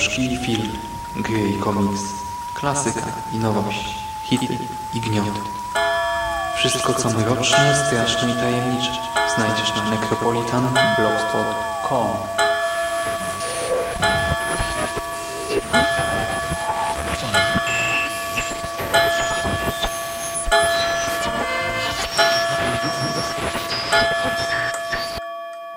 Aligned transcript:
Książki 0.00 0.32
i 0.32 0.36
film, 0.36 0.72
gry 1.16 1.50
i 1.50 1.58
komiks, 1.58 2.00
klasyka 2.54 3.06
i 3.32 3.38
nowość, 3.38 3.94
hity 4.24 4.58
i 4.94 5.00
gnioty. 5.00 5.40
Wszystko 6.56 6.94
co 6.94 7.10
mroczne, 7.10 7.86
straszne 7.86 8.30
i 8.30 8.34
tajemnicze 8.34 8.92
znajdziesz 9.36 9.74
na 9.76 9.90
necropolitanblogspot.com 9.90 12.08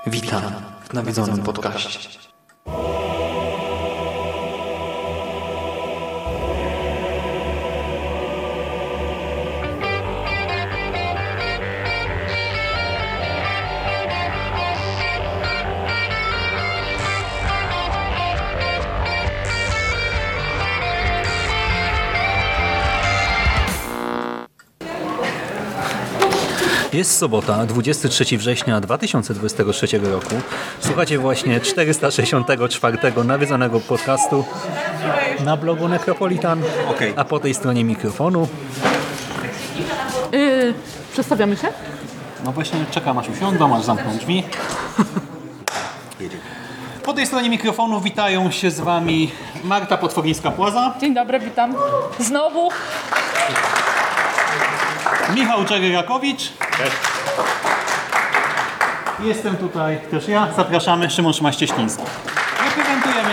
Witam 0.07 0.43
w 0.89 0.93
nawiedzonym 0.93 1.43
podcaście. 1.43 2.22
Jest 27.03 27.17
sobota, 27.17 27.65
23 27.65 28.37
września 28.37 28.81
2023 28.81 29.99
roku. 29.99 30.35
Słuchacie 30.79 31.19
właśnie 31.19 31.59
464 31.59 32.97
nawiedzonego 33.23 33.79
podcastu 33.79 34.45
na 35.45 35.57
blogu 35.57 35.87
Necropolitan, 35.87 36.61
Okej. 36.89 37.13
a 37.15 37.25
po 37.25 37.39
tej 37.39 37.53
stronie 37.53 37.83
mikrofonu. 37.83 38.47
Yy, 40.31 40.73
przedstawiamy 41.13 41.57
się? 41.57 41.67
No 42.45 42.51
właśnie 42.51 42.85
czekam 42.91 43.17
aż 43.17 43.29
usiądą, 43.29 43.75
aż 43.75 43.83
zamkną 43.83 44.17
drzwi. 44.17 44.43
Po 47.03 47.13
tej 47.13 47.27
stronie 47.27 47.49
mikrofonu 47.49 48.01
witają 48.01 48.51
się 48.51 48.71
z 48.71 48.79
Wami 48.79 49.31
Marta 49.63 49.97
Potworińska-Płaza, 49.97 50.99
Dzień 51.01 51.13
dobry, 51.13 51.39
witam. 51.39 51.75
Znowu. 52.19 52.69
Michał 55.29 55.65
Czeryrakowicz. 55.65 56.51
Jestem 59.19 59.57
tutaj 59.57 59.99
też 60.11 60.27
ja. 60.27 60.47
Zapraszamy, 60.57 61.09
Szymon 61.09 61.33
Szymaś-Cieśliński. 61.33 62.03
Reprezentujemy 62.65 63.31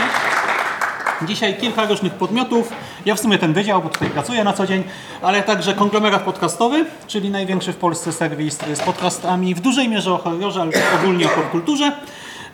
dzisiaj 1.23 1.56
kilka 1.56 1.84
różnych 1.86 2.12
podmiotów. 2.12 2.73
Ja 3.06 3.14
w 3.14 3.20
sumie 3.20 3.39
ten 3.39 3.52
wydział, 3.52 3.83
bo 3.83 3.89
tutaj 3.89 4.11
pracuję 4.11 4.45
na 4.45 4.52
co 4.52 4.67
dzień, 4.67 4.84
ale 5.23 5.42
także 5.42 5.74
konglomerat 5.74 6.23
podcastowy, 6.23 6.84
czyli 7.06 7.30
największy 7.30 7.73
w 7.73 7.77
Polsce 7.77 8.12
serwis 8.12 8.58
z 8.74 8.80
podcastami 8.80 9.55
w 9.55 9.61
dużej 9.61 9.89
mierze 9.89 10.12
o 10.12 10.18
horrorze, 10.18 10.61
ale 10.61 10.72
ogólnie 11.01 11.27
o 11.27 11.28
popkulturze. 11.28 11.92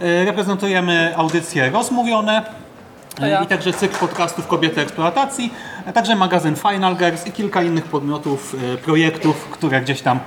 E, 0.00 0.24
Reprezentujemy 0.24 1.14
audycje 1.16 1.70
rozmówione, 1.70 2.42
ja. 3.20 3.42
i 3.42 3.46
także 3.46 3.72
cykl 3.72 3.96
podcastów 3.96 4.46
Kobiety 4.46 4.80
Eksploatacji, 4.80 5.54
a 5.86 5.92
także 5.92 6.16
magazyn 6.16 6.56
Final 6.56 6.96
Girls 6.96 7.26
i 7.26 7.32
kilka 7.32 7.62
innych 7.62 7.84
podmiotów, 7.84 8.56
e, 8.74 8.76
projektów, 8.76 9.48
które 9.50 9.80
gdzieś 9.80 10.02
tam 10.02 10.20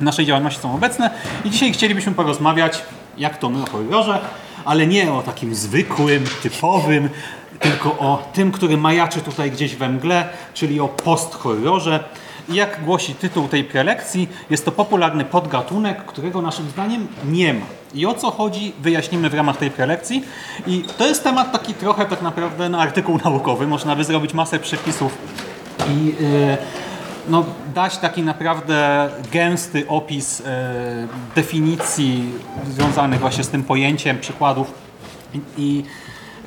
w 0.00 0.02
naszej 0.02 0.26
działalności 0.26 0.60
są 0.60 0.74
obecne. 0.74 1.10
I 1.44 1.50
dzisiaj 1.50 1.72
chcielibyśmy 1.72 2.12
porozmawiać, 2.12 2.82
jak 3.18 3.38
to 3.38 3.50
my 3.50 3.62
o 3.62 3.66
horrorze, 3.66 4.20
ale 4.64 4.86
nie 4.86 5.12
o 5.12 5.22
takim 5.22 5.54
zwykłym, 5.54 6.24
typowym, 6.42 7.10
tylko 7.60 7.98
o 7.98 8.30
tym, 8.32 8.52
który 8.52 8.76
majaczy 8.76 9.20
tutaj 9.20 9.50
gdzieś 9.50 9.76
we 9.76 9.88
mgle, 9.88 10.28
czyli 10.54 10.80
o 10.80 10.88
post-horrorze. 10.88 12.04
Jak 12.48 12.84
głosi 12.84 13.14
tytuł 13.14 13.48
tej 13.48 13.64
prelekcji, 13.64 14.28
jest 14.50 14.64
to 14.64 14.72
popularny 14.72 15.24
podgatunek, 15.24 16.04
którego 16.04 16.42
naszym 16.42 16.70
zdaniem 16.70 17.06
nie 17.24 17.54
ma. 17.54 17.66
I 17.94 18.06
o 18.06 18.14
co 18.14 18.30
chodzi, 18.30 18.72
wyjaśnimy 18.80 19.30
w 19.30 19.34
ramach 19.34 19.56
tej 19.56 19.70
prelekcji. 19.70 20.24
I 20.66 20.84
to 20.98 21.06
jest 21.06 21.24
temat 21.24 21.52
taki 21.52 21.74
trochę 21.74 22.06
tak 22.06 22.22
naprawdę 22.22 22.68
na 22.68 22.78
artykuł 22.78 23.18
naukowy. 23.24 23.66
Można 23.66 23.96
by 23.96 24.04
zrobić 24.04 24.34
masę 24.34 24.58
przepisów 24.58 25.18
i 25.88 26.06
yy, 26.06 26.56
no, 27.28 27.44
dać 27.74 27.98
taki 27.98 28.22
naprawdę 28.22 29.08
gęsty 29.32 29.88
opis 29.88 30.38
yy, 30.38 30.46
definicji 31.34 32.32
związanych 32.66 33.20
właśnie 33.20 33.44
z 33.44 33.48
tym 33.48 33.62
pojęciem, 33.62 34.18
przykładów 34.18 34.72
i, 35.34 35.40
i 35.56 35.84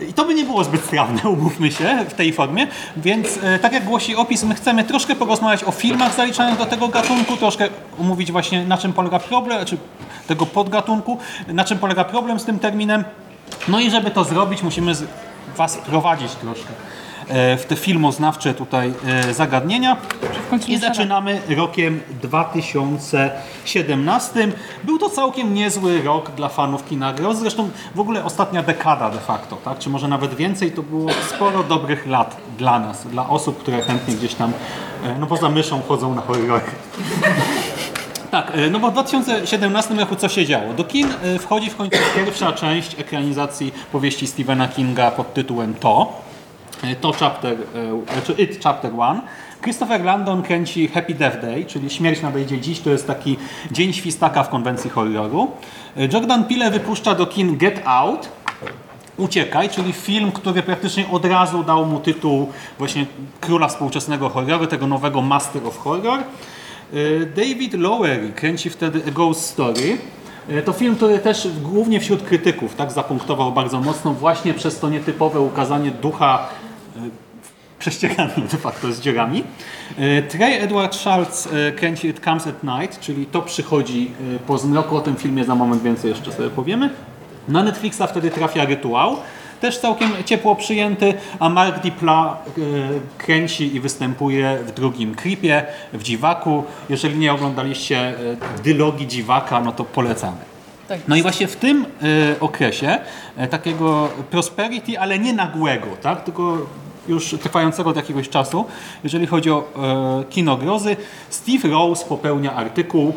i 0.09 0.13
to 0.13 0.25
by 0.25 0.34
nie 0.34 0.44
było 0.44 0.63
zbyt 0.63 0.85
strawne, 0.85 1.30
umówmy 1.30 1.72
się, 1.72 2.06
w 2.09 2.13
tej 2.13 2.34
formie, 2.34 2.68
więc 2.97 3.40
e, 3.44 3.59
tak 3.59 3.74
jak 3.74 3.85
głosi 3.85 4.16
opis, 4.16 4.44
my 4.44 4.56
chcemy 4.56 4.84
troszkę 4.84 5.16
porozmawiać 5.16 5.63
o 5.63 5.72
filmach 5.72 6.16
zaliczanych 6.16 6.58
do 6.58 6.66
tego 6.66 6.88
gatunku, 6.88 7.38
troszkę 7.38 7.69
omówić 8.00 8.31
właśnie 8.31 8.66
na 8.66 8.78
czym 8.78 8.94
polega 8.94 9.19
problem, 9.19 9.66
czy 9.66 9.78
tego 10.28 10.46
podgatunku, 10.46 11.18
na 11.47 11.63
czym 11.63 11.80
polega 11.80 12.03
problem 12.03 12.40
z 12.40 12.46
tym 12.46 12.59
terminem. 12.59 13.03
No 13.68 13.80
i 13.80 13.91
żeby 13.91 14.12
to 14.12 14.24
zrobić, 14.24 14.63
musimy 14.63 14.94
Was 15.57 15.78
prowadzić 15.78 16.31
troszkę 16.31 16.74
w 17.29 17.63
te 17.67 17.75
filmoznawcze 17.75 18.53
tutaj 18.53 18.93
e, 19.05 19.33
zagadnienia. 19.33 19.97
I 20.67 20.77
zaczynamy 20.77 21.41
rokiem 21.57 21.99
2017. 22.21 24.47
Był 24.83 24.97
to 24.97 25.09
całkiem 25.09 25.53
niezły 25.53 26.01
rok 26.01 26.31
dla 26.31 26.49
fanów 26.49 26.85
kina 26.85 27.13
grozy. 27.13 27.39
Zresztą 27.39 27.69
w 27.95 27.99
ogóle 27.99 28.25
ostatnia 28.25 28.63
dekada 28.63 29.09
de 29.09 29.19
facto, 29.19 29.57
tak? 29.65 29.79
czy 29.79 29.89
może 29.89 30.07
nawet 30.07 30.35
więcej, 30.35 30.71
to 30.71 30.83
było 30.83 31.09
sporo 31.35 31.63
dobrych 31.63 32.07
lat 32.07 32.38
dla 32.57 32.79
nas, 32.79 33.07
dla 33.07 33.29
osób, 33.29 33.59
które 33.59 33.81
chętnie 33.81 34.15
gdzieś 34.15 34.33
tam, 34.33 34.53
e, 35.03 35.15
no 35.19 35.27
poza 35.27 35.49
myszą 35.49 35.81
chodzą 35.81 36.15
na 36.15 36.21
horrory. 36.21 36.65
Tak, 38.31 38.51
e, 38.55 38.69
no 38.69 38.79
bo 38.79 38.89
w 38.89 38.94
2017 38.94 39.94
roku 39.94 40.15
co 40.15 40.29
się 40.29 40.45
działo? 40.45 40.73
Do 40.73 40.83
kin 40.83 41.07
e, 41.23 41.39
wchodzi 41.39 41.69
w 41.69 41.75
końcu 41.75 41.97
pierwsza 42.15 42.51
część 42.51 42.99
ekranizacji 42.99 43.73
powieści 43.91 44.27
Stephena 44.27 44.67
Kinga 44.67 45.11
pod 45.11 45.33
tytułem 45.33 45.73
To. 45.73 46.26
E, 46.83 46.95
To 46.95 47.11
chapter, 47.11 47.53
e, 47.53 48.13
znaczy 48.13 48.33
It 48.43 48.63
Chapter 48.63 48.91
1. 48.91 49.21
Christopher 49.61 50.03
Landon 50.03 50.43
kręci 50.43 50.88
Happy 50.88 51.13
Death 51.13 51.41
Day, 51.41 51.65
czyli 51.65 51.89
Śmierć 51.89 52.21
nadejdzie 52.21 52.61
dziś, 52.61 52.79
to 52.79 52.89
jest 52.89 53.07
taki 53.07 53.38
dzień 53.71 53.93
świstaka 53.93 54.43
w 54.43 54.49
konwencji 54.49 54.89
horroru. 54.89 55.51
E, 55.97 56.07
Jordan 56.13 56.43
Peele 56.43 56.71
wypuszcza 56.71 57.15
do 57.15 57.25
kin 57.25 57.57
Get 57.57 57.81
Out, 57.85 58.29
Uciekaj, 59.17 59.69
czyli 59.69 59.93
film, 59.93 60.31
który 60.31 60.63
praktycznie 60.63 61.05
od 61.11 61.25
razu 61.25 61.63
dał 61.63 61.85
mu 61.85 61.99
tytuł 61.99 62.49
właśnie 62.77 63.05
króla 63.41 63.67
współczesnego 63.67 64.29
horroru, 64.29 64.67
tego 64.67 64.88
nowego 64.88 65.21
Master 65.21 65.65
of 65.65 65.77
Horror. 65.77 66.19
David 67.35 67.73
Lowery 67.73 68.31
kręci 68.35 68.69
wtedy 68.69 69.01
A 69.07 69.12
Ghost 69.12 69.41
Story. 69.41 69.97
To 70.65 70.73
film, 70.73 70.95
który 70.95 71.19
też 71.19 71.47
głównie 71.63 72.00
wśród 72.00 72.23
krytyków 72.23 72.75
tak 72.75 72.91
zapunktował 72.91 73.51
bardzo 73.51 73.81
mocno 73.81 74.13
właśnie 74.13 74.53
przez 74.53 74.80
to 74.80 74.89
nietypowe 74.89 75.39
ukazanie 75.39 75.91
ducha 75.91 76.47
prześcierany 77.79 78.33
de 78.51 78.57
facto 78.57 78.91
z 78.91 79.01
dziurami. 79.01 79.44
E, 79.97 80.21
Trey 80.21 80.53
Edward 80.53 80.95
Schultz 80.95 81.47
e, 81.47 81.71
kręci 81.71 82.07
It 82.07 82.19
Comes 82.19 82.47
at 82.47 82.63
Night, 82.63 83.00
czyli 83.00 83.25
to 83.25 83.41
przychodzi 83.41 84.12
e, 84.35 84.39
po 84.39 84.57
zmroku. 84.57 84.97
O 84.97 85.01
tym 85.01 85.15
filmie 85.15 85.45
za 85.45 85.56
moment 85.56 85.83
więcej 85.83 86.09
jeszcze 86.09 86.31
sobie 86.31 86.50
powiemy. 86.50 86.89
Na 87.47 87.63
Netflixa 87.63 88.01
wtedy 88.09 88.31
trafia 88.31 88.65
Rytuał, 88.65 89.18
też 89.62 89.79
całkiem 89.79 90.12
ciepło 90.25 90.56
przyjęty, 90.56 91.13
a 91.39 91.50
Mark 91.50 91.83
Dipla 91.83 92.38
kręci 93.18 93.75
i 93.75 93.80
występuje 93.80 94.57
w 94.65 94.71
drugim 94.71 95.15
klipie, 95.15 95.65
w 95.94 96.03
Dziwaku. 96.03 96.63
Jeżeli 96.89 97.18
nie 97.18 97.33
oglądaliście 97.33 98.13
dylogii 98.63 99.07
Dziwaka, 99.07 99.62
no 99.62 99.71
to 99.71 99.83
polecamy. 99.83 100.38
Tak. 100.88 101.00
No 101.07 101.15
i 101.15 101.21
właśnie 101.21 101.47
w 101.47 101.56
tym 101.56 101.85
okresie 102.39 103.00
takiego 103.50 104.09
prosperity, 104.31 105.00
ale 105.00 105.19
nie 105.19 105.33
nagłego, 105.33 105.88
tak? 106.01 106.23
tylko 106.23 106.57
już 107.07 107.36
trwającego 107.44 107.89
od 107.89 107.95
jakiegoś 107.95 108.30
czasu, 108.30 108.65
jeżeli 109.04 109.27
chodzi 109.27 109.51
o 109.51 109.63
e, 109.75 110.24
kino 110.30 110.57
grozy, 110.57 110.95
Steve 111.30 111.69
Rose 111.69 112.06
popełnia 112.06 112.54
artykuł, 112.56 113.13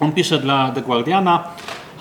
on 0.00 0.12
pisze 0.12 0.38
dla 0.38 0.72
The 0.72 0.82
Guardiana 0.82 1.44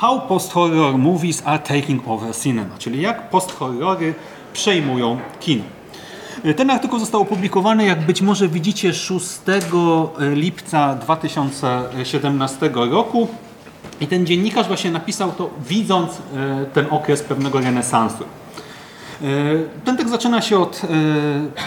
How 0.02 0.22
post-horror 0.22 0.98
movies 0.98 1.42
are 1.46 1.60
taking 1.60 2.08
over 2.08 2.36
cinema, 2.36 2.78
czyli 2.78 3.02
jak 3.02 3.30
post-horrory 3.30 4.14
przejmują 4.54 5.18
kino. 5.40 5.64
E, 6.44 6.54
Ten 6.54 6.70
artykuł 6.70 7.00
został 7.00 7.22
opublikowany, 7.22 7.86
jak 7.86 8.06
być 8.06 8.22
może 8.22 8.48
widzicie, 8.48 8.94
6 8.94 9.30
lipca 10.20 10.96
2017 10.96 12.70
roku. 12.74 13.28
I 14.02 14.08
ten 14.08 14.26
dziennikarz 14.26 14.68
właśnie 14.68 14.92
napisał 14.92 15.32
to, 15.32 15.50
widząc 15.68 16.12
e, 16.12 16.66
ten 16.74 16.86
okres 16.90 17.24
pewnego 17.24 17.60
renesansu. 17.60 18.24
E, 19.24 19.26
Ten 19.86 19.98
tekst 19.98 20.12
zaczyna 20.12 20.42
się 20.42 20.60
od 20.60 20.82
e, 20.84 20.88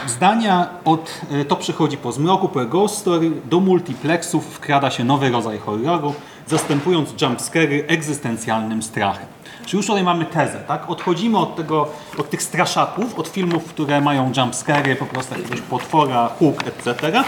zdania, 0.09 0.67
od 0.85 1.21
e, 1.31 1.45
to 1.45 1.57
przychodzi 1.57 1.97
po 1.97 2.13
zmroku, 2.13 2.49
po 2.49 2.65
Ghost 2.65 2.99
Story, 2.99 3.31
do 3.45 3.61
multiplexów 3.61 4.47
wkrada 4.47 4.91
się 4.91 5.05
nowy 5.05 5.31
rodzaj 5.31 5.59
horroru, 5.59 6.15
zastępując 6.47 7.23
jumpscary 7.23 7.85
egzystencjalnym 7.89 8.83
strachem. 8.83 9.27
Czyli 9.67 9.77
już 9.77 9.87
tutaj 9.87 10.03
mamy 10.03 10.25
tezę, 10.25 10.61
tak? 10.69 10.91
Odchodzimy 10.91 11.39
od, 11.39 11.57
tego, 11.57 11.89
od 12.19 12.31
tych 12.31 12.43
straszaków, 12.43 13.19
od 13.19 13.29
filmów, 13.29 13.65
które 13.65 14.01
mają 14.01 14.33
jumpscary, 14.37 14.97
po 14.97 15.07
prostu 15.07 15.35
jakiegoś 15.35 15.61
potwora, 15.61 16.29
huk, 16.39 16.65
etc. 16.67 17.25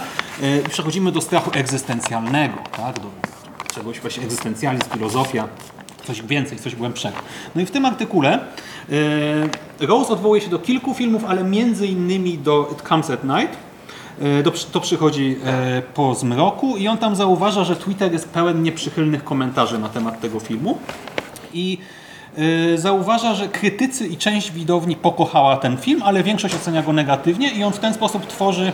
Przechodzimy 0.70 1.12
do 1.12 1.20
strachu 1.20 1.50
egzystencjalnego, 1.54 2.54
tak? 2.76 3.00
Do 3.00 3.08
czegoś 3.74 4.00
właśnie 4.00 4.22
egzystencjalizm, 4.22 4.90
filozofia, 4.90 5.48
coś 6.06 6.22
więcej, 6.22 6.58
coś 6.58 6.74
głębszego. 6.74 7.16
No 7.54 7.62
i 7.62 7.66
w 7.66 7.70
tym 7.70 7.84
artykule 7.84 8.38
yy, 8.88 9.86
Rose 9.86 10.12
odwołuje 10.12 10.40
się 10.40 10.50
do 10.50 10.58
kilku 10.58 10.94
filmów, 10.94 11.24
ale 11.24 11.44
między 11.44 11.86
innymi 11.86 12.38
do 12.38 12.68
It 12.72 12.88
Comes 12.88 13.10
at 13.10 13.24
Night, 13.24 13.66
E, 14.20 14.42
do, 14.42 14.52
to 14.72 14.80
przychodzi 14.80 15.36
e, 15.44 15.82
po 15.94 16.14
zmroku 16.14 16.76
i 16.76 16.88
on 16.88 16.98
tam 16.98 17.16
zauważa, 17.16 17.64
że 17.64 17.76
Twitter 17.76 18.12
jest 18.12 18.28
pełen 18.28 18.62
nieprzychylnych 18.62 19.24
komentarzy 19.24 19.78
na 19.78 19.88
temat 19.88 20.20
tego 20.20 20.40
filmu 20.40 20.78
i 21.54 21.78
e, 22.74 22.78
zauważa, 22.78 23.34
że 23.34 23.48
krytycy 23.48 24.06
i 24.06 24.16
część 24.16 24.52
widowni 24.52 24.96
pokochała 24.96 25.56
ten 25.56 25.76
film, 25.76 26.02
ale 26.02 26.22
większość 26.22 26.54
ocenia 26.54 26.82
go 26.82 26.92
negatywnie 26.92 27.50
i 27.50 27.64
on 27.64 27.72
w 27.72 27.78
ten 27.78 27.94
sposób 27.94 28.26
tworzy 28.26 28.72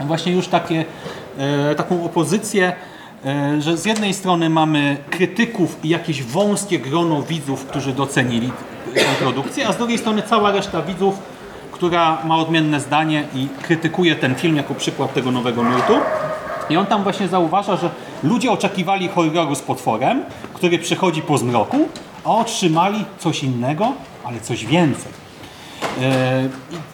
właśnie 0.00 0.32
już 0.32 0.48
takie, 0.48 0.84
taką 1.76 2.04
opozycję, 2.04 2.72
że 3.58 3.76
z 3.76 3.84
jednej 3.84 4.14
strony 4.14 4.50
mamy 4.50 4.96
krytyków 5.10 5.84
i 5.84 5.88
jakieś 5.88 6.22
wąskie 6.22 6.78
grono 6.78 7.22
widzów, 7.22 7.66
którzy 7.66 7.92
docenili 7.92 8.52
tę 8.94 9.04
produkcję, 9.18 9.68
a 9.68 9.72
z 9.72 9.76
drugiej 9.76 9.98
strony 9.98 10.22
cała 10.22 10.50
reszta 10.50 10.82
widzów 10.82 11.18
która 11.82 12.18
ma 12.24 12.36
odmienne 12.36 12.80
zdanie 12.80 13.24
i 13.34 13.48
krytykuje 13.62 14.16
ten 14.16 14.34
film 14.34 14.56
jako 14.56 14.74
przykład 14.74 15.14
tego 15.14 15.30
nowego 15.30 15.62
nurtu. 15.62 15.92
I 16.70 16.76
on 16.76 16.86
tam 16.86 17.02
właśnie 17.02 17.28
zauważa, 17.28 17.76
że 17.76 17.90
ludzie 18.22 18.52
oczekiwali 18.52 19.08
horroru 19.08 19.54
z 19.54 19.60
potworem, 19.60 20.24
który 20.54 20.78
przychodzi 20.78 21.22
po 21.22 21.38
zmroku, 21.38 21.88
a 22.24 22.30
otrzymali 22.30 23.04
coś 23.18 23.44
innego, 23.44 23.92
ale 24.24 24.40
coś 24.40 24.66
więcej. 24.66 25.12
Eee, 26.00 26.48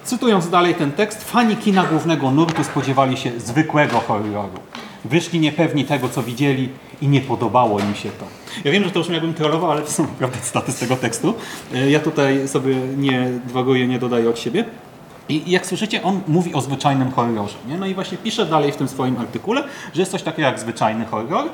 cytując 0.04 0.50
dalej 0.50 0.74
ten 0.74 0.92
tekst, 0.92 1.30
fani 1.30 1.56
kina 1.56 1.84
głównego 1.84 2.30
nurtu 2.30 2.64
spodziewali 2.64 3.16
się 3.16 3.30
zwykłego 3.40 4.00
horroru. 4.00 4.67
Wyszli 5.04 5.40
niepewni 5.40 5.84
tego, 5.84 6.08
co 6.08 6.22
widzieli 6.22 6.68
i 7.02 7.08
nie 7.08 7.20
podobało 7.20 7.80
im 7.80 7.94
się 7.94 8.10
to. 8.10 8.24
Ja 8.64 8.72
wiem, 8.72 8.84
że 8.84 8.90
to 8.90 8.98
już 8.98 9.08
jakbym 9.08 9.34
trollował, 9.34 9.70
ale 9.70 9.82
to 9.82 9.90
są 9.90 10.02
naprawdę 10.02 10.38
cytaty 10.40 10.72
z 10.72 10.78
tego 10.78 10.96
tekstu. 10.96 11.34
E, 11.74 11.90
Ja 11.90 12.00
tutaj 12.00 12.48
sobie 12.48 12.74
nie 12.96 13.28
dwaguję, 13.46 13.86
nie 13.88 13.98
dodaję 13.98 14.30
od 14.30 14.38
siebie. 14.38 14.64
I 15.28 15.50
jak 15.50 15.66
słyszycie, 15.66 16.02
on 16.02 16.20
mówi 16.28 16.54
o 16.54 16.60
zwyczajnym 16.60 17.10
horrorze. 17.10 17.54
Nie? 17.68 17.76
No 17.78 17.86
i 17.86 17.94
właśnie 17.94 18.18
pisze 18.18 18.46
dalej 18.46 18.72
w 18.72 18.76
tym 18.76 18.88
swoim 18.88 19.16
artykule, 19.18 19.64
że 19.94 20.00
jest 20.02 20.12
coś 20.12 20.22
takiego 20.22 20.48
jak 20.48 20.60
zwyczajny 20.60 21.04
horror, 21.06 21.44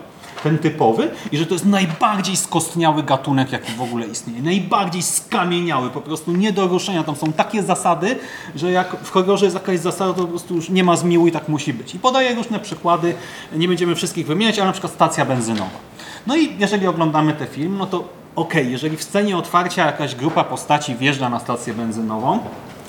ten 0.43 0.59
typowy, 0.59 1.11
i 1.33 1.39
że 1.39 1.47
to 1.47 1.55
jest 1.55 1.67
najbardziej 1.67 2.37
skostniały 2.37 3.03
gatunek, 3.03 3.53
jaki 3.53 3.73
w 3.73 3.83
ogóle 3.83 4.07
istnieje. 4.07 4.43
Najbardziej 4.43 5.03
skamieniały, 5.03 5.91
po 5.91 6.01
prostu 6.01 6.33
nie 6.33 6.53
do 6.53 6.67
ruszenia. 6.67 7.05
Tam 7.05 7.17
są 7.17 7.33
takie 7.33 7.63
zasady, 7.63 8.19
że 8.57 8.73
jak 8.73 8.97
w 9.03 9.11
horrorze 9.11 9.47
jest 9.47 9.57
jakaś 9.57 9.79
zasada, 9.79 10.13
to 10.13 10.23
po 10.23 10.29
prostu 10.29 10.55
już 10.55 10.69
nie 10.69 10.85
ma 10.85 10.97
zmiłu 10.97 11.27
i 11.27 11.33
tak 11.33 11.49
musi 11.49 11.73
być. 11.73 11.95
I 11.95 11.99
podaje 11.99 12.35
różne 12.35 12.61
przykłady, 12.61 13.15
nie 13.57 13.69
będziemy 13.69 13.95
wszystkich 13.95 14.27
wymieniać, 14.27 14.59
ale 14.59 14.67
na 14.67 14.73
przykład 14.73 14.93
stacja 14.93 15.25
benzynowa. 15.25 15.79
No 16.27 16.37
i 16.37 16.57
jeżeli 16.59 16.87
oglądamy 16.87 17.33
ten 17.33 17.47
film, 17.47 17.79
no 17.79 17.87
to 17.87 18.09
okej, 18.37 18.73
jeżeli 18.73 18.97
w 18.97 19.03
scenie 19.03 19.37
otwarcia 19.37 19.87
jakaś 19.87 20.15
grupa 20.15 20.45
postaci 20.45 20.95
wjeżdża 20.95 21.29
na 21.29 21.41
stację 21.41 21.75
benzynową, 21.75 22.39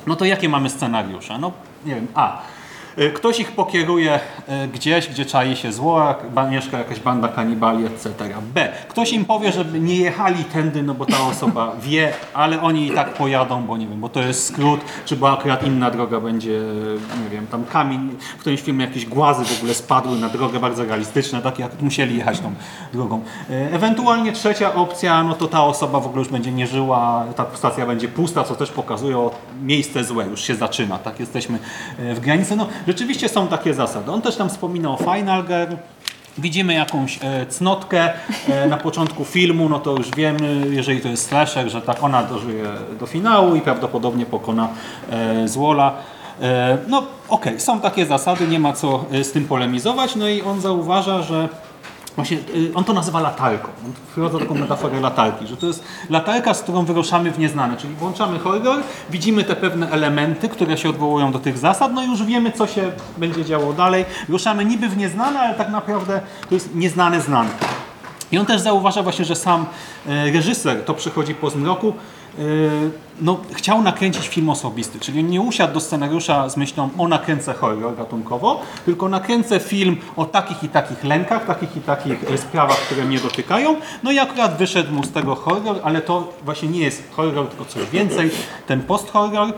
no 0.08 0.16
to 0.16 0.26
jakie 0.26 0.50
mamy 0.50 0.70
scenariusze? 0.70 1.38
No 1.38 1.52
nie 1.86 1.96
wiem, 1.96 2.08
a 2.16 2.42
ktoś 3.14 3.40
ich 3.40 3.52
pokieruje 3.52 4.20
y, 4.64 4.68
gdzieś, 4.68 5.08
gdzie 5.08 5.26
czai 5.26 5.56
się 5.56 5.72
zło, 5.72 6.16
mieszka 6.52 6.78
jakaś 6.78 7.00
banda 7.00 7.28
kanibali, 7.28 7.86
etc. 7.86 8.10
B. 8.54 8.70
Ktoś 8.90 9.14
im 9.14 9.26
powie, 9.26 9.52
żeby 9.52 9.80
nie 9.80 9.96
jechali 9.96 10.44
tędy, 10.44 10.84
no 10.84 10.94
bo 10.94 11.06
ta 11.06 11.22
osoba 11.28 11.76
wie, 11.88 12.14
ale 12.34 12.62
oni 12.62 12.88
i 12.88 12.92
tak 12.92 13.14
pojadą, 13.14 13.66
bo 13.66 13.78
nie 13.78 13.88
wiem, 13.88 14.00
bo 14.00 14.10
to 14.10 14.22
jest 14.22 14.48
skrót, 14.48 14.80
czy 15.06 15.16
bo 15.16 15.32
akurat 15.32 15.64
inna 15.64 15.92
droga 15.92 16.20
będzie, 16.20 16.62
nie 17.24 17.30
wiem, 17.32 17.48
tam 17.48 17.66
kamień, 17.66 18.10
w 18.38 18.40
którymś 18.40 18.62
filmie 18.62 18.86
jakieś 18.86 19.06
głazy 19.06 19.46
w 19.46 19.58
ogóle 19.58 19.74
spadły 19.74 20.18
na 20.18 20.30
drogę, 20.30 20.60
bardzo 20.60 20.86
realistyczne, 20.86 21.42
takie 21.42 21.64
jak 21.64 21.82
musieli 21.82 22.18
jechać 22.18 22.40
tą 22.40 22.54
drogą. 22.94 23.22
Y, 23.50 23.54
Ewentualnie 23.72 24.32
trzecia 24.32 24.74
opcja, 24.74 25.24
no 25.24 25.34
to 25.34 25.48
ta 25.48 25.64
osoba 25.64 26.00
w 26.00 26.06
ogóle 26.06 26.20
już 26.20 26.30
będzie 26.30 26.52
nie 26.52 26.68
żyła, 26.68 27.26
ta 27.36 27.46
stacja 27.54 27.86
będzie 27.86 28.08
pusta, 28.08 28.44
co 28.44 28.56
też 28.56 28.72
pokazuje 28.72 29.18
o 29.18 29.32
miejsce 29.62 30.04
złe, 30.04 30.26
już 30.26 30.42
się 30.42 30.56
zaczyna, 30.56 31.00
tak, 31.00 31.20
jesteśmy 31.20 31.60
w 32.00 32.20
granicy. 32.20 32.56
No, 32.56 32.68
rzeczywiście 32.88 33.30
są 33.30 33.48
takie 33.48 33.74
zasady. 33.74 34.12
On 34.12 34.22
też 34.22 34.36
tam 34.36 34.50
wspomina 34.50 34.92
o 34.92 34.98
Final 34.98 35.44
Girl, 35.44 35.76
Widzimy 36.38 36.74
jakąś 36.74 37.20
e, 37.22 37.46
cnotkę 37.46 38.14
e, 38.50 38.68
na 38.68 38.78
początku 38.78 39.26
filmu, 39.26 39.70
no 39.70 39.80
to 39.80 39.92
już 39.92 40.12
wiemy, 40.12 40.68
jeżeli 40.70 41.02
to 41.02 41.08
jest 41.08 41.28
slasher, 41.28 41.70
że 41.70 41.82
tak 41.82 42.04
ona 42.04 42.24
dożyje 42.24 42.64
do 43.00 43.06
finału 43.06 43.56
i 43.56 43.62
prawdopodobnie 43.62 44.26
pokona 44.26 44.70
e, 45.10 45.48
Zwola. 45.48 45.94
E, 46.42 46.78
no 46.88 47.04
okej, 47.30 47.60
są 47.60 47.82
takie 47.82 48.06
zasady, 48.06 48.48
nie 48.48 48.60
ma 48.60 48.74
co 48.74 49.06
e, 49.12 49.24
z 49.24 49.32
tym 49.32 49.48
polemizować. 49.48 50.16
No 50.16 50.28
i 50.28 50.42
on 50.42 50.62
zauważa, 50.62 51.22
że 51.22 51.50
Właśnie 52.16 52.38
y, 52.38 52.72
on 52.76 52.84
to 52.84 52.94
nazywa 52.94 53.20
latarką. 53.20 53.68
On 53.86 53.94
wprowadza 53.94 54.40
taką 54.40 54.56
metaforę 54.56 55.00
latarki, 55.00 55.48
że 55.48 55.58
to 55.58 55.68
jest 55.68 55.84
latarka, 56.10 56.54
z 56.54 56.62
którą 56.62 56.86
wyruszamy 56.86 57.32
w 57.32 57.40
nieznane. 57.40 57.78
Czyli 57.78 57.96
włączamy 57.96 58.40
horror, 58.40 58.80
widzimy 59.10 59.44
te 59.44 59.56
pewne 59.56 59.92
elementy, 59.92 60.50
które 60.50 60.78
się 60.78 60.90
odwołują 60.90 61.32
do 61.32 61.40
tych 61.40 61.58
zasad, 61.58 61.94
no 61.94 62.04
i 62.04 62.08
już 62.08 62.24
wiemy, 62.24 62.52
co 62.52 62.68
się 62.68 62.92
będzie 63.18 63.46
działo 63.46 63.74
dalej. 63.74 64.06
Ruszamy 64.30 64.66
niby 64.66 64.90
w 64.90 64.98
nieznane, 64.98 65.40
ale 65.40 65.56
tak 65.56 65.70
naprawdę 65.70 66.22
to 66.50 66.56
jest 66.56 66.76
nieznane 66.76 67.22
znane. 67.22 67.50
I 68.32 68.38
on 68.38 68.46
też 68.46 68.62
zauważa 68.62 69.04
właśnie, 69.04 69.26
że 69.26 69.36
sam 69.36 69.66
e, 70.08 70.32
reżyser, 70.32 70.86
to 70.86 70.94
przychodzi 70.94 71.36
po 71.36 71.50
zmroku, 71.50 71.94
e, 72.40 72.42
no, 73.22 73.40
chciał 73.54 73.82
nakręcić 73.82 74.28
film 74.28 74.50
osobisty, 74.50 75.00
czyli 75.00 75.24
nie 75.24 75.42
usiadł 75.42 75.74
do 75.74 75.80
scenariusza 75.80 76.50
z 76.50 76.58
myślą 76.58 76.90
o 76.98 77.08
nakręcę 77.08 77.54
horror 77.54 77.96
gatunkowo, 77.96 78.62
tylko 78.86 79.10
nakręcę 79.10 79.60
film 79.60 79.98
o 80.16 80.26
takich 80.26 80.64
i 80.64 80.70
takich 80.70 81.04
lękach, 81.04 81.46
takich 81.46 81.78
i 81.78 81.82
takich 81.82 82.32
e, 82.32 82.38
sprawach, 82.38 82.78
które 82.78 83.06
mnie 83.06 83.20
dotykają. 83.20 83.76
No 84.04 84.12
i 84.12 84.20
akurat 84.20 84.58
wyszedł 84.58 84.94
mu 84.94 85.04
z 85.04 85.12
tego 85.12 85.36
horror, 85.36 85.80
ale 85.84 86.02
to 86.02 86.34
właśnie 86.46 86.70
nie 86.70 86.80
jest 86.80 87.04
horror, 87.12 87.48
tylko 87.48 87.66
coś 87.66 87.90
więcej. 87.90 88.32
Ten 88.68 88.82
post-horror 88.82 89.54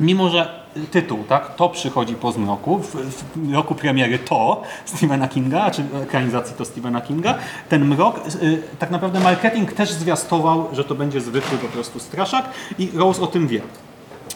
Mimo, 0.00 0.30
że 0.30 0.58
tytuł, 0.90 1.24
tak, 1.28 1.54
to 1.54 1.68
przychodzi 1.68 2.14
po 2.14 2.32
zmroku, 2.32 2.78
w, 2.78 2.94
w 3.36 3.52
roku 3.52 3.74
premiery 3.74 4.18
to 4.18 4.62
Stephena 4.84 5.28
Kinga, 5.28 5.70
czy 5.70 5.84
ekranizacji 6.02 6.54
to 6.56 6.64
Stephena 6.64 7.00
Kinga, 7.00 7.34
ten 7.68 7.84
mrok, 7.84 8.20
y, 8.42 8.62
tak 8.78 8.90
naprawdę 8.90 9.20
marketing 9.20 9.72
też 9.72 9.92
zwiastował, 9.92 10.68
że 10.72 10.84
to 10.84 10.94
będzie 10.94 11.20
zwykły 11.20 11.58
po 11.58 11.68
prostu 11.68 12.00
straszak 12.00 12.44
i 12.78 12.90
Rose 12.94 13.22
o 13.22 13.26
tym 13.26 13.48
wie. 13.48 13.60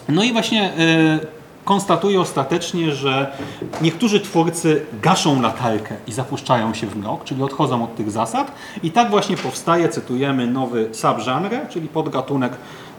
No 0.09 0.23
i 0.23 0.31
właśnie 0.31 0.71
y, 0.79 1.43
konstatuje 1.65 2.21
ostatecznie, 2.21 2.91
że 2.91 3.37
niektórzy 3.81 4.19
twórcy 4.19 4.85
gaszą 5.01 5.41
latarkę 5.41 5.95
i 6.07 6.11
zapuszczają 6.11 6.73
się 6.73 6.87
w 6.87 6.95
mrok, 6.95 7.23
czyli 7.23 7.43
odchodzą 7.43 7.83
od 7.83 7.95
tych 7.95 8.11
zasad. 8.11 8.51
I 8.83 8.91
tak 8.91 9.09
właśnie 9.09 9.37
powstaje, 9.37 9.89
cytujemy, 9.89 10.47
nowy 10.47 10.89
subgenre, 10.91 11.67
czyli 11.69 11.87
podgatunek 11.87 12.53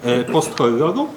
y, 0.06 0.24
post-horroru, 0.24 1.08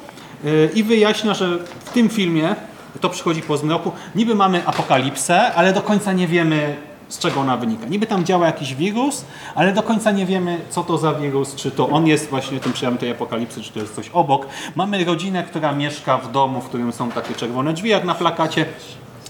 i 0.74 0.84
wyjaśnia, 0.84 1.34
że 1.34 1.58
w 1.86 1.90
tym 1.90 2.10
filmie, 2.10 2.56
to 3.02 3.10
przychodzi 3.10 3.42
po 3.42 3.58
zmroku, 3.58 3.92
niby 4.16 4.36
mamy 4.36 4.68
apokalipsę, 4.68 5.54
ale 5.54 5.74
do 5.74 5.82
końca 5.82 6.14
nie 6.14 6.28
wiemy 6.28 6.76
z 7.10 7.20
czego 7.20 7.42
ona 7.42 7.58
wynika. 7.58 7.86
Niby 7.86 8.08
tam 8.08 8.26
działa 8.26 8.46
jakiś 8.46 8.76
wirus, 8.76 9.26
ale 9.56 9.74
do 9.74 9.84
końca 9.84 10.12
nie 10.12 10.26
wiemy 10.26 10.58
co 10.70 10.84
to 10.84 10.98
za 10.98 11.14
wirus, 11.14 11.56
czy 11.56 11.72
to 11.72 11.90
on 11.90 12.08
jest 12.08 12.30
właśnie 12.30 12.60
tym 12.60 12.74
przejanem 12.74 12.98
tej 12.98 13.12
apokalipsy, 13.12 13.62
czy 13.62 13.72
to 13.74 13.80
jest 13.80 13.96
coś 13.96 14.10
obok. 14.10 14.48
Mamy 14.76 15.06
rodzinę, 15.06 15.44
która 15.44 15.72
mieszka 15.72 16.18
w 16.18 16.32
domu, 16.32 16.62
w 16.62 16.66
którym 16.66 16.92
są 16.92 17.12
takie 17.12 17.34
czerwone 17.34 17.74
drzwi 17.74 17.90
jak 17.90 18.04
na 18.04 18.16
plakacie 18.16 18.66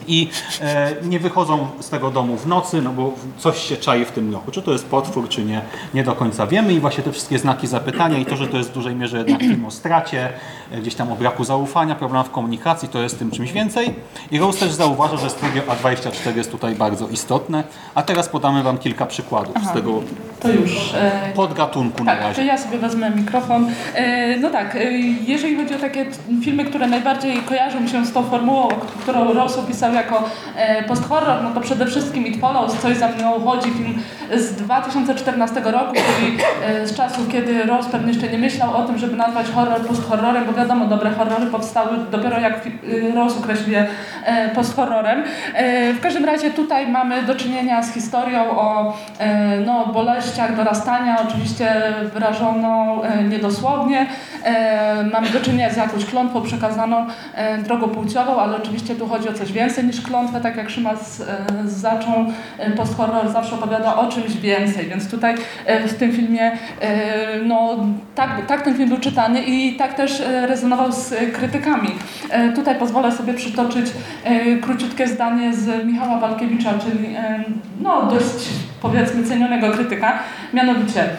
i 0.08 0.30
e, 0.62 0.92
nie 1.04 1.20
wychodzą 1.20 1.68
z 1.80 1.89
tego 1.89 2.12
domu 2.12 2.38
w 2.38 2.48
nocy, 2.48 2.82
no 2.82 2.89
bo 2.89 3.13
coś 3.38 3.58
się 3.58 3.77
czai 3.77 4.06
w 4.06 4.12
tym 4.12 4.34
roku. 4.34 4.51
Czy 4.51 4.62
to 4.62 4.72
jest 4.72 4.86
potwór, 4.86 5.30
czy 5.30 5.44
nie, 5.46 5.62
nie 5.94 6.04
do 6.04 6.16
końca 6.16 6.48
wiemy 6.48 6.74
i 6.74 6.80
właśnie 6.80 7.04
te 7.04 7.12
wszystkie 7.12 7.39
znaki 7.39 7.68
zapytania 7.68 8.18
i 8.18 8.25
to, 8.25 8.36
że 8.36 8.48
to 8.48 8.58
jest 8.58 8.70
w 8.70 8.74
dużej 8.74 8.96
mierze 8.96 9.18
jednak 9.18 9.42
film 9.42 9.66
o 9.66 9.72
stracie, 9.72 10.30
e, 10.72 10.82
gdzieś 10.82 10.96
tam 10.96 11.12
o 11.12 11.16
braku 11.16 11.44
zaufania, 11.44 11.96
problem 11.96 12.24
w 12.24 12.30
komunikacji, 12.32 12.89
to 12.89 13.00
jest 13.01 13.20
tym 13.20 13.32
czymś 13.32 13.51
więcej. 13.51 13.96
I 14.32 14.39
Rose 14.39 14.60
też 14.60 14.72
zauważa, 14.74 15.18
że 15.18 15.30
studio 15.30 15.62
A24 15.63 16.38
jest 16.38 16.51
tutaj 16.51 16.75
bardzo 16.75 17.08
istotne, 17.08 17.63
a 17.96 18.04
teraz 18.04 18.30
podamy 18.30 18.63
Wam 18.63 18.77
kilka 18.77 19.06
przykładów 19.06 19.56
z 19.72 19.74
tego 19.74 20.01
to 20.39 20.50
już. 20.50 20.94
e, 20.94 21.32
Podgatunku 21.36 22.04
na 22.04 22.12
Tak, 22.12 22.22
to 22.22 22.27
razie. 22.27 22.46
ja 22.46 22.58
sobie 22.58 22.77
wezmę 22.77 23.10
mikrofon. 23.12 23.70
E, 23.96 24.38
No 24.38 24.50
tak, 24.50 24.75
e, 24.75 24.92
jeżeli 25.27 25.56
chodzi 25.56 25.75
o 25.75 25.80
takie 25.80 26.06
filmy, 26.44 26.66
które 26.66 26.88
najbardziej 26.88 27.38
kojarzą 27.38 27.88
się 27.88 28.06
z 28.06 28.13
tą 28.13 28.24
formułą, 28.24 28.68
którą 29.01 29.34
Ross 29.34 29.58
opisał 29.88 29.94
jako 29.94 30.29
e, 30.56 30.84
post-horror, 30.84 31.44
no 31.44 31.51
to 31.53 31.62
przede 31.62 31.86
wszystkim 31.86 32.27
It 32.27 32.41
Follows, 32.41 32.77
Coś 32.82 32.98
za 32.98 33.08
mną 33.08 33.39
chodzi, 33.46 33.72
film 33.72 34.00
z 34.36 34.56
2014 34.56 35.62
roku, 35.65 35.94
czyli 35.94 36.38
e, 36.65 36.88
z 36.88 36.96
czasów, 36.98 37.27
kiedy 37.32 37.63
Ross 37.63 37.86
pewnie 37.86 38.08
jeszcze 38.08 38.27
nie 38.27 38.38
myślał 38.38 38.77
o 38.77 38.84
tym, 38.84 38.98
żeby 38.98 39.15
nazwać 39.15 39.48
horror 39.56 39.82
post-horrorem, 39.82 40.46
bo 40.46 40.53
wiadomo, 40.53 40.86
dobre 40.86 41.12
horrory 41.12 41.46
powstały 41.46 41.98
dopiero 42.12 42.39
jak 42.39 42.65
y, 42.67 43.12
Ross 43.15 43.38
określił 43.38 43.72
je 43.74 43.88
e, 44.25 44.50
post-horrorem. 44.50 45.24
E, 45.53 45.94
W 45.94 46.00
każdym 46.01 46.25
razie 46.25 46.51
tutaj 46.51 46.88
mamy 46.88 47.24
do 47.24 47.36
czynienia 47.36 47.84
z 47.84 47.94
historią 47.94 48.50
o 48.51 48.94
e, 49.20 49.60
no, 49.60 49.86
boleściach 49.86 50.56
dorastania, 50.56 51.17
oczywiście 51.29 51.72
wyrażoną 52.13 53.03
e, 53.03 53.24
niedosłownie. 53.24 54.06
E, 54.44 54.88
Mamy 55.13 55.29
do 55.29 55.39
czynienia 55.41 55.70
z 55.70 55.77
jakąś 55.77 56.06
klątwą 56.06 56.41
przekazaną 56.41 57.06
e, 57.36 57.58
drogą 57.58 57.89
płciową, 57.89 58.39
ale 58.39 58.58
oczywiście 58.58 58.96
tu 58.96 59.08
chodzi 59.08 59.29
o 59.29 59.34
coś 59.34 59.51
więcej 59.51 59.76
niż 59.84 60.01
klątwę, 60.01 60.41
tak 60.41 60.57
jak 60.57 60.69
Szymas 60.69 61.22
e, 61.22 61.25
zaczął, 61.65 62.25
e, 62.57 62.72
post-horror 62.72 63.31
zawsze 63.31 63.55
opowiada 63.55 63.96
o 63.96 64.12
czymś 64.12 64.38
więcej, 64.38 64.86
więc 64.86 65.12
tutaj 65.12 65.36
e, 65.65 65.88
w 65.88 65.93
tym 65.93 66.12
filmie 66.12 66.51
no, 67.46 67.77
tak, 68.15 68.46
tak 68.48 68.62
ten 68.62 68.75
film 68.75 68.89
był 68.89 69.00
czytany 69.00 69.41
i 69.41 69.75
tak 69.75 69.93
też 69.93 70.24
rezonował 70.48 70.91
z 70.91 71.15
krytykami. 71.34 71.89
Tutaj 72.55 72.75
pozwolę 72.75 73.12
sobie 73.12 73.34
przytoczyć 73.34 73.86
króciutkie 74.62 75.07
zdanie 75.07 75.53
z 75.53 75.86
Michała 75.86 76.19
Walkiewicza, 76.19 76.74
czyli 76.79 77.15
no, 77.81 78.03
dość 78.03 78.50
powiedzmy 78.81 79.24
cenionego 79.24 79.72
krytyka, 79.72 80.19
mianowicie 80.53 81.10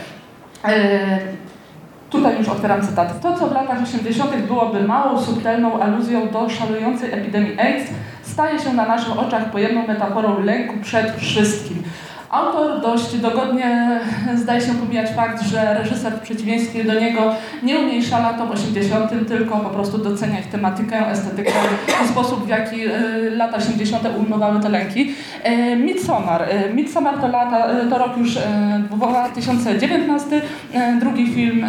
Tutaj 2.11 2.39
już 2.39 2.49
otwieram 2.49 2.83
cytat. 2.83 3.21
To, 3.21 3.39
co 3.39 3.47
w 3.47 3.53
latach 3.53 3.83
80. 3.83 4.37
byłoby 4.37 4.83
małą, 4.83 5.23
subtelną 5.23 5.81
aluzją 5.81 6.29
do 6.29 6.51
szalejącej 6.51 7.13
epidemii 7.13 7.61
AIDS, 7.61 7.91
staje 8.33 8.59
się 8.59 8.73
na 8.73 8.87
naszych 8.87 9.19
oczach 9.19 9.51
pojemną 9.51 9.87
metaforą 9.87 10.43
lęku 10.43 10.75
przed 10.83 11.17
wszystkim. 11.17 11.83
Autor 12.31 12.81
dość 12.81 13.17
dogodnie 13.17 14.01
zdaje 14.43 14.61
się 14.61 14.75
pomijać 14.75 15.11
fakt, 15.11 15.43
że 15.43 15.75
reżyser 15.75 16.13
w 16.13 16.21
przeciwieństwie 16.21 16.85
do 16.85 17.01
niego 17.01 17.35
nie 17.63 17.79
umniejsza 17.79 18.19
latom 18.19 18.51
80., 18.51 19.29
tylko 19.29 19.57
po 19.57 19.71
prostu 19.71 19.99
docenia 19.99 20.41
ich 20.41 20.47
tematykę, 20.47 21.11
estetykę 21.11 21.51
i 22.05 22.09
sposób, 22.09 22.45
w 22.45 22.49
jaki 22.49 22.87
y, 22.87 23.31
lata 23.31 23.57
80. 23.57 24.09
ujmowały 24.19 24.61
te 24.61 24.69
lęki. 24.69 25.15
Y, 25.47 25.77
Midsommar. 25.77 26.43
Y, 26.43 26.75
Midsommar 26.75 27.19
to, 27.19 27.29
lata, 27.29 27.69
to 27.91 27.99
rok 27.99 28.17
już 28.17 28.37
y, 28.37 28.41
2019, 28.91 30.37
y, 30.37 30.41
drugi 31.01 31.27
film 31.35 31.67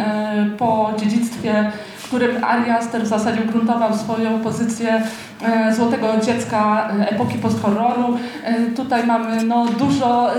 po 0.58 0.90
dziedzictwie 0.98 1.70
którym 2.10 2.44
Ari 2.44 2.70
Aster 2.70 3.02
w 3.02 3.06
zasadzie 3.06 3.42
ugruntował 3.42 3.98
swoją 3.98 4.40
pozycję 4.40 4.90
e, 4.94 5.02
złotego 5.76 6.06
dziecka 6.26 6.90
e, 7.00 7.10
epoki 7.10 7.38
post-horroru. 7.38 8.18
E, 8.44 8.62
tutaj 8.62 9.06
mamy 9.06 9.44
no, 9.44 9.66
dużo 9.78 10.34
e, 10.34 10.36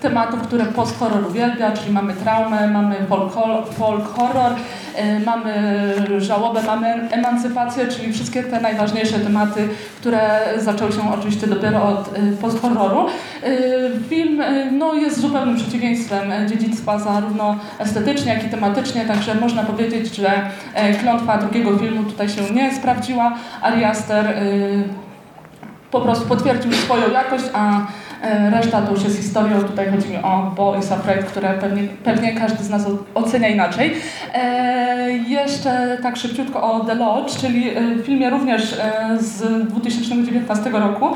tematów, 0.00 0.40
które 0.40 0.64
post-horror 0.64 1.26
uwielbia, 1.26 1.72
czyli 1.72 1.92
mamy 1.92 2.14
traumę, 2.14 2.68
mamy 2.68 2.96
folk, 3.08 3.32
folk 3.74 4.08
horror, 4.16 4.52
e, 4.96 5.20
mamy 5.20 5.52
żałobę, 6.18 6.62
mamy 6.62 7.08
emancypację, 7.10 7.88
czyli 7.88 8.12
wszystkie 8.12 8.42
te 8.42 8.60
najważniejsze 8.60 9.18
tematy, 9.18 9.68
które 10.00 10.40
zaczęły 10.58 10.92
się 10.92 11.14
oczywiście 11.18 11.46
dopiero 11.46 11.88
od 11.88 12.18
e, 12.18 12.32
post-horroru. 12.40 13.06
E, 13.42 13.48
Film 14.08 14.40
e, 14.40 14.70
no, 14.70 14.94
jest 14.94 15.20
zupełnym 15.20 15.56
przeciwieństwem 15.56 16.32
e, 16.32 16.46
dziedzictwa 16.46 16.98
zarówno 16.98 17.56
estetycznie, 17.78 18.34
jak 18.34 18.44
i 18.44 18.48
tematycznie, 18.48 19.04
także 19.04 19.34
można 19.34 19.62
powiedzieć, 19.62 20.16
że 20.16 20.30
e, 20.74 20.94
klątwa 20.94 21.38
drugiego 21.38 21.78
filmu 21.78 22.04
tutaj 22.04 22.28
się 22.28 22.42
nie 22.54 22.74
sprawdziła. 22.74 23.34
Ari 23.62 23.84
Aster 23.84 24.26
e, 24.26 24.35
po 25.90 26.00
prostu 26.00 26.28
potwierdził 26.28 26.72
swoją 26.72 27.10
jakość, 27.10 27.44
a 27.54 27.86
e, 28.22 28.50
reszta 28.50 28.82
to 28.82 28.92
już 28.92 29.04
jest 29.04 29.16
historią. 29.16 29.62
Tutaj 29.62 29.90
chodzi 29.90 30.08
mi 30.08 30.16
o 30.16 30.52
Bo 30.56 30.74
i 30.76 30.92
Afraid, 30.92 31.24
które 31.24 31.54
pewnie, 31.54 31.82
pewnie 32.04 32.34
każdy 32.34 32.64
z 32.64 32.70
nas 32.70 32.86
ocenia 33.14 33.48
inaczej. 33.48 33.94
E, 34.34 35.12
jeszcze 35.12 35.98
tak 36.02 36.16
szybciutko 36.16 36.72
o 36.72 36.80
The 36.80 36.94
Lodge, 36.94 37.36
czyli 37.36 37.70
w 37.96 38.06
filmie 38.06 38.30
również 38.30 38.76
z 39.18 39.68
2019 39.68 40.70
roku 40.70 41.06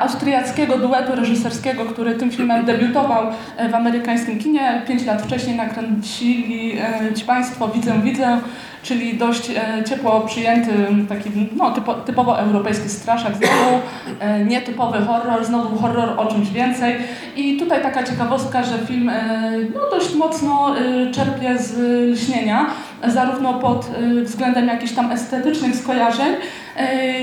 austriackiego 0.00 0.78
duetu 0.78 1.14
reżyserskiego, 1.14 1.84
który 1.84 2.14
tym 2.14 2.30
filmem 2.30 2.64
debiutował 2.64 3.26
w 3.70 3.74
amerykańskim 3.74 4.38
kinie. 4.38 4.82
Pięć 4.88 5.06
lat 5.06 5.22
wcześniej 5.22 5.56
nakręcili 5.56 6.78
ci 7.14 7.24
Państwo 7.24 7.68
Widzę, 7.68 8.00
Widzę, 8.04 8.38
czyli 8.86 9.14
dość 9.14 9.50
e, 9.50 9.84
ciepło 9.84 10.20
przyjęty 10.20 10.72
taki 11.08 11.30
no, 11.56 11.70
typo, 11.70 11.94
typowo 11.94 12.38
europejski 12.38 12.88
straszak, 12.88 13.32
znowu 13.36 13.80
e, 14.20 14.44
nietypowy 14.44 14.98
horror, 14.98 15.44
znowu 15.44 15.78
horror 15.78 16.20
o 16.20 16.26
czymś 16.26 16.50
więcej. 16.50 16.94
I 17.36 17.56
tutaj 17.56 17.82
taka 17.82 18.02
ciekawostka, 18.02 18.62
że 18.62 18.78
film 18.78 19.08
e, 19.08 19.50
no, 19.74 19.80
dość 19.90 20.14
mocno 20.14 20.74
czerpie 21.12 21.58
z 21.58 21.78
lśnienia, 22.12 22.66
zarówno 23.06 23.54
pod 23.54 23.90
względem 24.22 24.66
jakichś 24.66 24.92
tam 24.92 25.12
estetycznych 25.12 25.76
skojarzeń, 25.76 26.34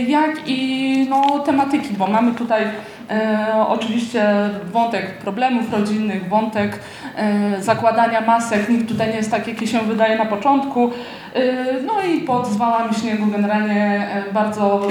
jak 0.08 0.48
i 0.48 1.08
no, 1.10 1.39
tematyki, 1.39 1.93
bo 1.98 2.08
mamy 2.08 2.32
tutaj 2.32 2.63
e, 3.10 3.65
oczywiście 3.67 4.50
wątek 4.72 5.17
problemów 5.17 5.74
rodzinnych, 5.74 6.29
wątek 6.29 6.79
e, 7.15 7.63
zakładania 7.63 8.22
masek, 8.22 8.69
nikt 8.69 8.88
tutaj 8.88 9.07
nie 9.07 9.15
jest 9.15 9.31
tak, 9.31 9.48
jaki 9.48 9.67
się 9.67 9.79
wydaje 9.79 10.17
na 10.17 10.25
początku. 10.25 10.91
E, 11.33 11.74
no 11.86 12.01
i 12.01 12.22
pod 12.22 12.48
zwałami 12.48 12.95
śniegu 12.95 13.25
generalnie 13.27 14.07
e, 14.29 14.33
bardzo 14.33 14.88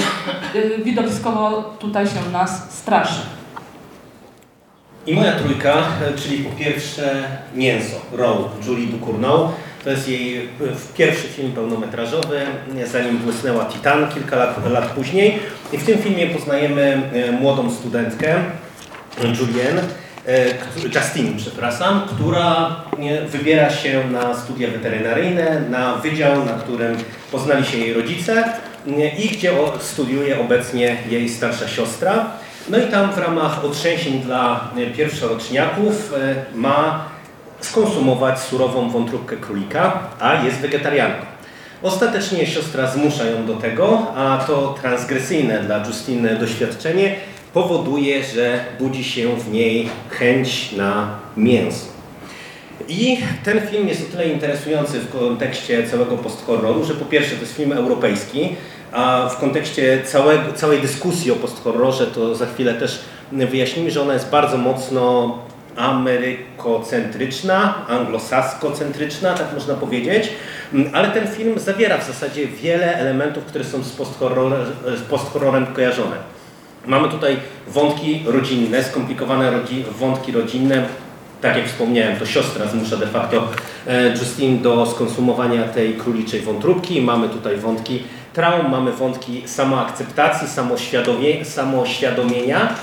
e, 0.55 0.83
widowiskowo 0.83 1.63
tutaj 1.63 2.07
się 2.07 2.31
nas 2.33 2.79
straszy. 2.79 3.21
I 5.07 5.15
moja 5.15 5.33
trójka, 5.33 5.73
e, 5.73 6.19
czyli 6.19 6.45
po 6.45 6.57
pierwsze 6.57 7.25
Mięso, 7.55 7.97
Row, 8.13 8.37
Julie 8.67 8.87
Ducournau. 8.87 9.49
To 9.85 9.91
jest 9.91 10.09
jej 10.09 10.49
pierwszy 10.97 11.29
film 11.29 11.53
pełnometrażowy, 11.53 12.41
zanim 12.93 13.19
błysnęła 13.19 13.65
Titan 13.65 14.09
kilka 14.15 14.37
lat, 14.37 14.71
lat 14.71 14.87
później. 14.87 15.39
I 15.73 15.79
w 15.79 15.87
tym 15.87 15.99
filmie 15.99 16.27
poznajemy 16.27 17.03
e, 17.13 17.33
młodą 17.33 17.71
studentkę, 17.71 18.35
Julienne, 19.41 19.83
e, 20.27 20.45
Justine, 20.95 21.37
przepraszam, 21.37 22.03
która 22.09 22.77
wybiera 23.29 23.71
się 23.71 24.11
na 24.11 24.35
studia 24.35 24.71
weterynaryjne, 24.71 25.61
na 25.71 25.95
wydział, 25.95 26.45
na 26.45 26.53
którym 26.53 26.97
poznali 27.33 27.67
się 27.67 27.79
jej 27.79 27.93
rodzice 27.93 28.45
i 29.19 29.29
gdzie 29.29 29.53
studiuje 29.81 30.41
obecnie 30.41 30.97
jej 31.11 31.29
starsza 31.29 31.69
siostra. 31.69 32.27
No 32.69 32.79
i 32.79 32.83
tam 32.83 33.13
w 33.13 33.19
ramach 33.19 33.65
otrzęsień 33.65 34.21
dla 34.21 34.71
e, 34.77 34.87
pierwszoroczniaków 34.87 36.13
ma 36.55 37.12
skonsumować 37.63 38.41
surową 38.41 38.91
wątróbkę 38.91 39.37
królika, 39.37 40.01
a 40.21 40.45
jest 40.45 40.57
wegetarianką. 40.57 41.27
Ostatecznie 41.83 42.47
siostra 42.47 42.91
zmusza 42.91 43.25
ją 43.25 43.47
do 43.47 43.55
tego, 43.55 44.07
a 44.17 44.45
to 44.47 44.75
transgresyjne 44.81 45.61
dla 45.61 45.87
Justiny 45.87 46.37
doświadczenie 46.37 47.17
powoduje, 47.53 48.25
że 48.25 48.65
budzi 48.79 49.05
się 49.05 49.37
w 49.37 49.53
niej 49.53 49.89
chęć 50.11 50.73
na 50.73 51.19
mięso. 51.37 51.87
I 52.89 53.19
ten 53.45 53.61
film 53.67 53.89
jest 53.89 54.09
o 54.09 54.13
tyle 54.13 54.29
interesujący 54.29 55.01
w 55.01 55.19
kontekście 55.19 55.87
całego 55.89 56.17
post-horroru, 56.17 56.85
że 56.85 56.95
po 56.95 57.05
pierwsze 57.05 57.35
to 57.35 57.41
jest 57.41 57.57
film 57.57 57.73
europejski, 57.73 58.57
a 58.93 59.29
w 59.29 59.41
kontekście 59.41 60.03
całego, 60.05 60.53
całej 60.53 60.81
dyskusji 60.81 61.31
o 61.31 61.35
post-horrorze 61.37 62.07
to 62.07 62.35
za 62.35 62.47
chwilę 62.47 62.75
też 62.75 63.01
wyjaśnimy, 63.33 63.91
że 63.91 64.03
ona 64.03 64.15
jest 64.15 64.31
bardzo 64.31 64.57
mocno 64.59 65.39
amerykocentryczna, 65.77 67.87
anglosaskocentryczna, 67.89 69.35
tak 69.35 69.55
można 69.55 69.75
powiedzieć, 69.75 70.31
Mm, 70.75 70.91
ale 70.93 71.09
ten 71.09 71.29
film 71.29 71.59
zawiera 71.59 71.99
w 71.99 72.07
zasadzie 72.07 72.47
wiele 72.47 72.97
elementów, 72.97 73.45
które 73.45 73.65
są 73.65 73.83
z 73.83 73.91
post-horrorem, 75.09 75.67
z 75.67 75.77
kojarzone. 75.77 76.17
Mamy 76.87 77.09
tutaj 77.09 77.37
wątki 77.69 78.23
rodzinne, 78.27 78.85
skomplikowane 78.85 79.51
rodzi 79.51 79.85
wątki 79.99 80.33
rodzinne. 80.33 80.83
Tak 81.41 81.57
jak 81.57 81.67
wspomniałem, 81.67 82.17
to 82.17 82.27
siostra 82.27 82.67
zmusza 82.67 82.97
de 82.97 83.07
facto 83.07 83.49
e, 83.87 84.09
Justine 84.09 84.59
do 84.59 84.87
skonsumowania 84.87 85.63
tej 85.63 85.95
króliczej 85.95 86.41
wątróbki. 86.41 87.03
Mamy 87.03 87.29
tutaj 87.29 87.57
wątki 87.57 88.03
traum, 88.33 88.71
mamy 88.71 88.93
wątki 88.93 89.43
samoakceptacji, 89.47 90.49
samoświadomie, 90.49 91.45
samoświadomienia, 91.45 92.75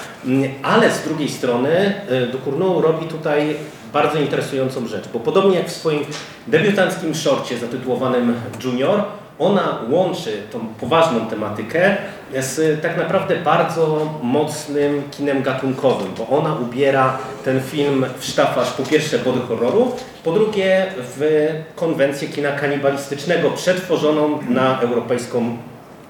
ale 0.63 0.91
z 0.91 1.03
drugiej 1.03 1.29
strony 1.29 1.69
e, 2.09 2.27
Ducournau 2.27 2.81
robi 2.81 3.05
tutaj 3.05 3.55
bardzo 3.93 4.19
interesującą 4.19 4.87
rzecz, 4.87 5.07
bo 5.13 5.19
podobnie 5.19 5.57
jak 5.57 5.67
w 5.67 5.75
swoim 5.75 6.05
debiutanckim 6.47 7.15
szorcie 7.15 7.57
zatytułowanym 7.57 8.35
Junior, 8.63 9.03
ona 9.39 9.79
łączy 9.89 10.41
tą 10.51 10.59
poważną 10.79 11.27
tematykę 11.27 11.97
z 12.39 12.81
tak 12.81 12.97
naprawdę 12.97 13.35
bardzo 13.35 14.13
mocnym 14.23 15.03
kinem 15.11 15.41
gatunkowym, 15.41 16.07
bo 16.17 16.37
ona 16.37 16.55
ubiera 16.55 17.17
ten 17.45 17.61
film 17.61 18.05
w 18.19 18.25
sztafaż 18.25 18.71
po 18.71 18.83
pierwsze 18.83 19.19
body 19.19 19.39
horroru, 19.39 19.91
po 20.23 20.31
drugie 20.31 20.85
w 20.97 21.47
konwencję 21.75 22.27
kina 22.27 22.51
kanibalistycznego 22.51 23.49
przetworzoną 23.49 24.39
na 24.49 24.81
europejską 24.81 25.57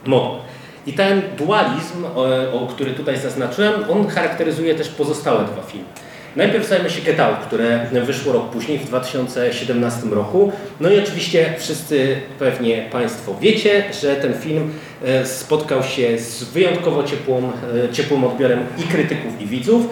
modę. 0.06 0.49
I 0.90 0.94
ten 0.94 1.22
dualizm, 1.38 2.06
o, 2.16 2.26
o, 2.54 2.68
który 2.68 2.92
tutaj 2.92 3.18
zaznaczyłem, 3.18 3.74
on 3.92 4.08
charakteryzuje 4.08 4.76
też 4.76 4.90
pozostałe 4.90 5.46
dwa 5.46 5.62
filmy. 5.62 5.88
Najpierw 6.36 6.68
zajmę 6.68 6.90
się 6.90 7.02
Get 7.02 7.20
Out, 7.20 7.38
które 7.48 7.86
wyszło 8.06 8.34
rok 8.34 8.50
później, 8.50 8.80
w 8.80 8.86
2017 8.86 10.08
roku. 10.12 10.52
No 10.80 10.90
i 10.90 11.00
oczywiście 11.00 11.54
wszyscy 11.60 12.16
pewnie 12.40 12.90
Państwo 12.92 13.36
wiecie, 13.42 13.84
że 14.02 14.16
ten 14.16 14.34
film 14.34 14.74
e, 15.06 15.26
spotkał 15.26 15.84
się 15.84 16.20
z 16.20 16.44
wyjątkowo 16.44 17.04
ciepłą, 17.04 17.52
e, 17.86 17.94
ciepłym 17.94 18.24
odbiorem 18.24 18.60
i 18.78 18.84
krytyków, 18.84 19.42
i 19.42 19.46
widzów. 19.46 19.86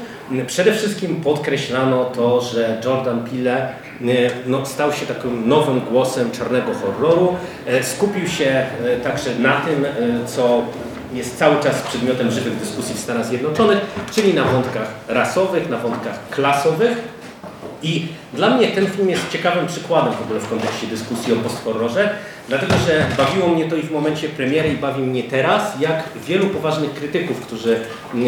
Przede 0.48 0.74
wszystkim 0.74 1.16
podkreślano 1.16 2.06
to, 2.06 2.42
że 2.42 2.82
Jordan 2.86 3.24
Peele 3.24 3.58
e, 3.62 3.74
no, 4.46 4.66
stał 4.66 4.94
się 4.94 5.06
takim 5.06 5.50
nowym 5.50 5.82
głosem 5.82 6.32
czarnego 6.32 6.72
horroru. 6.74 7.36
Skupił 7.82 8.28
się 8.28 8.66
także 9.04 9.30
na 9.40 9.62
tym, 9.62 9.86
co 10.26 10.64
jest 11.14 11.38
cały 11.38 11.64
czas 11.64 11.82
przedmiotem 11.82 12.32
żywych 12.32 12.60
dyskusji 12.60 12.96
w 12.96 13.00
Stanach 13.00 13.26
Zjednoczonych, 13.26 13.80
czyli 14.12 14.34
na 14.34 14.44
wątkach 14.44 14.88
rasowych, 15.08 15.70
na 15.70 15.78
wątkach 15.78 16.30
klasowych. 16.30 17.18
I 17.84 18.08
dla 18.34 18.50
mnie 18.50 18.68
ten 18.68 18.88
film 18.88 19.10
jest 19.10 19.30
ciekawym 19.30 19.68
przykładem 19.68 20.14
w 20.14 20.22
ogóle 20.22 20.40
w 20.40 20.50
kontekście 20.50 20.88
dyskusji 20.88 21.34
o 21.34 21.36
posthorrorze, 21.36 22.10
dlatego 22.48 22.74
że 22.88 23.06
bawiło 23.18 23.48
mnie 23.48 23.70
to 23.70 23.76
i 23.76 23.82
w 23.82 23.92
momencie 23.92 24.30
premiery 24.30 24.70
i 24.70 24.78
bawi 24.78 25.02
mnie 25.02 25.24
teraz, 25.24 25.80
jak 25.80 26.04
wielu 26.28 26.48
poważnych 26.48 26.94
krytyków, 26.94 27.42
którzy 27.42 27.80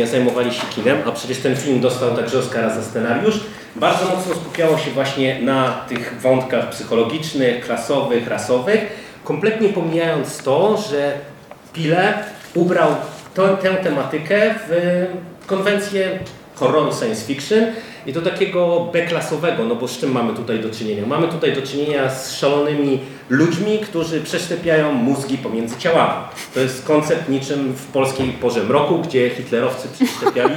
zajmowali 0.06 0.54
się 0.54 0.62
kinem, 0.76 0.98
a 1.06 1.12
przecież 1.12 1.38
ten 1.38 1.56
film 1.56 1.80
dostał 1.80 2.16
także 2.16 2.40
Oscara 2.40 2.76
za 2.76 2.84
scenariusz, 2.84 3.40
bardzo 3.76 4.06
mocno 4.06 4.36
skupiało 4.36 4.78
się 4.78 4.92
właśnie 4.92 5.42
na 5.42 5.72
tych 5.72 6.22
wątkach 6.22 6.70
psychologicznych, 6.70 7.66
klasowych, 7.66 8.28
rasowych, 8.28 8.80
kompletnie 9.24 9.70
pomijając 9.70 10.38
to, 10.38 10.78
że 10.90 11.14
Pile 11.74 12.14
ubrał 12.54 12.96
to, 13.34 13.58
tę 13.58 13.74
tematykę 13.74 14.56
w 14.68 15.06
konwencję 15.46 16.20
horroru 16.56 16.94
science 16.94 17.26
fiction 17.26 17.66
i 18.06 18.14
to 18.14 18.22
takiego 18.22 18.90
B-klasowego, 18.94 19.66
no 19.66 19.76
bo 19.76 19.88
z 19.88 19.98
czym 19.98 20.12
mamy 20.12 20.34
tutaj 20.34 20.60
do 20.60 20.70
czynienia? 20.70 21.06
Mamy 21.06 21.28
tutaj 21.28 21.54
do 21.54 21.62
czynienia 21.62 22.10
z 22.10 22.36
szalonymi 22.36 23.00
ludźmi, 23.30 23.80
którzy 23.80 24.22
przeszczepiają 24.22 24.92
mózgi 24.94 25.38
pomiędzy 25.38 25.78
ciałami. 25.78 26.24
To 26.54 26.60
jest 26.60 26.86
koncept 26.86 27.30
niczym 27.30 27.74
w 27.74 27.86
polskiej 27.86 28.28
porze 28.28 28.64
mroku, 28.64 29.00
gdzie 29.00 29.30
hitlerowcy 29.30 29.88
przeszczepiali 29.94 30.56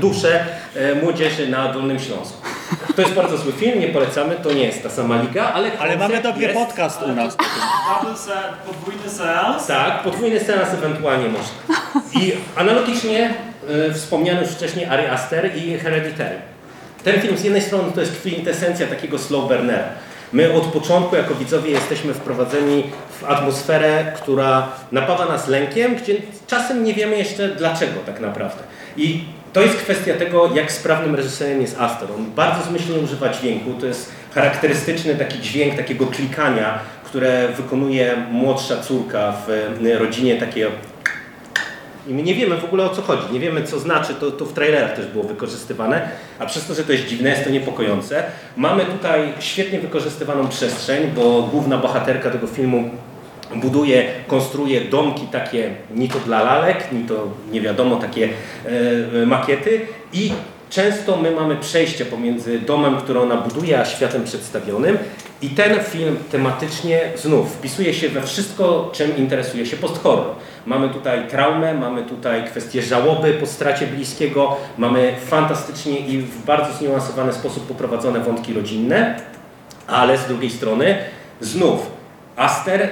duszę 0.00 0.46
e, 0.74 0.94
młodzieży 0.94 1.48
na 1.48 1.72
Dolnym 1.72 1.98
Śląsku. 1.98 2.53
To 2.96 3.02
jest 3.02 3.14
bardzo 3.14 3.36
zły 3.38 3.52
film, 3.52 3.80
nie 3.80 3.88
polecamy, 3.88 4.36
to 4.42 4.52
nie 4.52 4.64
jest 4.64 4.82
ta 4.82 4.90
sama 4.90 5.22
liga, 5.22 5.52
ale 5.52 5.78
Ale 5.78 5.96
mamy 5.96 6.22
dobry 6.22 6.42
jest... 6.42 6.54
podcast 6.54 7.02
u 7.02 7.08
nas. 7.12 7.36
Podwójny 8.66 9.10
seans. 9.10 9.66
Tak, 9.66 10.02
podwójny 10.02 10.40
seans 10.40 10.68
ewentualnie 10.74 11.28
można. 11.28 11.80
I 12.20 12.32
analogicznie 12.56 13.34
y, 13.90 13.94
wspomniany 13.94 14.40
już 14.40 14.50
wcześniej 14.50 14.86
Ari 14.86 15.06
Aster 15.06 15.56
i 15.56 15.78
Hereditary. 15.78 16.36
Ten 17.04 17.20
film 17.20 17.38
z 17.38 17.44
jednej 17.44 17.62
strony 17.62 17.92
to 17.92 18.00
jest 18.00 18.12
kwintesencja 18.20 18.86
takiego 18.86 19.18
slow 19.18 19.48
burnera. 19.48 19.84
My 20.32 20.52
od 20.52 20.64
początku 20.64 21.16
jako 21.16 21.34
widzowie 21.34 21.70
jesteśmy 21.70 22.14
wprowadzeni 22.14 22.84
w 23.20 23.24
atmosferę, 23.24 24.12
która 24.16 24.68
napawa 24.92 25.26
nas 25.26 25.48
lękiem, 25.48 25.96
gdzie 25.96 26.14
czasem 26.46 26.84
nie 26.84 26.94
wiemy 26.94 27.16
jeszcze 27.18 27.48
dlaczego 27.48 28.00
tak 28.06 28.20
naprawdę. 28.20 28.62
I 28.96 29.24
to 29.54 29.60
jest 29.60 29.76
kwestia 29.76 30.14
tego, 30.14 30.54
jak 30.54 30.72
sprawnym 30.72 31.14
reżyserem 31.14 31.60
jest 31.60 31.80
Astor. 31.80 32.12
On 32.12 32.30
bardzo 32.30 32.64
zmyślnie 32.64 32.98
używa 32.98 33.28
dźwięku. 33.28 33.70
To 33.80 33.86
jest 33.86 34.12
charakterystyczny 34.34 35.14
taki 35.14 35.40
dźwięk 35.40 35.76
takiego 35.76 36.06
klikania, 36.06 36.78
które 37.04 37.48
wykonuje 37.48 38.16
młodsza 38.30 38.76
córka 38.82 39.32
w 39.46 39.78
rodzinie 39.98 40.36
takiego 40.36 40.70
i 42.08 42.14
my 42.14 42.22
nie 42.22 42.34
wiemy 42.34 42.56
w 42.56 42.64
ogóle 42.64 42.84
o 42.84 42.88
co 42.88 43.02
chodzi, 43.02 43.32
nie 43.32 43.40
wiemy 43.40 43.62
co 43.62 43.78
znaczy, 43.78 44.14
to, 44.14 44.30
to 44.30 44.44
w 44.44 44.52
trailerach 44.52 44.96
też 44.96 45.06
było 45.06 45.24
wykorzystywane, 45.24 46.08
a 46.38 46.46
przez 46.46 46.66
to, 46.66 46.74
że 46.74 46.84
to 46.84 46.92
jest 46.92 47.06
dziwne, 47.06 47.30
jest 47.30 47.44
to 47.44 47.50
niepokojące. 47.50 48.24
Mamy 48.56 48.84
tutaj 48.84 49.32
świetnie 49.38 49.78
wykorzystywaną 49.78 50.48
przestrzeń, 50.48 51.10
bo 51.16 51.42
główna 51.42 51.78
bohaterka 51.78 52.30
tego 52.30 52.46
filmu 52.46 52.90
buduje, 53.60 54.06
konstruuje 54.26 54.80
domki 54.80 55.26
takie 55.26 55.70
ni 55.94 56.08
to 56.08 56.18
dla 56.18 56.42
lalek, 56.42 56.92
ni 56.92 57.04
to 57.04 57.28
nie 57.50 57.60
wiadomo, 57.60 57.96
takie 57.96 58.28
e, 59.22 59.26
makiety. 59.26 59.80
I 60.12 60.32
często 60.70 61.16
my 61.16 61.30
mamy 61.30 61.56
przejście 61.56 62.04
pomiędzy 62.04 62.58
domem, 62.58 62.96
który 62.96 63.20
ona 63.20 63.36
buduje, 63.36 63.80
a 63.80 63.84
światem 63.84 64.24
przedstawionym. 64.24 64.98
I 65.42 65.48
ten 65.48 65.80
film 65.84 66.16
tematycznie 66.30 67.00
znów 67.16 67.52
wpisuje 67.52 67.94
się 67.94 68.08
we 68.08 68.22
wszystko, 68.22 68.90
czym 68.92 69.16
interesuje 69.16 69.66
się 69.66 69.76
post-horror. 69.76 70.34
Mamy 70.66 70.88
tutaj 70.88 71.28
traumę, 71.28 71.74
mamy 71.74 72.02
tutaj 72.02 72.44
kwestię 72.44 72.82
żałoby 72.82 73.32
po 73.32 73.46
stracie 73.46 73.86
bliskiego, 73.86 74.56
mamy 74.78 75.14
fantastycznie 75.26 75.98
i 75.98 76.18
w 76.18 76.44
bardzo 76.44 76.72
zniuansowany 76.72 77.32
sposób 77.32 77.66
poprowadzone 77.66 78.20
wątki 78.20 78.54
rodzinne, 78.54 79.20
ale 79.86 80.18
z 80.18 80.26
drugiej 80.26 80.50
strony 80.50 80.98
znów 81.40 81.90
Aster 82.36 82.88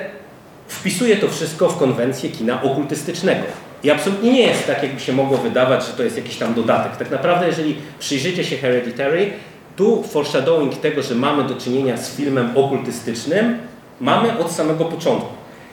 wpisuje 0.73 1.17
to 1.17 1.29
wszystko 1.29 1.69
w 1.69 1.79
konwencję 1.79 2.31
kina 2.31 2.63
okultystycznego. 2.63 3.43
I 3.85 3.91
absolutnie 3.91 4.33
nie 4.33 4.43
jest 4.43 4.67
tak, 4.67 4.83
jakby 4.83 5.01
się 5.01 5.13
mogło 5.13 5.39
wydawać, 5.39 5.87
że 5.87 5.93
to 5.93 6.03
jest 6.03 6.17
jakiś 6.17 6.37
tam 6.37 6.55
dodatek. 6.55 6.97
Tak 6.97 7.11
naprawdę, 7.11 7.47
jeżeli 7.47 7.77
przyjrzycie 7.99 8.45
się 8.45 8.57
Hereditary, 8.57 9.31
tu 9.77 10.03
foreshadowing 10.03 10.77
tego, 10.77 11.03
że 11.03 11.15
mamy 11.15 11.45
do 11.45 11.55
czynienia 11.55 11.97
z 11.97 12.17
filmem 12.17 12.51
okultystycznym, 12.55 13.59
mamy 14.01 14.39
od 14.39 14.53
samego 14.53 14.85
początku. 14.85 15.29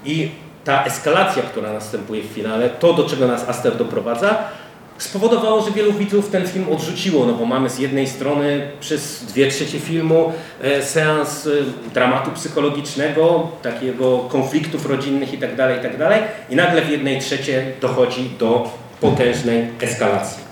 I 0.05 0.29
ta 0.63 0.83
eskalacja, 0.85 1.43
która 1.43 1.73
następuje 1.73 2.23
w 2.23 2.25
finale, 2.25 2.69
to 2.69 2.93
do 2.93 3.03
czego 3.03 3.27
nas 3.27 3.49
Aster 3.49 3.77
doprowadza, 3.77 4.37
spowodowało, 4.99 5.61
że 5.61 5.71
wielu 5.71 5.93
widzów 5.93 6.29
ten 6.29 6.47
film 6.47 6.65
odrzuciło, 6.71 7.25
no 7.25 7.33
bo 7.33 7.45
mamy 7.45 7.69
z 7.69 7.79
jednej 7.79 8.07
strony 8.07 8.67
przez 8.79 9.25
dwie 9.25 9.51
trzecie 9.51 9.79
filmu 9.79 10.33
e, 10.61 10.83
seans 10.83 11.47
e, 11.47 11.49
dramatu 11.93 12.31
psychologicznego, 12.31 13.47
takiego 13.61 14.17
konfliktów 14.19 14.85
rodzinnych 14.85 15.33
itd., 15.33 15.55
tak 15.55 15.75
itd. 15.75 16.09
Tak 16.09 16.23
i 16.49 16.55
nagle 16.55 16.81
w 16.81 16.89
jednej 16.89 17.19
trzeciej 17.19 17.63
dochodzi 17.81 18.29
do 18.39 18.71
potężnej 19.01 19.67
eskalacji. 19.81 20.49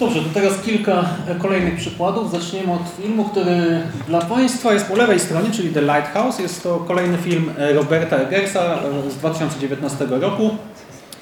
Dobrze, 0.00 0.22
to 0.22 0.28
teraz 0.34 0.60
kilka 0.60 1.04
kolejnych 1.42 1.76
przykładów. 1.76 2.30
Zaczniemy 2.30 2.72
od 2.72 3.02
filmu, 3.02 3.24
który 3.24 3.82
dla 4.08 4.20
Państwa 4.20 4.72
jest 4.72 4.86
po 4.86 4.96
lewej 4.96 5.20
stronie, 5.20 5.50
czyli 5.50 5.70
The 5.70 5.82
Lighthouse. 5.82 6.38
Jest 6.38 6.62
to 6.62 6.78
kolejny 6.88 7.18
film 7.18 7.52
Roberta 7.74 8.16
Eggersa 8.16 8.78
z 9.10 9.14
2019 9.14 10.06
roku. 10.10 10.50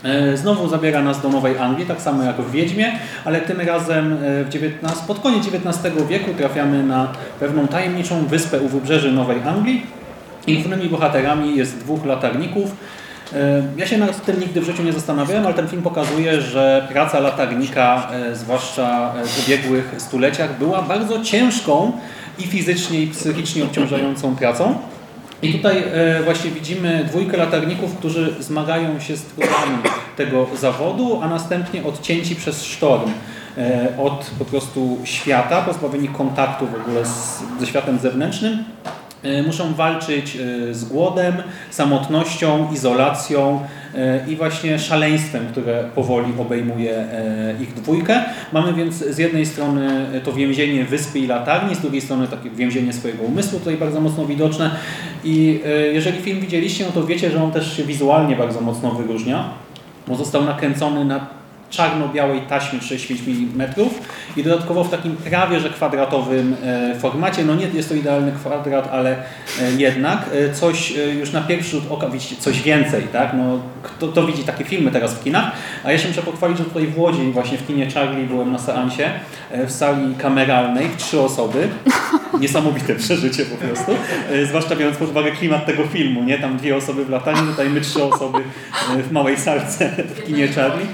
E, 0.05 0.37
znowu 0.37 0.69
zabiera 0.69 1.03
nas 1.03 1.21
do 1.21 1.29
Nowej 1.29 1.59
Anglii, 1.59 1.87
tak 1.87 2.01
samo 2.01 2.23
jak 2.23 2.37
w 2.37 2.51
Wiedźmie, 2.51 2.93
ale 3.25 3.41
tym 3.41 3.61
razem 3.61 4.13
e, 4.13 4.45
w 4.45 4.49
XIX, 4.49 5.01
pod 5.07 5.19
koniec 5.19 5.47
XIX 5.47 5.95
wieku 6.09 6.35
trafiamy 6.35 6.83
na 6.83 7.13
pewną 7.41 7.69
tajemniczą 7.69 8.27
wyspę 8.27 8.61
u 8.61 8.69
wybrzeży 8.69 9.13
Nowej 9.13 9.43
Anglii. 9.43 9.87
I 10.47 10.55
głównymi 10.55 10.89
bohaterami 10.89 11.57
jest 11.57 11.79
dwóch 11.79 12.05
latarników. 12.05 12.77
E, 13.33 13.63
ja 13.77 13.87
się 13.87 13.99
nad 13.99 14.25
tym 14.25 14.41
nigdy 14.41 14.61
w 14.61 14.65
życiu 14.65 14.83
nie 14.83 14.93
zastanawiałem, 14.93 15.47
ale 15.47 15.55
ten 15.55 15.69
film 15.69 15.83
pokazuje, 15.83 16.41
że 16.41 16.89
praca 16.93 17.21
latarnika, 17.21 18.09
zwłaszcza 18.33 19.13
w 19.25 19.47
ubiegłych 19.47 19.95
stuleciach, 19.99 20.59
była 20.59 20.83
bardzo 20.83 21.25
ciężką 21.25 21.93
i 22.39 22.43
fizycznie 22.43 23.03
i 23.03 23.07
psychicznie 23.07 23.65
obciążającą 23.65 24.37
pracą. 24.37 24.79
I 25.43 25.53
tutaj 25.53 25.85
e, 25.93 26.23
właśnie 26.23 26.51
widzimy 26.51 27.05
dwójkę 27.05 27.37
latarników, 27.37 27.97
którzy 27.97 28.35
zmagają 28.41 29.01
się 29.01 29.17
z 29.17 29.23
trudami 29.23 29.79
tego 30.17 30.47
zawodu, 30.57 31.21
a 31.23 31.29
następnie 31.29 31.85
odcięci 31.85 32.37
przez 32.37 32.65
sztorm 32.65 33.11
e, 33.59 33.89
od 33.99 34.31
po 34.39 34.45
prostu 34.45 34.99
świata, 35.05 35.63
pozbawieni 35.63 36.09
kontaktu 36.09 36.67
w 36.67 36.75
ogóle 36.75 37.07
z, 37.07 37.43
ze 37.61 37.67
światem 37.67 37.99
zewnętrznym, 37.99 38.65
E, 39.23 39.43
muszą 39.43 39.75
walczyć 39.75 40.39
z 40.73 40.85
głodem, 40.85 41.35
samotnością, 41.71 42.73
izolacją 42.73 43.61
i 44.29 44.37
właśnie 44.37 44.79
szaleństwem, 44.79 45.47
które 45.53 45.85
powoli 45.95 46.33
obejmuje 46.39 47.05
ich 47.61 47.75
dwójkę. 47.75 48.23
Mamy 48.53 48.73
więc 48.73 48.95
z 48.95 49.19
jednej 49.19 49.47
strony 49.47 50.07
to 50.25 50.33
więzienie 50.33 50.85
wyspy 50.85 51.19
i 51.19 51.27
latarni, 51.27 51.75
z 51.75 51.81
drugiej 51.81 52.01
strony 52.01 52.29
takie 52.29 52.51
więzienie 52.51 52.93
swojego 52.93 53.23
umysłu, 53.23 53.59
tutaj 53.59 53.77
bardzo 53.77 54.01
mocno 54.01 54.27
widoczne. 54.27 54.71
I 55.25 55.61
jeżeli 55.93 56.19
film 56.19 56.41
widzieliście, 56.41 56.85
no 56.85 56.93
to 56.93 57.07
wiecie, 57.07 57.31
że 57.31 57.45
on 57.45 57.53
też 57.53 57.77
się 57.77 57.85
wizualnie 57.85 58.37
bardzo 58.37 58.61
mocno 58.61 58.91
wyróżnia, 58.91 59.45
bo 60.09 60.17
został 60.17 60.45
nakręcony 60.45 61.05
na 61.05 61.42
czarno-białej 61.73 62.41
taśmie 62.41 62.81
65 62.81 63.21
mm 63.55 63.75
i 64.37 64.43
dodatkowo 64.43 64.85
w 64.85 64.91
takim 64.91 65.17
prawie 65.17 65.61
że 65.61 65.71
kwadratowym 65.71 66.57
e, 66.65 66.95
formacie. 67.01 67.45
No 67.45 67.55
nie 67.55 67.67
jest 67.67 67.89
to 67.89 67.95
idealny 67.95 68.33
kwadrat, 68.33 68.89
ale 68.93 69.17
e, 69.61 69.73
jednak 69.79 70.31
e, 70.33 70.55
coś 70.55 70.93
już 71.21 71.33
na 71.33 71.41
pierwszy 71.41 71.71
rzut 71.71 71.85
oka 71.91 72.09
widzicie 72.09 72.37
coś 72.37 72.63
więcej, 72.63 73.03
tak? 73.13 73.33
No, 73.35 73.61
kto 73.83 74.09
to 74.09 74.27
widzi 74.27 74.45
takie 74.45 74.65
filmy 74.65 74.91
teraz 74.91 75.15
w 75.15 75.25
kinach? 75.25 75.53
A 75.85 75.93
ja 75.93 75.99
się 75.99 76.09
muszę 76.09 76.23
pochwalić, 76.23 76.59
że 76.59 76.65
tutaj 76.65 76.87
w 76.87 76.99
Łodzi 76.99 77.33
właśnie 77.33 77.59
w 77.59 77.67
kinie 77.67 77.91
Charlie 77.91 78.27
byłem 78.27 78.53
na 78.53 78.59
seansie 78.59 79.11
w 79.67 79.71
sali 79.71 80.15
kameralnej, 80.15 80.89
trzy 80.97 81.21
osoby. 81.21 81.69
Niesamowite 82.41 82.95
przeżycie 83.05 83.45
po 83.45 83.57
prostu. 83.57 83.93
Zwłaszcza 84.49 84.77
biorąc 84.77 84.97
pod 84.97 85.11
uwagę 85.11 85.31
klimat 85.31 85.67
tego 85.67 85.87
filmu, 85.87 86.25
nie? 86.25 86.39
Tam 86.39 86.57
dwie 86.57 86.77
osoby 86.77 87.05
w 87.05 87.11
lataniu, 87.11 87.51
tutaj 87.51 87.71
my 87.71 87.81
trzy 87.81 88.05
osoby 88.05 88.39
w 89.09 89.13
małej 89.13 89.37
salce 89.37 89.91
w 90.17 90.27
kinie 90.27 90.49
Charlie. 90.49 90.87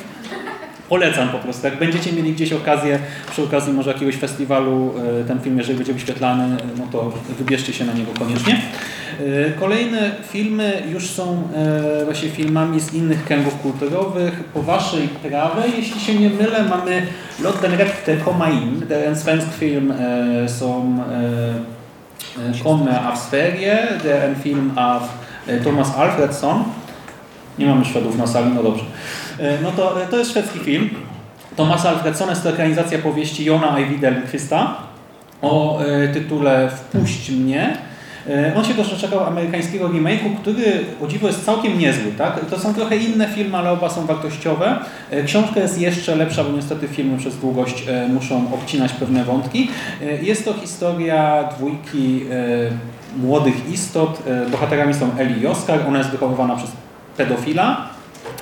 Polecam 0.89 1.29
po 1.29 1.39
prostu. 1.39 1.67
Jak 1.67 1.79
będziecie 1.79 2.13
mieli 2.13 2.33
gdzieś 2.33 2.53
okazję, 2.53 2.99
przy 3.31 3.43
okazji 3.43 3.73
może 3.73 3.93
jakiegoś 3.93 4.17
festiwalu, 4.17 4.95
e, 5.21 5.25
ten 5.25 5.41
film, 5.41 5.59
jeżeli 5.59 5.77
będzie 5.77 5.93
wyświetlany, 5.93 6.57
no 6.79 6.85
to 6.93 7.13
wybierzcie 7.39 7.73
się 7.73 7.85
na 7.85 7.93
niego 7.93 8.13
koniecznie. 8.19 8.61
E, 9.21 9.51
Kolejne 9.51 10.11
filmy 10.33 10.83
już 10.93 11.11
są 11.11 11.43
e, 11.55 12.05
właśnie 12.05 12.29
filmami 12.29 12.81
z 12.81 12.95
innych 12.95 13.25
kręgów 13.25 13.61
kulturowych. 13.61 14.45
Po 14.55 14.63
waszej 14.63 15.09
prawej, 15.09 15.73
jeśli 15.77 16.01
się 16.01 16.15
nie 16.15 16.31
mylę, 16.31 16.65
mamy 16.65 17.07
Lot 17.43 17.61
den 17.61 17.73
Rekte 17.73 18.17
Komma 18.17 18.51
In. 18.51 18.81
Det 18.89 18.97
är 18.97 19.09
en 19.09 19.17
svensk 19.17 19.49
film 19.59 19.93
som 20.59 21.03
kommer 22.63 23.07
av 23.07 23.19
Sverige. 23.19 23.73
En 24.29 24.37
film 24.43 24.73
av 24.77 25.09
Thomas 25.65 25.97
Alfredsson. 25.97 26.65
Nie 27.59 27.67
mamy 27.67 27.85
Szwedów 27.85 28.19
na 28.19 28.27
sali, 28.27 28.51
no 28.55 28.63
dobrze. 28.63 28.85
E, 29.41 29.59
No 29.63 29.71
to, 29.73 29.97
to 30.11 30.17
jest 30.19 30.31
szwedzki 30.31 30.59
film. 30.59 30.91
Thomas 31.57 31.87
Alfredson 31.87 32.29
jest 32.29 32.43
to 32.43 32.51
ekranizacja 32.51 32.99
powieści 32.99 33.45
Jona 33.45 33.71
Ajwidelquista 33.71 34.77
o 35.43 35.81
e, 35.83 36.09
tytule 36.09 36.71
Wpuść 36.71 37.31
mnie. 37.31 37.77
E, 38.29 38.53
On 38.57 38.65
się 38.65 38.75
też 38.75 38.91
doczekał 38.91 39.25
amerykańskiego 39.27 39.89
remake'u, 39.89 40.37
który 40.41 40.65
o 41.05 41.07
dziwo 41.07 41.27
jest 41.27 41.45
całkiem 41.45 41.79
niezły. 41.79 42.13
Tak? 42.19 42.45
To 42.51 42.59
są 42.59 42.75
trochę 42.75 42.97
inne 42.97 43.29
filmy, 43.29 43.57
ale 43.57 43.71
oba 43.71 43.91
są 43.91 44.07
wartościowe. 44.07 44.77
E, 45.11 45.23
Książka 45.23 45.61
jest 45.61 45.81
jeszcze 45.81 46.17
lepsza, 46.17 46.45
bo 46.45 46.53
niestety 46.53 46.89
filmy 46.89 47.19
przez 47.19 47.37
długość 47.37 47.85
e, 47.89 48.09
muszą 48.09 48.55
obcinać 48.55 48.93
pewne 48.93 49.25
wątki. 49.25 49.71
E, 50.03 50.23
Jest 50.23 50.45
to 50.45 50.55
historia 50.55 51.45
dwójki 51.57 52.23
e, 52.31 53.21
młodych 53.23 53.71
istot. 53.73 54.23
E, 54.27 54.51
Bohaterami 54.51 54.95
są 54.95 55.11
Eli 55.19 55.43
i 55.43 55.47
Oskar. 55.47 55.79
Ona 55.89 55.99
jest 55.99 56.11
wychowywana 56.11 56.57
przez 56.57 56.71
pedofila, 57.19 57.89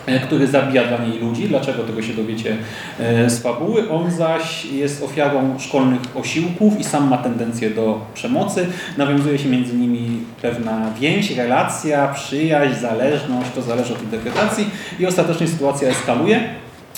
e, 0.07 0.21
który 0.21 0.47
zabija 0.47 0.85
dla 0.85 0.99
niej 1.07 1.19
ludzi. 1.19 1.49
Dlaczego 1.49 1.83
tego 1.83 2.03
się 2.03 2.15
dowiecie 2.15 2.57
e, 3.01 3.31
z 3.31 3.43
fabuły? 3.43 3.91
On 3.91 4.11
zaś 4.11 4.65
jest 4.65 5.03
ofiarą 5.03 5.59
szkolnych 5.59 6.01
osiłków 6.15 6.81
i 6.81 6.85
sam 6.85 7.09
ma 7.09 7.19
tendencję 7.19 7.71
do 7.71 8.01
przemocy. 8.15 8.67
Nawiązuje 8.97 9.39
się 9.39 9.49
między 9.49 9.75
nimi 9.75 10.21
pewna 10.43 10.91
więź, 11.01 11.31
relacja, 11.31 12.09
przyjaźń, 12.09 12.81
zależność. 12.81 13.51
To 13.55 13.63
zależy 13.63 13.93
od 13.93 14.03
interpretacji 14.03 14.71
i 15.01 15.07
ostatecznie 15.07 15.49
sytuacja 15.49 15.89
eskaluje. 15.89 16.41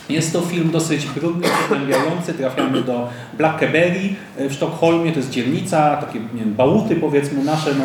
Jest 0.09 0.33
to 0.33 0.41
film 0.41 0.71
dosyć 0.71 1.07
brudny, 1.07 1.49
przygnębiający. 1.59 2.35
Trafiamy 2.35 2.83
do 2.83 3.09
Blackeberry 3.39 4.01
w 4.37 4.53
Sztokholmie, 4.53 5.13
to 5.13 5.19
jest 5.19 5.31
dzielnica, 5.31 5.97
takie 5.97 6.21
nie 6.21 6.41
wiem, 6.41 6.55
bałuty 6.55 6.97
powiedzmy 6.97 7.45
nasze, 7.45 7.75
no, 7.75 7.85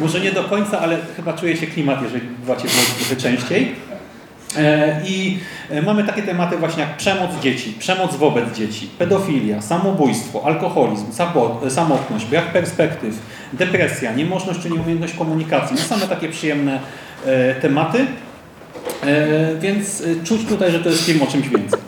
może 0.00 0.20
nie 0.20 0.32
do 0.32 0.44
końca, 0.44 0.80
ale 0.80 0.98
chyba 1.16 1.32
czuje 1.32 1.56
się 1.56 1.66
klimat, 1.66 2.02
jeżeli 2.02 2.26
bywacie 2.26 2.68
w 2.68 2.76
Łodzi 2.76 2.92
trochę 2.98 3.16
częściej. 3.16 3.74
E, 4.56 5.00
I 5.06 5.38
e, 5.70 5.82
mamy 5.82 6.04
takie 6.04 6.22
tematy 6.22 6.56
właśnie 6.56 6.82
jak 6.82 6.96
przemoc 6.96 7.30
dzieci, 7.42 7.74
przemoc 7.78 8.16
wobec 8.16 8.56
dzieci, 8.56 8.90
pedofilia, 8.98 9.62
samobójstwo, 9.62 10.42
alkoholizm, 10.44 11.06
samotność, 11.68 12.26
brak 12.26 12.52
perspektyw, 12.52 13.14
depresja, 13.52 14.14
niemożność 14.14 14.60
czy 14.60 14.70
nieumiejętność 14.70 15.14
komunikacji. 15.14 15.76
No 15.76 15.82
same 15.82 16.08
takie 16.08 16.28
przyjemne 16.28 16.80
e, 17.26 17.54
tematy. 17.54 18.06
E, 19.06 19.54
Więc 19.60 20.00
e, 20.00 20.24
czuć 20.24 20.44
tutaj, 20.44 20.72
że 20.72 20.80
to 20.80 20.88
jest 20.88 21.04
film 21.04 21.22
o 21.22 21.26
czymś 21.26 21.48
więcej. 21.48 21.80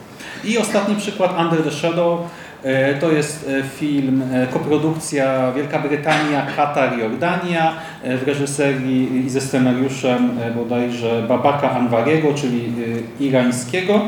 I 0.43 0.57
ostatni 0.57 0.95
przykład, 0.95 1.31
Under 1.39 1.63
the 1.63 1.71
Shadow. 1.71 2.19
E, 2.63 2.93
To 2.95 3.11
jest 3.11 3.49
film, 3.79 4.23
koprodukcja 4.53 5.51
Wielka 5.51 5.79
Brytania, 5.79 6.47
Katar, 6.55 6.99
Jordania 6.99 7.73
e, 8.03 8.17
w 8.17 8.27
reżyserii 8.27 9.25
i 9.25 9.29
ze 9.29 9.41
scenariuszem 9.41 10.31
bodajże 10.55 11.23
Babaka 11.27 11.71
Anwariego, 11.71 12.33
czyli 12.33 12.73
irańskiego 13.19 14.01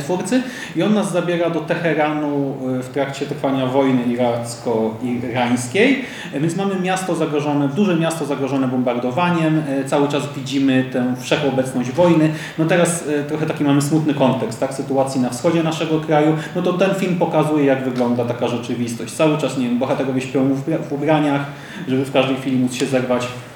twórcy 0.00 0.42
i 0.76 0.82
on 0.82 0.94
nas 0.94 1.12
zabiera 1.12 1.50
do 1.50 1.60
Teheranu 1.60 2.56
e, 2.78 2.82
w 2.82 2.88
trakcie 2.88 3.26
trwania 3.26 3.66
wojny 3.66 4.02
iracko-irańskiej, 4.02 6.04
E, 6.32 6.40
więc 6.40 6.56
mamy 6.56 6.80
miasto 6.80 7.14
zagrożone, 7.14 7.68
duże 7.68 7.96
miasto 7.96 8.26
zagrożone 8.26 8.68
bombardowaniem, 8.68 9.62
e, 9.68 9.84
cały 9.84 10.08
czas 10.08 10.22
widzimy 10.36 10.84
tę 10.92 11.14
wszechobecność 11.20 11.90
wojny. 11.90 12.30
No 12.58 12.64
teraz 12.64 13.04
e, 13.08 13.24
trochę 13.24 13.46
taki 13.46 13.64
mamy 13.64 13.82
smutny 13.82 14.14
kontekst, 14.14 14.60
tak, 14.60 14.74
sytuacji 14.74 15.20
na 15.20 15.30
wschodzie 15.30 15.62
naszego 15.62 16.00
kraju, 16.00 16.36
no 16.56 16.62
to 16.62 16.72
ten 16.72 16.94
film 16.94 17.16
pokazuje 17.16 17.64
jak 17.64 17.84
wygląda 17.84 18.24
taka 18.24 18.48
rzeczywistość. 18.48 19.12
Cały 19.12 19.38
czas, 19.38 19.58
nie 19.58 19.68
wiem, 19.68 19.78
bohaterowie 19.78 20.20
śpią 20.20 20.54
w 20.54 20.68
ubra- 20.68 20.82
w 20.88 20.92
ubraniach, 20.92 21.40
żeby 21.88 22.04
w 22.04 22.12
każdej 22.12 22.36
chwili 22.36 22.56
móc 22.56 22.74
się 22.74 22.86
zerwać 22.86 23.24
E, 23.24 23.49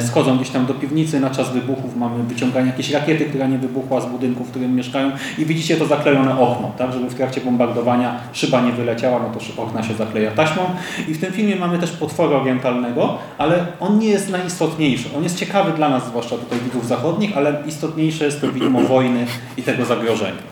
schodzą 0.00 0.36
gdzieś 0.36 0.50
tam 0.50 0.66
do 0.66 0.74
piwnicy 0.74 1.20
na 1.20 1.30
czas 1.30 1.52
wybuchów, 1.52 1.96
mamy 1.96 2.22
wyciąganie 2.22 2.66
jakiejś 2.66 2.90
rakiety, 2.90 3.24
która 3.24 3.46
nie 3.46 3.58
wybuchła 3.58 4.00
z 4.00 4.06
budynku, 4.06 4.44
w 4.44 4.50
którym 4.50 4.76
mieszkają 4.76 5.10
i 5.38 5.46
widzicie 5.46 5.76
to 5.76 5.86
zaklejone 5.86 6.40
okno, 6.40 6.72
tak, 6.78 6.92
żeby 6.92 7.08
w 7.10 7.14
trakcie 7.14 7.40
bombardowania 7.40 8.20
szyba 8.32 8.60
nie 8.60 8.72
wyleciała, 8.72 9.20
no 9.22 9.30
to 9.30 9.62
okna 9.62 9.82
się 9.82 9.94
zakleja 9.94 10.30
taśmą 10.30 10.62
i 11.08 11.14
w 11.14 11.20
tym 11.20 11.32
filmie 11.32 11.56
mamy 11.56 11.78
też 11.78 11.90
potwora 11.90 12.36
orientalnego, 12.36 13.18
ale 13.38 13.66
on 13.80 13.98
nie 13.98 14.08
jest 14.08 14.30
najistotniejszy, 14.30 15.08
on 15.16 15.22
jest 15.22 15.38
ciekawy 15.38 15.72
dla 15.72 15.88
nas, 15.88 16.06
zwłaszcza 16.06 16.36
tutaj 16.36 16.58
widzów 16.60 16.86
zachodnich, 16.86 17.36
ale 17.36 17.62
istotniejsze 17.66 18.24
jest 18.24 18.40
to 18.40 18.52
widmo 18.52 18.80
wojny 18.80 19.26
i 19.56 19.62
tego 19.62 19.84
zagrożenia. 19.84 20.42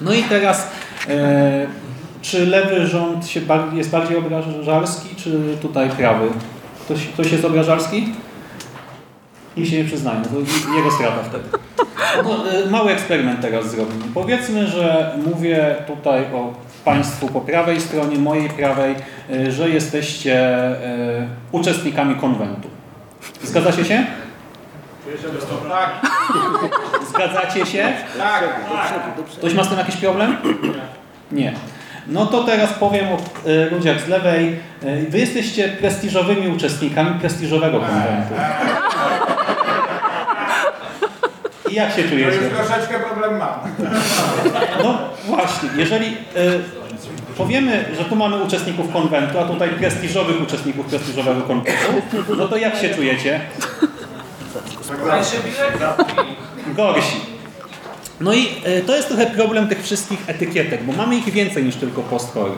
No 0.00 0.14
i 0.14 0.22
teraz 0.22 0.68
e, 1.08 1.66
czy 2.22 2.46
lewy 2.46 2.86
rząd 2.86 3.26
się 3.26 3.40
bardziej, 3.40 3.78
jest 3.78 3.90
bardziej 3.90 4.16
obrażalski, 4.16 5.08
czy 5.16 5.56
tutaj 5.62 5.90
prawy? 5.90 6.26
Ktoś, 6.84 7.06
ktoś 7.06 7.32
jest 7.32 7.44
obrażalski? 7.44 8.12
I 9.56 9.66
się 9.66 9.78
nie 9.78 9.84
przyznają, 9.84 10.22
to 10.22 10.30
jego 10.76 10.90
strata 10.90 11.22
wtedy. 11.22 11.44
No, 12.24 12.50
e, 12.52 12.70
mały 12.70 12.92
eksperyment 12.92 13.40
teraz 13.40 13.70
zrobimy. 13.70 14.04
Powiedzmy, 14.14 14.66
że 14.66 15.14
mówię 15.26 15.76
tutaj 15.86 16.24
o 16.34 16.52
Państwu 16.84 17.28
po 17.28 17.40
prawej 17.40 17.80
stronie, 17.80 18.18
mojej 18.18 18.48
prawej, 18.48 18.94
e, 19.30 19.50
że 19.52 19.70
jesteście 19.70 20.38
e, 20.38 21.28
uczestnikami 21.52 22.14
konwentu. 22.14 22.68
Zgadzacie 23.42 23.84
się? 23.84 24.06
Zgadzacie 27.08 27.66
się? 27.66 27.92
Ktoś 29.38 29.54
ma 29.54 29.64
z 29.64 29.68
tym 29.68 29.78
jakiś 29.78 29.96
problem? 29.96 30.36
Nie. 31.32 31.52
No 32.06 32.26
to 32.26 32.44
teraz 32.44 32.72
powiem 32.72 33.06
o 33.08 33.16
ludziach 33.70 34.00
z 34.00 34.08
lewej. 34.08 34.56
Wy 35.08 35.18
jesteście 35.18 35.68
prestiżowymi 35.68 36.48
uczestnikami 36.48 37.20
prestiżowego 37.20 37.80
konwentu. 37.80 38.34
I 41.70 41.74
jak 41.74 41.92
się 41.96 42.02
To 42.02 42.08
czujecie? 42.08 42.36
już 42.36 42.52
troszeczkę 42.54 43.00
problem 43.00 43.36
mam. 43.38 43.50
No 44.82 44.98
właśnie, 45.26 45.68
jeżeli 45.76 46.06
y, 46.06 46.16
powiemy, 47.36 47.84
że 47.98 48.04
tu 48.04 48.16
mamy 48.16 48.36
uczestników 48.42 48.92
konwentu, 48.92 49.38
a 49.38 49.44
tutaj 49.44 49.68
prestiżowych 49.68 50.42
uczestników 50.42 50.86
prestiżowego 50.86 51.40
konwentu, 51.42 51.92
no 52.36 52.48
to 52.48 52.56
jak 52.56 52.76
się 52.76 52.94
czujecie? 52.94 53.40
Gorsi. 56.76 57.16
No 58.20 58.32
i 58.34 58.46
y, 58.78 58.82
to 58.86 58.96
jest 58.96 59.08
trochę 59.08 59.26
problem 59.26 59.68
tych 59.68 59.82
wszystkich 59.82 60.18
etykietek, 60.26 60.84
bo 60.84 60.92
mamy 60.92 61.16
ich 61.16 61.32
więcej 61.32 61.64
niż 61.64 61.76
tylko 61.76 62.02
post-horror. 62.02 62.56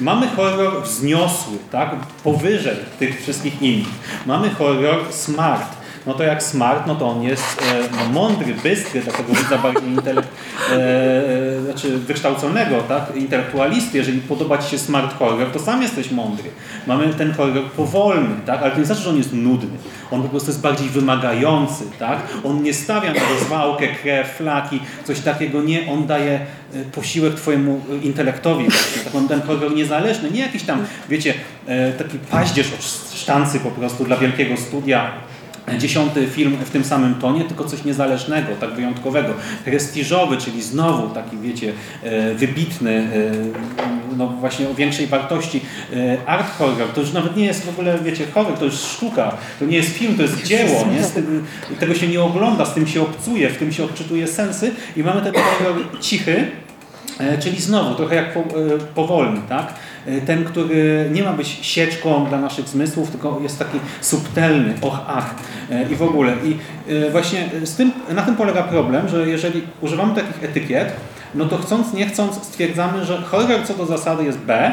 Mamy 0.00 0.28
horror 0.36 0.82
wzniosły, 0.82 1.58
tak, 1.72 1.90
powyżej 2.24 2.76
tych 2.98 3.22
wszystkich 3.22 3.62
innych. 3.62 3.86
Mamy 4.26 4.50
horror 4.50 4.96
smart. 5.10 5.77
No 6.08 6.14
to 6.14 6.22
jak 6.22 6.42
smart, 6.42 6.86
no 6.86 6.94
to 6.94 7.08
on 7.08 7.22
jest 7.22 7.62
e, 7.62 7.96
no, 7.96 8.12
mądry, 8.12 8.54
bystry, 8.62 9.02
takiego 9.02 9.32
widza 9.32 9.58
bardziej 9.58 9.88
intelekt, 9.88 10.28
e, 10.70 10.74
e, 10.74 11.62
znaczy 11.62 11.98
wykształconego, 11.98 12.80
tak, 12.80 13.16
intelektualisty. 13.16 13.98
Jeżeli 13.98 14.20
podoba 14.20 14.58
Ci 14.58 14.70
się 14.70 14.78
smart 14.78 15.18
horror, 15.18 15.50
to 15.52 15.58
sam 15.58 15.82
jesteś 15.82 16.10
mądry. 16.10 16.50
Mamy 16.86 17.14
ten 17.14 17.32
horror 17.32 17.64
powolny, 17.64 18.34
tak, 18.46 18.62
ale 18.62 18.70
to 18.70 18.78
nie 18.78 18.84
znaczy, 18.84 19.02
że 19.02 19.10
on 19.10 19.16
jest 19.16 19.32
nudny. 19.32 19.70
On 20.10 20.22
po 20.22 20.28
prostu 20.28 20.50
jest 20.50 20.60
bardziej 20.60 20.88
wymagający, 20.88 21.84
tak. 21.98 22.18
On 22.44 22.62
nie 22.62 22.74
stawia 22.74 23.12
na 23.12 23.20
rozwałkę, 23.34 23.88
krew, 23.88 24.28
flaki, 24.28 24.80
coś 25.04 25.20
takiego. 25.20 25.62
Nie, 25.62 25.92
on 25.92 26.06
daje 26.06 26.32
e, 26.74 26.84
posiłek 26.92 27.34
Twojemu 27.34 27.80
intelektowi. 28.02 28.64
Tak, 29.04 29.14
on 29.14 29.28
ten 29.28 29.42
horror 29.42 29.74
niezależny, 29.74 30.30
nie 30.30 30.40
jakiś 30.40 30.62
tam, 30.62 30.86
wiecie, 31.08 31.34
taki 31.98 32.18
paździerz 32.18 32.72
od 32.72 32.84
sztancy 33.14 33.60
po 33.60 33.70
prostu 33.70 34.04
dla 34.04 34.16
wielkiego 34.16 34.56
studia 34.56 35.10
dziesiąty 35.76 36.26
film 36.26 36.56
w 36.64 36.70
tym 36.70 36.84
samym 36.84 37.14
tonie, 37.14 37.44
tylko 37.44 37.64
coś 37.64 37.84
niezależnego, 37.84 38.48
tak 38.60 38.70
wyjątkowego. 38.70 39.34
Prestiżowy, 39.64 40.36
czyli 40.36 40.62
znowu 40.62 41.14
taki, 41.14 41.36
wiecie, 41.36 41.72
e, 42.02 42.34
wybitny, 42.34 42.92
e, 42.92 44.16
no 44.16 44.28
właśnie 44.28 44.68
o 44.68 44.74
większej 44.74 45.06
wartości. 45.06 45.60
E, 45.92 46.18
Art 46.26 46.50
horror, 46.58 46.88
to 46.94 47.00
już 47.00 47.12
nawet 47.12 47.36
nie 47.36 47.44
jest 47.44 47.64
w 47.64 47.68
ogóle, 47.68 47.98
wiecie, 48.04 48.26
horror, 48.34 48.58
to 48.58 48.64
jest 48.64 48.92
sztuka, 48.92 49.36
to 49.58 49.64
nie 49.64 49.76
jest 49.76 49.90
film, 49.90 50.16
to 50.16 50.22
jest 50.22 50.42
dzieło, 50.42 50.86
nie? 50.94 51.04
Z 51.04 51.12
tym, 51.12 51.46
tego 51.80 51.94
się 51.94 52.08
nie 52.08 52.22
ogląda, 52.22 52.64
z 52.64 52.74
tym 52.74 52.86
się 52.86 53.02
obcuje, 53.02 53.50
w 53.50 53.56
tym 53.56 53.72
się 53.72 53.84
odczytuje 53.84 54.26
sensy 54.26 54.72
i 54.96 55.02
mamy 55.02 55.22
ten 55.22 55.32
horror 55.34 56.00
cichy, 56.00 56.46
Czyli 57.40 57.60
znowu 57.60 57.94
trochę 57.94 58.14
jak 58.14 58.34
po, 58.34 58.44
powolny, 58.94 59.40
tak? 59.48 59.74
E, 60.06 60.20
Ten, 60.20 60.44
który 60.44 61.10
nie 61.12 61.22
ma 61.22 61.32
być 61.32 61.58
sieczką 61.62 62.26
dla 62.26 62.40
naszych 62.40 62.68
zmysłów, 62.68 63.10
tylko 63.10 63.40
jest 63.42 63.58
taki 63.58 63.78
subtelny, 64.00 64.74
och, 64.80 65.00
ach 65.08 65.34
e, 65.70 65.92
i 65.92 65.96
w 65.96 66.02
ogóle. 66.02 66.32
I 66.44 66.56
e, 66.92 67.10
właśnie 67.10 67.48
z 67.64 67.76
tym, 67.76 67.92
na 68.14 68.22
tym 68.22 68.36
polega 68.36 68.62
problem, 68.62 69.08
że 69.08 69.28
jeżeli 69.28 69.62
używamy 69.80 70.14
takich 70.14 70.44
etykiet, 70.44 70.92
no 71.34 71.44
to 71.44 71.58
chcąc, 71.58 71.92
nie 71.92 72.06
chcąc 72.06 72.34
stwierdzamy, 72.34 73.04
że 73.04 73.22
horror 73.22 73.66
co 73.66 73.74
do 73.74 73.86
zasady 73.86 74.24
jest 74.24 74.38
B, 74.38 74.72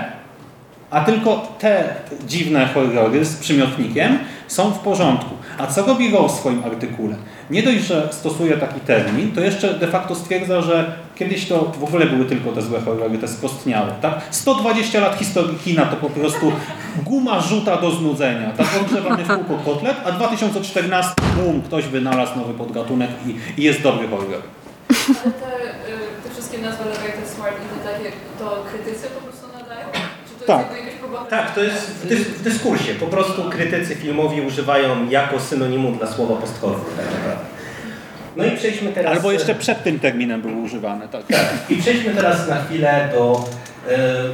a 0.91 1.01
tylko 1.01 1.47
te 1.59 1.83
dziwne 2.27 2.67
horrory 2.67 3.25
z 3.25 3.35
przymiotnikiem 3.35 4.19
są 4.47 4.71
w 4.71 4.79
porządku. 4.79 5.35
A 5.57 5.67
co 5.67 5.85
robi 5.85 6.11
Rose 6.11 6.35
w 6.35 6.39
swoim 6.39 6.63
artykule? 6.63 7.15
Nie 7.49 7.63
dość, 7.63 7.79
że 7.83 8.07
stosuje 8.11 8.57
taki 8.57 8.79
termin, 8.79 9.31
to 9.31 9.41
jeszcze 9.41 9.73
de 9.73 9.87
facto 9.87 10.15
stwierdza, 10.15 10.61
że 10.61 10.93
kiedyś 11.15 11.47
to 11.47 11.71
w 11.79 11.83
ogóle 11.83 12.05
były 12.05 12.25
tylko 12.25 12.51
te 12.51 12.61
złe 12.61 12.81
horrory, 12.81 13.17
te 13.17 13.27
skostniałe. 13.27 13.91
Tak? 14.01 14.21
120 14.31 14.99
lat 14.99 15.15
historii 15.19 15.57
kina 15.65 15.85
to 15.85 15.95
po 15.95 16.09
prostu 16.09 16.51
guma 17.03 17.39
rzuta 17.41 17.77
do 17.81 17.91
znudzenia. 17.91 18.51
Tak 18.57 18.67
ogrzewany 18.81 19.23
w 19.23 19.27
kółko 19.27 19.63
kotlet, 19.65 19.97
a 20.05 20.11
2014 20.11 21.11
bum, 21.35 21.61
ktoś 21.61 21.85
wynalazł 21.85 22.37
nowy 22.39 22.53
podgatunek 22.53 23.09
i, 23.25 23.61
i 23.61 23.63
jest 23.63 23.81
dobry 23.81 24.07
horror. 24.07 24.25
Ale 24.29 25.31
te, 25.33 25.47
y, 25.47 26.23
te 26.23 26.29
wszystkie 26.33 26.57
nazwy 26.57 26.83
Leviathan 26.83 27.27
Smart 27.35 27.55
i 27.57 27.79
te 27.79 27.91
takie, 27.91 28.11
to 28.39 28.63
krytycy 28.69 29.07
po 29.07 29.21
prostu 29.21 29.47
nadają? 29.47 29.87
Czy 30.29 30.39
to 30.39 30.45
Tak. 30.47 30.65
jest. 30.85 30.94
Tak, 31.29 31.55
to 31.55 31.63
jest 31.63 31.77
w, 31.77 32.07
dys 32.07 32.19
w 32.19 32.41
dyskursie. 32.41 32.93
Po 32.93 33.07
prostu 33.07 33.49
krytycy 33.49 33.95
filmowi 33.95 34.41
używają 34.41 35.09
jako 35.09 35.39
synonimu 35.39 35.91
dla 35.91 36.07
słowa 36.07 36.35
post-horror 36.35 36.79
tak. 36.97 37.05
No 38.35 38.45
i 38.45 38.51
przejdźmy 38.51 38.91
teraz... 38.91 39.15
Albo 39.17 39.31
jeszcze 39.31 39.55
przed 39.55 39.83
tym 39.83 39.99
terminem 39.99 40.41
były 40.41 40.53
używane. 40.55 41.07
Tak. 41.07 41.27
Tak, 41.27 41.53
i 41.69 41.75
przejdźmy 41.75 42.13
teraz 42.13 42.47
na 42.47 42.63
chwilę 42.63 43.09
do 43.13 43.45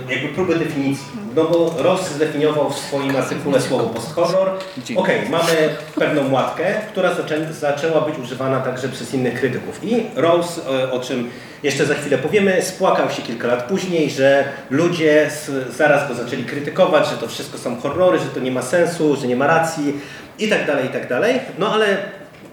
jakby 0.10 0.28
próby 0.28 0.56
definicji. 0.56 1.06
No 1.36 1.44
bo 1.44 1.74
Ross 1.78 2.10
zdefiniował 2.10 2.70
w 2.70 2.78
swoim 2.78 3.16
artykule 3.16 3.62
słowo 3.62 3.84
post-horror. 3.84 4.50
Okej, 4.96 5.30
mamy 5.30 5.70
pewną 5.96 6.32
łatkę, 6.32 6.64
która 6.92 7.14
zaczę, 7.14 7.54
zaczęła 7.54 8.02
być 8.02 8.20
używana 8.20 8.60
także 8.60 8.90
przez 8.90 9.14
innych 9.14 9.40
krytyków. 9.40 9.84
I 9.84 10.06
Rose, 10.16 10.62
e, 10.84 10.92
o 10.92 11.00
czym 11.00 11.30
jeszcze 11.64 11.86
za 11.86 11.94
chwilę 11.96 12.18
powiemy, 12.18 12.62
spłakał 12.62 13.10
się 13.10 13.22
kilka 13.22 13.48
lat 13.48 13.64
później, 13.64 14.10
że 14.10 14.44
ludzie 14.70 15.30
zaraz 15.78 16.08
go 16.08 16.16
zaczęli 16.16 16.44
krytykować, 16.44 17.10
że 17.10 17.18
to 17.18 17.28
wszystko 17.28 17.58
są 17.58 17.82
horrory, 17.82 18.20
że 18.20 18.26
to 18.26 18.40
nie 18.40 18.52
ma 18.52 18.62
sensu, 18.62 19.16
że 19.16 19.28
nie 19.28 19.36
ma 19.36 19.48
racji 19.48 19.94
i 20.40 20.50
tak 20.50 20.68
dalej, 20.68 20.86
i 20.86 20.90
tak 20.90 21.10
dalej. 21.10 21.40
No 21.60 21.74
ale 21.74 21.98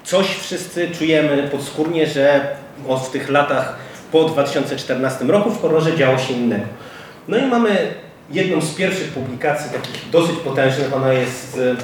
coś 0.05 0.27
wszyscy 0.27 0.91
czujemy 0.91 1.49
podskórnie, 1.53 2.07
że 2.07 2.57
w 3.07 3.11
tych 3.11 3.29
latach 3.29 3.77
po 4.13 4.25
2014 4.25 5.25
roku 5.25 5.51
w 5.51 5.61
horrorze 5.63 5.97
działo 5.97 6.19
się 6.19 6.35
innego. 6.35 6.65
No 7.29 7.37
i 7.37 7.47
mamy 7.47 7.95
jedną 8.31 8.61
z 8.61 8.75
pierwszych 8.75 9.09
publikacji 9.09 9.71
takich 9.71 10.11
dosyć 10.11 10.37
potężnych, 10.37 10.97
ona 10.97 11.13
jest 11.13 11.59
e, 11.59 11.77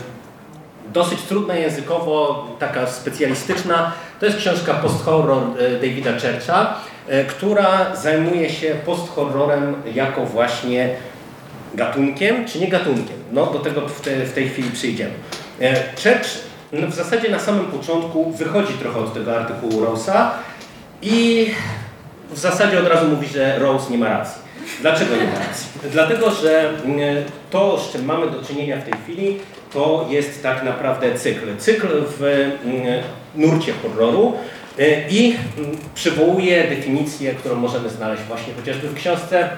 dosyć 0.92 1.22
trudna 1.22 1.54
językowo, 1.54 2.46
taka 2.58 2.86
specjalistyczna. 2.86 3.92
To 4.20 4.26
jest 4.26 4.38
książka 4.38 4.74
post-horror 4.74 5.42
e, 5.58 5.70
Davida 5.70 6.12
Churcha, 6.12 6.74
e, 7.08 7.24
która 7.24 7.96
zajmuje 7.96 8.50
się 8.50 8.74
post-horrorem 8.86 9.74
jako 9.94 10.26
właśnie 10.26 10.94
gatunkiem, 11.74 12.46
czy 12.46 12.60
nie 12.60 12.68
gatunkiem. 12.68 13.16
No 13.32 13.46
do 13.46 13.58
tego 13.58 13.88
w, 13.88 14.00
te, 14.00 14.26
w 14.26 14.32
tej 14.32 14.48
chwili 14.48 14.70
przyjdziemy. 14.70 15.12
Church 16.02 16.28
no, 16.72 16.86
w 16.86 16.94
zasadzie 16.94 17.30
na 17.30 17.38
samym 17.38 17.66
początku 17.66 18.30
wychodzi 18.30 18.72
trochę 18.72 19.00
od 19.00 19.14
tego 19.14 19.36
artykułu 19.36 19.84
Rose'a 19.84 20.28
i 21.02 21.50
w 22.30 22.38
zasadzie 22.38 22.80
od 22.80 22.88
razu 22.88 23.08
mówi, 23.08 23.28
że 23.28 23.58
Rose 23.58 23.90
nie 23.90 23.98
ma 23.98 24.08
racji. 24.08 24.43
Dlaczego 24.80 25.16
nie 25.16 25.24
ma 25.24 25.38
racji? 25.38 25.66
Dlatego, 25.92 26.30
że 26.30 26.70
mm, 26.84 27.24
to, 27.50 27.80
z 27.80 27.92
czym 27.92 28.04
mamy 28.04 28.30
do 28.30 28.42
czynienia 28.42 28.76
w 28.76 28.84
tej 28.84 28.94
chwili, 29.04 29.38
to 29.72 30.06
jest 30.10 30.42
tak 30.42 30.62
naprawdę 30.62 31.18
cykl. 31.18 31.56
Cykl 31.58 31.88
w 32.18 32.22
mm, 32.22 33.02
nurcie 33.34 33.72
horroru 33.72 34.32
y, 34.78 35.02
i 35.10 35.36
mm, 35.58 35.78
przywołuje 35.94 36.64
definicję, 36.64 37.34
którą 37.34 37.56
możemy 37.56 37.88
znaleźć 37.90 38.22
właśnie 38.22 38.54
chociażby 38.54 38.88
w 38.88 38.94
książce 38.94 39.48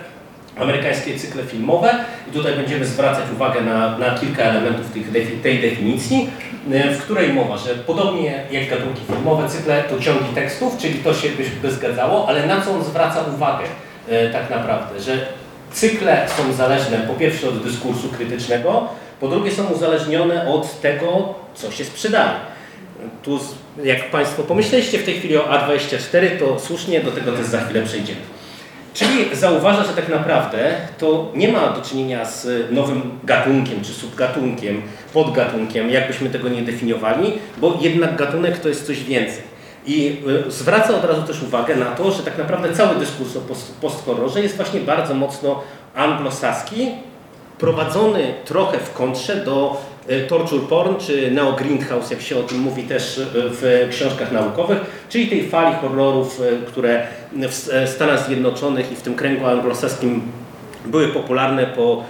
amerykańskie 0.58 1.18
cykle 1.18 1.42
filmowe 1.42 1.94
i 2.30 2.32
tutaj 2.32 2.54
będziemy 2.54 2.86
zwracać 2.86 3.24
uwagę 3.34 3.60
na, 3.60 3.98
na 3.98 4.18
kilka 4.18 4.42
elementów 4.42 4.90
tych, 4.92 5.12
tej 5.42 5.58
definicji, 5.58 6.30
y, 6.72 6.94
w 6.94 7.02
której 7.02 7.32
mowa, 7.32 7.58
że 7.58 7.74
podobnie 7.74 8.44
jak 8.50 8.70
gatunki 8.70 9.02
filmowe, 9.12 9.48
cykle 9.48 9.84
to 9.84 10.00
ciągi 10.00 10.34
tekstów, 10.34 10.78
czyli 10.78 10.94
to 10.94 11.14
się 11.14 11.28
by, 11.62 11.70
zgadzało, 11.70 12.28
ale 12.28 12.46
na 12.46 12.60
co 12.60 12.70
on 12.70 12.84
zwraca 12.84 13.24
uwagę 13.34 13.64
tak 14.32 14.50
naprawdę, 14.50 15.00
że 15.00 15.26
cykle 15.72 16.26
są 16.36 16.52
zależne 16.52 16.98
po 16.98 17.14
pierwsze 17.14 17.48
od 17.48 17.62
dyskursu 17.62 18.08
krytycznego, 18.08 18.88
po 19.20 19.28
drugie 19.28 19.52
są 19.52 19.66
uzależnione 19.66 20.48
od 20.48 20.80
tego, 20.80 21.34
co 21.54 21.70
się 21.70 21.84
sprzedaje. 21.84 22.30
Tu, 23.22 23.40
jak 23.84 24.10
Państwo 24.10 24.42
pomyśleliście 24.42 24.98
w 24.98 25.04
tej 25.04 25.14
chwili 25.14 25.36
o 25.36 25.42
A24, 25.42 26.38
to 26.38 26.58
słusznie 26.60 27.00
do 27.00 27.10
tego 27.10 27.32
też 27.32 27.46
za 27.46 27.60
chwilę 27.60 27.82
przejdziemy. 27.82 28.20
Czyli 28.94 29.36
zauważa, 29.36 29.84
że 29.84 29.92
tak 29.92 30.08
naprawdę 30.08 30.74
to 30.98 31.32
nie 31.34 31.48
ma 31.48 31.68
do 31.68 31.82
czynienia 31.82 32.24
z 32.24 32.72
nowym 32.72 33.18
gatunkiem 33.24 33.80
czy 33.84 33.92
subgatunkiem, 33.92 34.82
podgatunkiem, 35.12 35.90
jakbyśmy 35.90 36.30
tego 36.30 36.48
nie 36.48 36.62
definiowali, 36.62 37.32
bo 37.58 37.78
jednak 37.80 38.16
gatunek 38.16 38.58
to 38.58 38.68
jest 38.68 38.86
coś 38.86 39.04
więcej. 39.04 39.42
I 39.86 40.22
y, 40.48 40.50
zwraca 40.50 40.96
od 40.96 41.04
razu 41.04 41.22
też 41.22 41.42
uwagę 41.42 41.76
na 41.76 41.86
to, 41.86 42.10
że 42.10 42.22
tak 42.22 42.38
naprawdę 42.38 42.72
cały 42.72 42.96
dyskurs 42.96 43.36
o 43.36 43.40
post- 43.40 43.80
post-horrorze 43.80 44.42
jest 44.42 44.56
właśnie 44.56 44.80
bardzo 44.80 45.14
mocno 45.14 45.62
anglosaski, 45.94 46.88
prowadzony 47.58 48.34
trochę 48.44 48.78
w 48.78 48.92
kontrze 48.92 49.36
do 49.36 49.82
y, 50.10 50.26
torture 50.28 50.60
porn, 50.68 50.96
czy 50.98 51.30
neo 51.30 51.52
grindhouse, 51.52 52.10
jak 52.10 52.20
się 52.20 52.38
o 52.38 52.42
tym 52.42 52.58
mówi 52.58 52.82
też 52.82 53.18
y, 53.18 53.24
w 53.34 53.88
książkach 53.90 54.32
naukowych, 54.32 54.78
czyli 55.08 55.26
tej 55.26 55.48
fali 55.48 55.76
horrorów, 55.76 56.40
które 56.66 57.06
w 57.32 57.68
e, 57.72 57.86
Stanach 57.86 58.26
Zjednoczonych 58.26 58.92
i 58.92 58.96
w 58.96 59.02
tym 59.02 59.14
kręgu 59.14 59.46
anglosaskim 59.46 60.22
były 60.86 61.08
popularne 61.08 61.66
po 61.66 62.04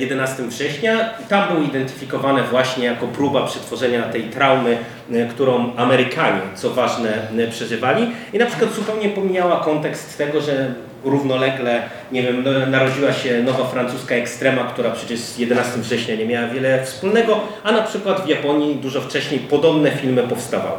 11 0.00 0.42
września. 0.42 1.10
I 1.24 1.28
Tam 1.28 1.48
były 1.48 1.64
identyfikowane 1.64 2.42
właśnie 2.42 2.84
jako 2.84 3.06
próba 3.06 3.46
przetworzenia 3.46 4.02
tej 4.02 4.22
traumy, 4.22 4.78
e, 5.12 5.26
którą 5.26 5.76
Amerykanie, 5.76 6.40
co 6.54 6.70
ważne, 6.70 7.30
e, 7.38 7.48
przeżywali. 7.48 8.10
I 8.32 8.38
na 8.38 8.46
przykład 8.46 8.72
zupełnie 8.72 9.08
pomijała 9.08 9.60
kontekst 9.64 10.18
tego, 10.18 10.40
że 10.40 10.74
równolegle, 11.04 11.82
nie 12.12 12.22
wiem, 12.22 12.44
no, 12.44 12.66
narodziła 12.66 13.12
się 13.12 13.42
nowa 13.42 13.64
francuska 13.64 14.14
ekstrema, 14.14 14.64
która 14.64 14.90
przecież 14.90 15.20
z 15.20 15.38
11 15.38 15.80
września 15.80 16.14
nie 16.14 16.26
miała 16.26 16.48
wiele 16.48 16.84
wspólnego, 16.84 17.40
a 17.62 17.72
na 17.72 17.82
przykład 17.82 18.24
w 18.24 18.28
Japonii 18.28 18.74
dużo 18.74 19.00
wcześniej 19.00 19.40
podobne 19.40 19.90
filmy 19.90 20.22
powstawały. 20.22 20.78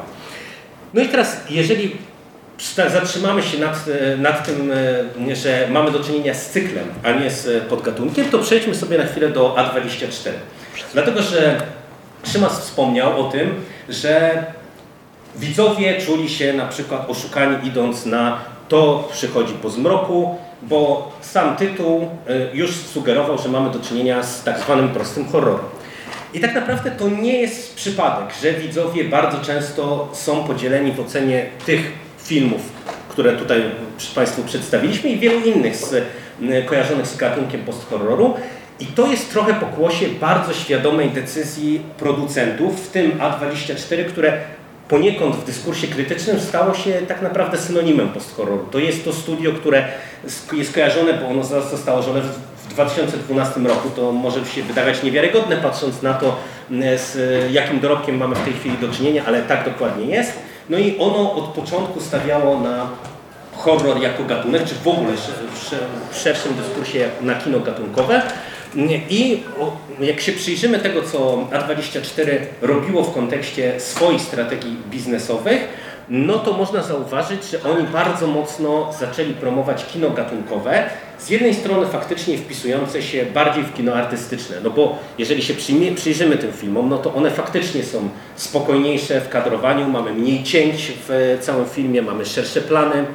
No 0.93 1.01
i 1.01 1.07
teraz, 1.07 1.43
jeżeli 1.49 1.95
zatrzymamy 2.91 3.43
się 3.43 3.57
nad, 3.57 3.85
e, 3.87 4.17
nad 4.17 4.45
tym, 4.45 4.71
e, 5.31 5.35
że 5.35 5.67
mamy 5.71 5.91
do 5.91 5.99
czynienia 5.99 6.33
z 6.33 6.49
cyklem, 6.49 6.85
a 7.03 7.11
nie 7.11 7.31
z 7.31 7.47
e, 7.47 7.61
podgatunkiem, 7.61 8.29
to 8.29 8.39
przejdźmy 8.39 8.75
sobie 8.75 8.97
na 8.97 9.05
chwilę 9.05 9.29
do 9.29 9.55
A24. 9.55 10.31
Dlatego, 10.93 11.21
że 11.21 11.61
Szymas 12.31 12.59
wspomniał 12.59 13.27
o 13.27 13.31
tym, 13.31 13.55
że 13.89 14.43
widzowie 15.35 16.01
czuli 16.01 16.29
się 16.29 16.53
na 16.53 16.65
przykład 16.65 17.09
oszukani 17.09 17.67
idąc 17.67 18.05
na 18.05 18.37
to 18.69 19.09
przychodzi 19.11 19.53
po 19.53 19.69
zmroku, 19.69 20.37
bo 20.61 21.11
sam 21.21 21.55
tytuł 21.55 22.09
już 22.53 22.75
sugerował, 22.75 23.37
że 23.37 23.49
mamy 23.49 23.71
do 23.71 23.79
czynienia 23.79 24.23
z 24.23 24.43
tak 24.43 24.59
zwanym 24.59 24.89
prostym 24.89 25.27
horrorem. 25.27 25.65
I 26.33 26.39
tak 26.39 26.55
naprawdę 26.55 26.91
to 26.91 27.09
nie 27.09 27.41
jest 27.41 27.75
przypadek, 27.75 28.35
że 28.41 28.53
widzowie 28.53 29.03
bardzo 29.03 29.37
często 29.37 30.09
są 30.13 30.43
podzieleni 30.43 30.91
w 30.91 30.99
ocenie 30.99 31.45
tych 31.65 32.02
filmów, 32.23 32.61
które 33.09 33.33
tutaj 33.33 33.63
Państwu 34.15 34.43
przedstawiliśmy 34.43 35.09
i 35.09 35.19
wielu 35.19 35.39
innych 35.39 35.75
z, 35.75 36.03
kojarzonych 36.65 37.07
z 37.07 37.17
gatunkiem 37.17 37.61
post-horroru. 37.61 38.33
I 38.79 38.85
to 38.85 39.07
jest 39.07 39.31
trochę 39.31 39.53
pokłosie 39.53 40.05
bardzo 40.21 40.53
świadomej 40.53 41.09
decyzji 41.09 41.81
producentów, 41.97 42.87
w 42.87 42.91
tym 42.91 43.11
A24, 43.11 44.05
które 44.05 44.37
poniekąd 44.87 45.35
w 45.35 45.45
dyskursie 45.45 45.87
krytycznym 45.87 46.39
stało 46.39 46.73
się 46.73 46.93
tak 47.07 47.21
naprawdę 47.21 47.57
synonimem 47.57 48.09
post-horroru. 48.09 48.65
To 48.71 48.79
jest 48.79 49.05
to 49.05 49.13
studio, 49.13 49.51
które 49.51 49.87
jest 50.53 50.73
kojarzone, 50.73 51.13
bo 51.13 51.27
ono 51.27 51.43
zostało 51.43 51.77
założone 51.77 52.21
w 52.21 52.53
w 52.63 52.65
w 52.65 52.75
2012 52.75 53.59
roku. 53.59 53.89
To 53.89 54.11
może 54.11 54.45
się 54.45 54.63
wydawać 54.63 55.03
niewiarygodne, 55.03 55.57
patrząc 55.57 56.01
na 56.01 56.13
to, 56.13 56.35
z 56.95 57.17
jakim 57.51 57.79
dorobkiem 57.79 58.17
mamy 58.17 58.35
w 58.35 58.43
tej 58.43 58.53
chwili 58.53 58.77
do 58.77 58.89
czynienia, 58.89 59.23
ale 59.25 59.41
tak 59.41 59.65
dokładnie 59.65 60.05
jest. 60.05 60.33
No 60.69 60.77
i 60.77 60.97
ono 60.99 61.33
od 61.33 61.45
początku 61.45 62.01
stawiało 62.01 62.59
na 62.59 62.89
horror 63.55 64.01
jako 64.01 64.23
gatunek, 64.23 64.65
czy 64.65 64.75
w 64.75 64.87
ogóle 64.87 65.13
w 66.11 66.17
szerszym 66.17 66.53
dyskursie 66.53 67.09
na 67.21 67.35
kino 67.35 67.59
gatunkowe. 67.59 68.21
I 69.09 69.43
jak 69.99 70.21
się 70.21 70.31
przyjrzymy 70.31 70.79
tego, 70.79 71.01
co 71.03 71.47
A24 71.51 72.37
robiło 72.61 73.03
w 73.03 73.13
kontekście 73.13 73.79
swoich 73.79 74.21
strategii 74.21 74.77
biznesowych, 74.89 75.67
no 76.09 76.39
to 76.39 76.53
można 76.53 76.83
zauważyć, 76.83 77.43
że 77.43 77.63
oni 77.71 77.87
bardzo 77.87 78.27
mocno 78.27 78.93
zaczęli 78.99 79.33
promować 79.33 79.85
kino 79.85 80.09
gatunkowe. 80.09 80.89
Z 81.17 81.29
jednej 81.29 81.53
strony 81.53 81.85
faktycznie 81.85 82.37
wpisujące 82.37 83.01
się 83.01 83.25
bardziej 83.25 83.63
w 83.63 83.73
kino 83.73 83.93
artystyczne, 83.93 84.55
no 84.63 84.69
bo 84.69 84.97
jeżeli 85.17 85.41
się 85.41 85.53
przyjrzymy 85.95 86.37
tym 86.37 86.51
filmom, 86.51 86.89
no 86.89 86.97
to 86.97 87.13
one 87.13 87.31
faktycznie 87.31 87.83
są 87.83 88.09
spokojniejsze 88.35 89.21
w 89.21 89.29
kadrowaniu, 89.29 89.87
mamy 89.87 90.13
mniej 90.13 90.43
cięć 90.43 90.91
w 91.07 91.37
całym 91.41 91.65
filmie, 91.65 92.01
mamy 92.01 92.25
szersze 92.25 92.61
plany, 92.61 93.05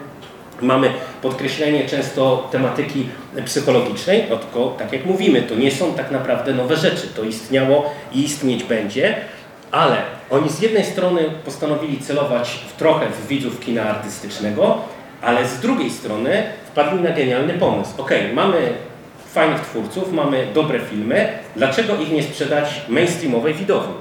Mamy 0.62 0.90
podkreślenie 1.22 1.86
często 1.86 2.48
tematyki 2.52 3.08
psychologicznej, 3.44 4.24
no 4.30 4.36
tylko 4.36 4.74
tak 4.78 4.92
jak 4.92 5.06
mówimy, 5.06 5.42
to 5.42 5.54
nie 5.54 5.70
są 5.70 5.94
tak 5.94 6.10
naprawdę 6.10 6.54
nowe 6.54 6.76
rzeczy. 6.76 7.08
To 7.16 7.24
istniało 7.24 7.90
i 8.12 8.24
istnieć 8.24 8.64
będzie, 8.64 9.16
ale 9.70 9.96
oni 10.30 10.50
z 10.50 10.60
jednej 10.60 10.84
strony 10.84 11.20
postanowili 11.44 12.00
celować 12.00 12.60
w 12.68 12.72
trochę 12.76 13.06
w 13.06 13.26
widzów 13.28 13.60
kina 13.60 13.82
artystycznego, 13.82 14.78
ale 15.22 15.48
z 15.48 15.60
drugiej 15.60 15.90
strony 15.90 16.42
wpadli 16.66 17.00
na 17.00 17.10
genialny 17.10 17.54
pomysł. 17.54 17.90
Ok, 17.98 18.10
mamy 18.34 18.72
fajnych 19.32 19.60
twórców, 19.60 20.12
mamy 20.12 20.46
dobre 20.54 20.80
filmy, 20.80 21.28
dlaczego 21.56 21.96
ich 21.96 22.12
nie 22.12 22.22
sprzedać 22.22 22.80
mainstreamowej 22.88 23.54
widowni? 23.54 23.94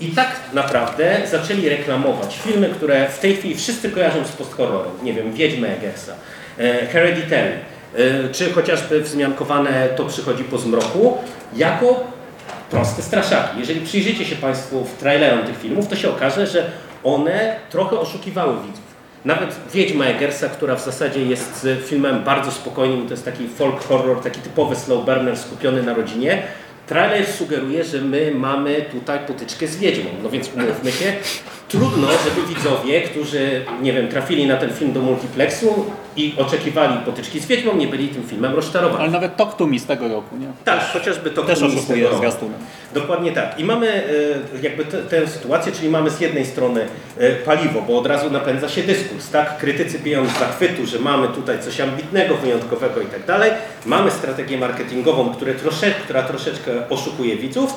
I 0.00 0.06
tak 0.06 0.36
naprawdę 0.52 1.20
zaczęli 1.30 1.68
reklamować 1.68 2.36
filmy, 2.36 2.68
które 2.68 3.08
w 3.08 3.18
tej 3.18 3.36
chwili 3.36 3.54
wszyscy 3.54 3.90
kojarzą 3.90 4.24
z 4.24 4.32
post-horrorem. 4.32 4.92
Nie 5.02 5.12
wiem, 5.12 5.32
Wiedźmę 5.32 5.76
Eggersa, 5.76 6.12
e, 6.58 6.86
Hereditary, 6.86 7.52
e, 7.96 8.28
czy 8.32 8.52
chociażby 8.52 9.00
wzmiankowane 9.00 9.88
To 9.96 10.04
przychodzi 10.04 10.44
po 10.44 10.58
zmroku, 10.58 11.18
jako 11.56 12.13
proste 12.74 13.02
straszaki. 13.02 13.60
Jeżeli 13.60 13.80
przyjrzycie 13.80 14.24
się 14.24 14.36
Państwu 14.36 14.84
w 14.84 14.98
trailerom 14.98 15.46
tych 15.46 15.58
filmów, 15.58 15.88
to 15.88 15.96
się 15.96 16.10
okaże, 16.10 16.46
że 16.46 16.70
one 17.04 17.56
trochę 17.70 17.98
oszukiwały 17.98 18.54
widzów. 18.54 18.84
Nawet 19.24 19.56
Wiedźma 19.74 20.04
Eggersa, 20.04 20.48
która 20.48 20.76
w 20.76 20.84
zasadzie 20.84 21.24
jest 21.24 21.68
filmem 21.86 22.24
bardzo 22.24 22.52
spokojnym, 22.52 23.06
to 23.06 23.14
jest 23.14 23.24
taki 23.24 23.48
folk 23.48 23.88
horror, 23.88 24.20
taki 24.22 24.40
typowy 24.40 24.76
slow 24.76 25.04
burner 25.04 25.38
skupiony 25.38 25.82
na 25.82 25.94
rodzinie, 25.94 26.42
Trailer 26.86 27.26
sugeruje, 27.26 27.84
że 27.84 28.00
my 28.00 28.32
mamy 28.34 28.84
tutaj 28.92 29.18
potyczkę 29.26 29.66
z 29.66 29.76
wiedźmą. 29.76 30.10
No 30.22 30.30
więc 30.30 30.50
umówmy 30.56 30.92
się, 30.92 31.12
trudno, 31.68 32.08
żeby 32.24 32.54
widzowie, 32.54 33.00
którzy, 33.00 33.64
nie 33.82 33.92
wiem, 33.92 34.08
trafili 34.08 34.46
na 34.46 34.56
ten 34.56 34.70
film 34.70 34.92
do 34.92 35.00
multiplexu 35.00 35.84
i 36.16 36.34
oczekiwali 36.38 36.98
potyczki 37.04 37.40
z 37.40 37.46
wiedźmą, 37.46 37.76
nie 37.76 37.86
byli 37.86 38.08
tym 38.08 38.22
filmem 38.22 38.54
rozczarowani. 38.54 39.02
Ale 39.02 39.10
nawet 39.10 39.36
Talk 39.36 39.56
to 39.56 39.66
Me 39.66 39.78
z 39.78 39.86
tego 39.86 40.08
roku, 40.08 40.36
nie? 40.36 40.46
Tak, 40.64 40.80
chociażby 40.92 41.30
to 41.30 41.42
Też 41.42 41.58
z 41.58 41.86
tego 41.86 42.04
roku. 42.04 42.18
zwiastunem. 42.18 42.58
Dokładnie 42.94 43.32
tak. 43.32 43.58
I 43.60 43.64
mamy 43.64 43.88
e, 43.88 44.62
jakby 44.62 44.84
te- 44.84 45.02
tę 45.02 45.26
sytuację, 45.26 45.72
czyli 45.72 45.88
mamy 45.88 46.10
z 46.10 46.20
jednej 46.20 46.46
strony 46.46 46.86
e, 47.18 47.30
paliwo, 47.32 47.82
bo 47.82 47.98
od 47.98 48.06
razu 48.06 48.30
napędza 48.30 48.68
się 48.68 48.82
dyskurs, 48.82 49.30
tak? 49.30 49.58
Krytycy 49.58 49.98
biją 49.98 50.26
z 50.28 50.38
zachwytu, 50.38 50.86
że 50.86 50.98
mamy 50.98 51.28
tutaj 51.28 51.62
coś 51.62 51.80
ambitnego, 51.80 52.34
wyjątkowego 52.36 53.00
i 53.00 53.06
tak 53.06 53.24
dalej. 53.26 53.50
Mamy 53.86 54.10
strategię 54.10 54.58
marketingową, 54.58 55.34
która 56.04 56.22
troszeczkę 56.22 56.88
oszukuje 56.90 57.36
widzów. 57.36 57.74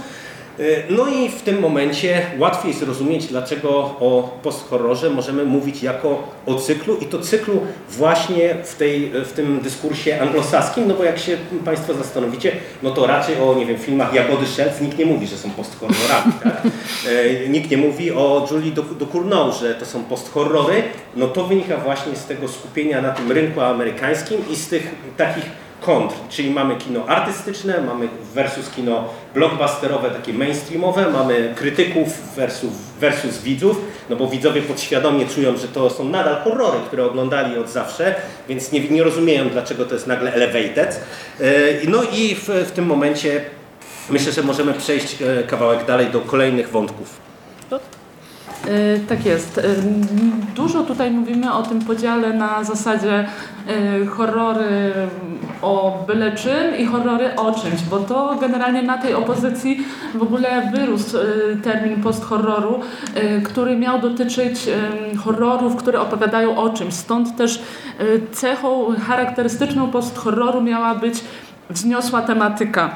E, 0.60 0.64
No 0.90 1.08
i 1.08 1.30
w 1.30 1.42
tym 1.42 1.60
momencie 1.60 2.22
łatwiej 2.40 2.74
zrozumieć, 2.74 3.26
dlaczego 3.28 3.70
o 3.80 4.40
post-horrorze 4.44 5.10
możemy 5.10 5.46
mówić 5.46 5.84
jako 5.84 6.24
o 6.46 6.56
cyklu 6.56 6.98
i 6.98 7.06
to 7.06 7.20
cyklu 7.20 7.62
właśnie 7.90 8.56
w, 8.64 8.76
tej, 8.76 9.12
w 9.26 9.32
tym 9.32 9.60
dyskursie 9.60 10.22
anglosaskim, 10.22 10.88
no 10.88 10.94
bo 10.94 11.04
jak 11.04 11.20
się 11.20 11.38
Państwo 11.66 11.94
zastanowicie, 11.94 12.52
no 12.84 12.92
to 12.92 13.08
raczej 13.08 13.36
o, 13.42 13.54
nie 13.54 13.66
wiem, 13.66 13.78
filmach 13.78 14.14
Jagody 14.14 14.46
Szelc 14.48 14.82
nikt 14.82 14.98
nie 14.98 15.06
mówi, 15.06 15.28
że 15.28 15.38
są 15.38 15.50
post-horrorami, 15.50 16.34
tak? 16.44 16.62
E, 17.46 17.50
Nikt 17.50 17.72
nie 17.72 17.78
mówi 17.78 18.12
o 18.12 18.48
Julie 18.52 18.72
Ducournau, 18.72 19.52
że 19.54 19.76
to 19.76 19.86
są 19.86 20.04
post-horrory, 20.04 20.84
no 21.16 21.28
to 21.28 21.44
wynika 21.44 21.78
właśnie 21.78 22.16
z 22.16 22.26
tego 22.26 22.48
skupienia 22.48 23.02
na 23.02 23.10
tym 23.10 23.32
rynku 23.32 23.62
amerykańskim 23.62 24.38
i 24.52 24.56
z 24.56 24.68
tych 24.68 24.96
takich 25.18 25.67
kontr, 25.82 26.16
czyli 26.30 26.52
mamy 26.52 26.76
kino 26.76 27.06
artystyczne, 27.08 27.82
mamy 27.82 28.08
versus 28.34 28.70
kino 28.70 29.10
blockbusterowe, 29.34 30.12
takie 30.12 30.34
mainstreamowe, 30.34 31.12
mamy 31.12 31.54
krytyków 31.58 32.36
versus, 32.36 32.74
versus 33.00 33.42
widzów, 33.42 33.82
no 34.10 34.16
bo 34.16 34.28
widzowie 34.28 34.62
podświadomie 34.62 35.26
czują, 35.26 35.58
że 35.58 35.68
to 35.68 35.90
są 35.90 36.10
nadal 36.10 36.36
horrory, 36.44 36.80
które 36.88 37.06
oglądali 37.06 37.58
od 37.58 37.70
zawsze, 37.70 38.16
więc 38.50 38.72
nie, 38.72 38.80
nie 38.90 39.04
rozumieją, 39.04 39.50
dlaczego 39.50 39.86
to 39.86 39.94
jest 39.94 40.08
nagle 40.08 40.34
elevated. 40.34 41.02
E, 41.40 41.44
No 41.88 42.04
i 42.04 42.36
w, 42.36 42.50
w 42.50 42.72
tym 42.72 42.86
momencie 42.86 43.42
myślę, 44.10 44.32
że 44.32 44.44
możemy 44.44 44.74
przejść 44.74 45.22
e, 45.22 45.44
kawałek 45.44 45.86
dalej 45.86 46.08
do 46.08 46.22
kolejnych 46.22 46.70
wątków. 46.70 47.27
E, 48.68 49.00
Tak 49.00 49.26
jest. 49.26 49.58
E, 49.58 49.62
Dużo 50.56 50.84
tutaj 50.84 51.12
mówimy 51.12 51.54
o 51.54 51.64
tym 51.64 51.80
podziale 51.80 52.34
na 52.34 52.64
zasadzie 52.64 53.26
e, 53.68 54.06
horrory 54.06 54.94
o 55.62 56.04
byle 56.08 56.36
czym 56.36 56.78
i 56.78 56.86
horrory 56.86 57.36
o 57.36 57.52
czymś, 57.52 57.82
bo 57.84 58.00
to 58.00 58.36
generalnie 58.42 58.84
na 58.84 58.98
tej 58.98 59.14
opozycji 59.14 59.86
w 60.16 60.22
ogóle 60.24 60.72
wyrósł 60.76 61.18
termin 61.64 62.04
post-horroru, 62.04 62.80
który 63.44 63.78
miał 63.78 64.00
dotyczyć 64.02 64.70
horrorów, 65.24 65.76
które 65.76 66.02
opowiadają 66.02 66.58
o 66.58 66.70
czymś. 66.70 66.94
Stąd 66.94 67.38
też 67.38 67.62
cechą 68.32 68.86
charakterystyczną 69.08 69.92
post-horroru 69.92 70.62
miała 70.62 70.96
być 70.96 71.24
wzniosła 71.70 72.22
tematyka. 72.22 72.96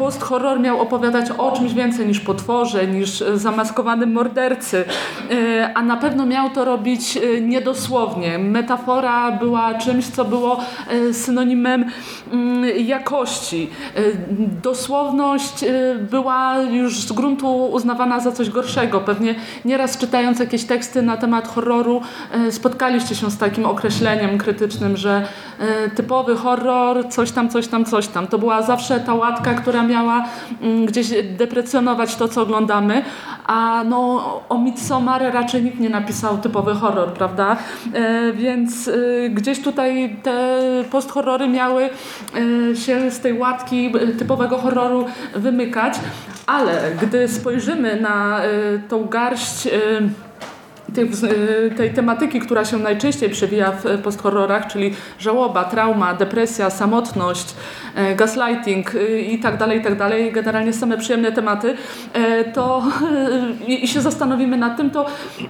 Post-horror 0.00 0.60
miał 0.60 0.80
opowiadać 0.80 1.30
o 1.38 1.52
czymś 1.52 1.74
więcej 1.74 2.06
niż 2.06 2.20
potworze, 2.20 2.86
niż 2.86 3.22
e, 3.22 3.38
zamaskowanym 3.38 4.12
mordercy, 4.12 4.84
e, 5.30 5.72
a 5.74 5.82
na 5.82 5.96
pewno 5.96 6.26
miał 6.26 6.50
to 6.50 6.64
robić 6.64 7.16
e, 7.16 7.40
niedosłownie. 7.40 8.38
Metafora 8.38 9.32
była 9.32 9.74
czymś, 9.74 10.06
co 10.06 10.24
było 10.24 10.60
synonimem 11.12 11.84
mm, 12.32 12.86
jakości. 12.86 13.70
Dosłowność 14.62 15.64
była 16.10 16.58
już 16.58 17.00
z 17.00 17.12
gruntu 17.12 17.66
uznawana 17.66 18.20
za 18.20 18.32
coś 18.32 18.50
gorszego. 18.50 19.00
Pewnie 19.00 19.34
nieraz 19.64 19.98
czytając 19.98 20.38
jakieś 20.38 20.64
teksty 20.64 21.02
na 21.02 21.16
temat 21.16 21.48
horroru 21.48 22.02
spotkaliście 22.50 23.14
się 23.14 23.30
z 23.30 23.38
takim 23.38 23.66
określeniem 23.66 24.38
krytycznym, 24.38 24.96
że 24.96 25.26
typowy 25.96 26.36
horror, 26.36 27.08
coś 27.08 27.32
tam, 27.32 27.48
coś 27.48 27.68
tam, 27.68 27.84
coś 27.84 28.08
tam. 28.08 28.26
To 28.26 28.38
była 28.38 28.62
zawsze 28.62 29.00
ta 29.00 29.14
łatka, 29.14 29.54
która 29.54 29.82
miała 29.90 30.24
mm, 30.60 30.86
gdzieś 30.86 31.08
deprecjonować 31.38 32.16
to, 32.16 32.28
co 32.28 32.42
oglądamy, 32.42 33.02
a 33.46 33.84
no 33.84 33.98
o 34.48 34.58
Midsommar 34.58 35.22
raczej 35.32 35.62
nikt 35.62 35.80
nie 35.80 35.90
napisał 35.90 36.38
typowy 36.38 36.74
horror, 36.74 37.12
prawda? 37.12 37.56
E, 37.94 38.32
więc 38.32 38.88
e, 38.88 38.92
gdzieś 39.30 39.62
tutaj 39.62 40.16
te 40.22 40.58
post-horrory 40.90 41.48
miały 41.48 41.90
e, 42.72 42.76
się 42.76 43.10
z 43.10 43.20
tej 43.20 43.38
łatki 43.38 43.92
typowego 44.18 44.58
horroru 44.58 45.06
wymykać, 45.34 45.94
ale 46.46 46.80
gdy 47.02 47.28
spojrzymy 47.28 48.00
na 48.00 48.40
tą 48.88 49.04
garść 49.04 49.68
tej, 50.94 51.04
y, 51.04 51.70
tej 51.76 51.90
tematyki, 51.90 52.40
która 52.40 52.64
się 52.64 52.78
najczęściej 52.78 53.30
przewija 53.30 53.72
w 53.72 53.98
posthorrorach, 54.02 54.66
czyli 54.66 54.94
żałoba, 55.18 55.64
trauma, 55.64 56.14
depresja, 56.14 56.70
samotność, 56.70 57.54
e, 57.94 58.14
gaslighting 58.14 58.94
y, 58.94 59.20
i 59.20 59.38
tak 59.38 59.56
dalej, 59.56 59.78
i 59.78 59.82
tak 59.82 59.98
dalej, 59.98 60.32
generalnie 60.32 60.72
same 60.72 60.98
przyjemne 60.98 61.32
tematy, 61.32 61.76
to 62.54 62.82
i 63.66 63.88
się 63.88 64.00
zastanowimy 64.00 64.56
nad 64.56 64.76
tym, 64.76 64.90
to 64.90 65.06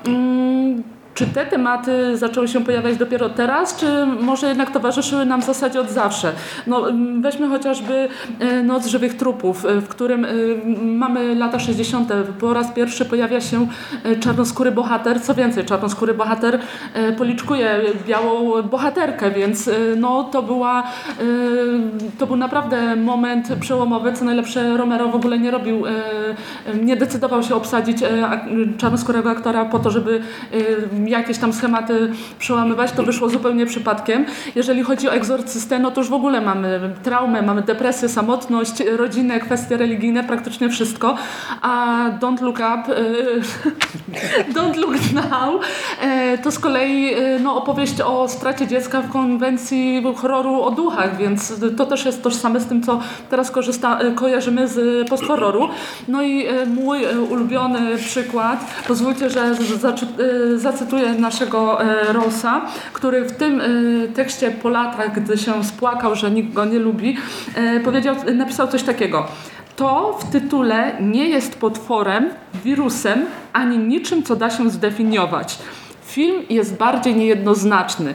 mm, 0.06 0.82
czy 1.20 1.26
te 1.26 1.46
tematy 1.46 2.16
zaczęły 2.16 2.48
się 2.48 2.64
pojawiać 2.64 2.96
dopiero 2.96 3.28
teraz, 3.28 3.76
czy 3.76 4.06
może 4.06 4.48
jednak 4.48 4.70
towarzyszyły 4.70 5.24
nam 5.24 5.42
w 5.42 5.44
zasadzie 5.44 5.80
od 5.80 5.90
zawsze? 5.90 6.32
No, 6.66 6.86
weźmy 7.20 7.48
chociażby 7.48 8.08
e, 8.38 8.62
Noc 8.62 8.86
żywych 8.86 9.16
trupów, 9.16 9.66
e, 9.66 9.80
w 9.80 9.88
którym 9.88 10.24
e, 10.24 10.28
mamy 10.82 11.34
lata 11.34 11.58
60. 11.58 12.12
Po 12.40 12.54
raz 12.54 12.72
pierwszy 12.72 13.04
pojawia 13.04 13.40
się 13.40 13.66
czarnoskóry 14.20 14.70
bohater. 14.70 15.22
Co 15.22 15.34
więcej, 15.34 15.64
czarnoskóry 15.64 16.14
bohater 16.14 16.58
policzkuje 17.18 17.80
białą 18.06 18.62
bohaterkę, 18.62 19.30
więc 19.30 19.70
no, 19.96 20.24
to, 20.24 20.42
była, 20.42 20.82
to 22.18 22.26
był 22.26 22.36
naprawdę 22.36 22.96
moment 22.96 23.48
przełomowy. 23.60 24.12
Co 24.12 24.24
najlepsze, 24.24 24.76
Romero 24.76 25.08
w 25.08 25.14
ogóle 25.14 25.38
nie 25.38 25.50
robił, 25.50 25.82
nie 26.82 26.96
decydował 26.96 27.42
się 27.42 27.54
obsadzić 27.54 27.98
czarnoskórego 28.78 29.30
aktora 29.30 29.64
po 29.64 29.78
to, 29.78 29.90
żeby 29.90 30.20
jakieś 31.10 31.38
tam 31.38 31.52
schematy 31.52 32.12
przełamywać, 32.38 32.92
to 32.92 33.02
wyszło 33.02 33.28
zupełnie 33.28 33.66
przypadkiem. 33.66 34.24
Jeżeli 34.54 34.82
chodzi 34.82 35.08
o 35.08 35.12
egzorcystę, 35.12 35.78
no 35.78 35.90
to 35.90 36.00
już 36.00 36.10
w 36.10 36.14
ogóle 36.14 36.40
mamy 36.40 36.80
traumę, 37.02 37.42
mamy 37.42 37.62
depresję, 37.62 38.08
samotność, 38.08 38.72
rodzinę, 38.96 39.40
kwestie 39.40 39.76
religijne, 39.76 40.24
praktycznie 40.24 40.68
wszystko. 40.68 41.14
A 41.62 42.04
Don't 42.20 42.42
Look 42.42 42.56
Up, 42.58 42.92
y, 42.98 43.40
Don't 44.54 44.76
Look 44.76 44.94
Now, 45.14 45.62
y, 46.34 46.38
to 46.38 46.50
z 46.50 46.58
kolei 46.58 47.14
y, 47.14 47.40
no, 47.42 47.56
opowieść 47.56 48.00
o 48.00 48.28
stracie 48.28 48.66
dziecka 48.66 49.00
w 49.02 49.10
konwencji 49.10 50.02
horroru 50.16 50.62
o 50.62 50.70
duchach, 50.70 51.16
więc 51.16 51.54
to 51.76 51.86
też 51.86 52.04
jest 52.04 52.22
tożsame 52.22 52.60
z 52.60 52.66
tym, 52.66 52.82
co 52.82 53.00
teraz 53.30 53.50
korzysta, 53.50 53.98
kojarzymy 54.14 54.68
z 54.68 55.08
posthorroru. 55.08 55.68
No 56.08 56.22
i 56.22 56.46
mój 56.66 57.00
ulubiony 57.30 57.96
przykład, 57.96 58.64
pozwólcie, 58.88 59.30
że 59.30 59.54
z- 59.54 60.60
zacytuję 60.90 61.20
naszego 61.20 61.82
y, 61.82 62.12
Rosa, 62.12 62.60
który 62.92 63.24
w 63.24 63.32
tym 63.32 63.60
y, 63.60 64.08
tekście 64.14 64.50
po 64.50 64.68
latach, 64.68 65.14
gdy 65.22 65.38
się 65.38 65.64
spłakał, 65.64 66.14
że 66.14 66.30
nikt 66.30 66.52
go 66.52 66.64
nie 66.64 66.78
lubi, 66.78 67.16
y, 67.76 67.80
powiedział, 67.80 68.14
napisał 68.34 68.68
coś 68.68 68.82
takiego. 68.82 69.26
To 69.76 70.18
w 70.20 70.32
tytule 70.32 70.92
nie 71.00 71.28
jest 71.28 71.58
potworem, 71.58 72.30
wirusem, 72.64 73.26
ani 73.52 73.78
niczym, 73.78 74.22
co 74.22 74.36
da 74.36 74.50
się 74.50 74.70
zdefiniować. 74.70 75.58
Film 76.04 76.36
jest 76.50 76.76
bardziej 76.76 77.14
niejednoznaczny. 77.14 78.14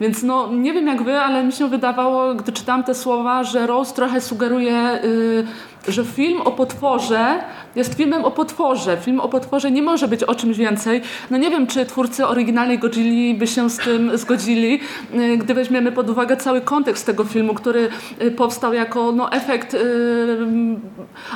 Więc 0.00 0.22
no, 0.22 0.52
nie 0.52 0.72
wiem 0.72 0.86
jak 0.86 1.02
wy, 1.02 1.20
ale 1.20 1.44
mi 1.44 1.52
się 1.52 1.68
wydawało, 1.68 2.34
gdy 2.34 2.52
czytałam 2.52 2.84
te 2.84 2.94
słowa, 2.94 3.44
że 3.44 3.66
Rose 3.66 3.94
trochę 3.94 4.20
sugeruje, 4.20 5.04
y, 5.04 5.92
że 5.92 6.04
film 6.04 6.40
o 6.40 6.52
potworze 6.52 7.38
jest 7.76 7.94
filmem 7.94 8.24
o 8.24 8.30
potworze. 8.30 8.96
Film 8.96 9.20
o 9.20 9.28
potworze 9.28 9.70
nie 9.70 9.82
może 9.82 10.08
być 10.08 10.24
o 10.24 10.34
czymś 10.34 10.56
więcej. 10.56 11.02
No 11.30 11.38
nie 11.38 11.50
wiem, 11.50 11.66
czy 11.66 11.86
twórcy 11.86 12.26
oryginalnej 12.26 12.78
Godzilli 12.78 13.34
by 13.34 13.46
się 13.46 13.70
z 13.70 13.76
tym 13.76 14.18
zgodzili, 14.18 14.80
y, 15.14 15.36
gdy 15.36 15.54
weźmiemy 15.54 15.92
pod 15.92 16.10
uwagę 16.10 16.36
cały 16.36 16.60
kontekst 16.60 17.06
tego 17.06 17.24
filmu, 17.24 17.54
który 17.54 17.88
y, 18.22 18.30
powstał 18.30 18.72
jako 18.72 19.12
no, 19.12 19.32
efekt 19.32 19.74
y, 19.74 19.78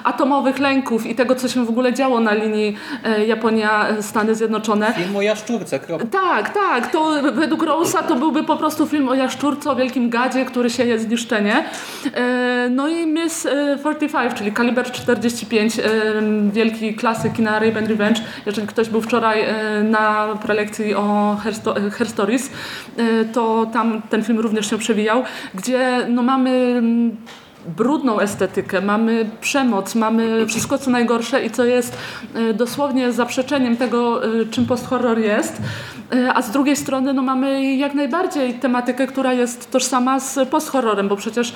atomowych 0.04 0.58
lęków 0.58 1.06
i 1.06 1.14
tego, 1.14 1.34
co 1.34 1.48
się 1.48 1.64
w 1.64 1.68
ogóle 1.68 1.94
działo 1.94 2.20
na 2.20 2.34
linii 2.34 2.76
y, 3.18 3.26
Japonia-Stany 3.26 4.34
Zjednoczone. 4.34 4.92
Film 4.92 5.16
o 5.16 5.22
jaszczurce, 5.22 5.78
kropka. 5.78 6.06
Tak, 6.06 6.54
tak. 6.54 6.92
To 6.92 7.10
według 7.32 7.62
Rose'a 7.62 8.02
to 8.08 8.16
byłby 8.16 8.44
po 8.44 8.56
prostu 8.56 8.86
film 8.86 9.08
o 9.08 9.14
jaszczurce, 9.14 9.70
o 9.70 9.76
wielkim 9.76 10.10
gadzie, 10.10 10.44
który 10.44 10.70
sieje 10.70 10.98
zniszczenie. 10.98 11.64
No 12.70 12.88
i 12.88 13.06
Miss 13.06 13.46
e, 13.46 13.78
45, 13.80 14.34
czyli 14.34 14.52
kaliber 14.52 14.92
45, 14.92 15.74
wielki 16.52 16.94
klasyk 16.94 17.32
kina 17.32 17.58
Rape 17.58 17.78
and 17.78 17.88
Revenge. 17.88 18.20
Jeżeli 18.46 18.66
ktoś 18.66 18.88
był 18.88 19.00
wczoraj 19.00 19.40
e, 19.40 19.82
na 19.82 20.28
prelekcji 20.42 20.94
o 20.94 21.36
Sto- 21.52 21.76
e, 22.00 22.06
Stories, 22.06 22.50
e, 22.96 23.24
to 23.24 23.66
tam 23.72 24.02
ten 24.10 24.24
film 24.24 24.38
również 24.38 24.70
się 24.70 24.78
przewijał, 24.78 25.22
gdzie 25.54 26.06
no 26.08 26.22
mamy 26.22 26.50
mm, 26.50 27.16
brudną 27.66 28.20
estetykę, 28.20 28.80
mamy 28.80 29.30
przemoc, 29.40 29.94
mamy 29.94 30.46
wszystko 30.46 30.78
co 30.78 30.90
najgorsze 30.90 31.44
i 31.44 31.50
co 31.50 31.64
jest 31.64 31.96
e, 32.34 32.54
dosłownie 32.54 33.12
zaprzeczeniem 33.12 33.76
tego, 33.76 34.24
e, 34.24 34.46
czym 34.46 34.66
post-horror 34.66 35.18
jest, 35.18 35.62
E, 36.12 36.34
a 36.34 36.42
z 36.42 36.50
drugiej 36.50 36.76
strony 36.76 37.14
no, 37.14 37.22
mamy 37.22 37.74
jak 37.76 37.94
najbardziej 37.94 38.54
tematykę, 38.54 39.06
która 39.06 39.32
jest 39.32 39.70
tożsama 39.70 40.20
z 40.20 40.48
post-horrorem, 40.48 41.08
bo 41.08 41.16
przecież 41.16 41.54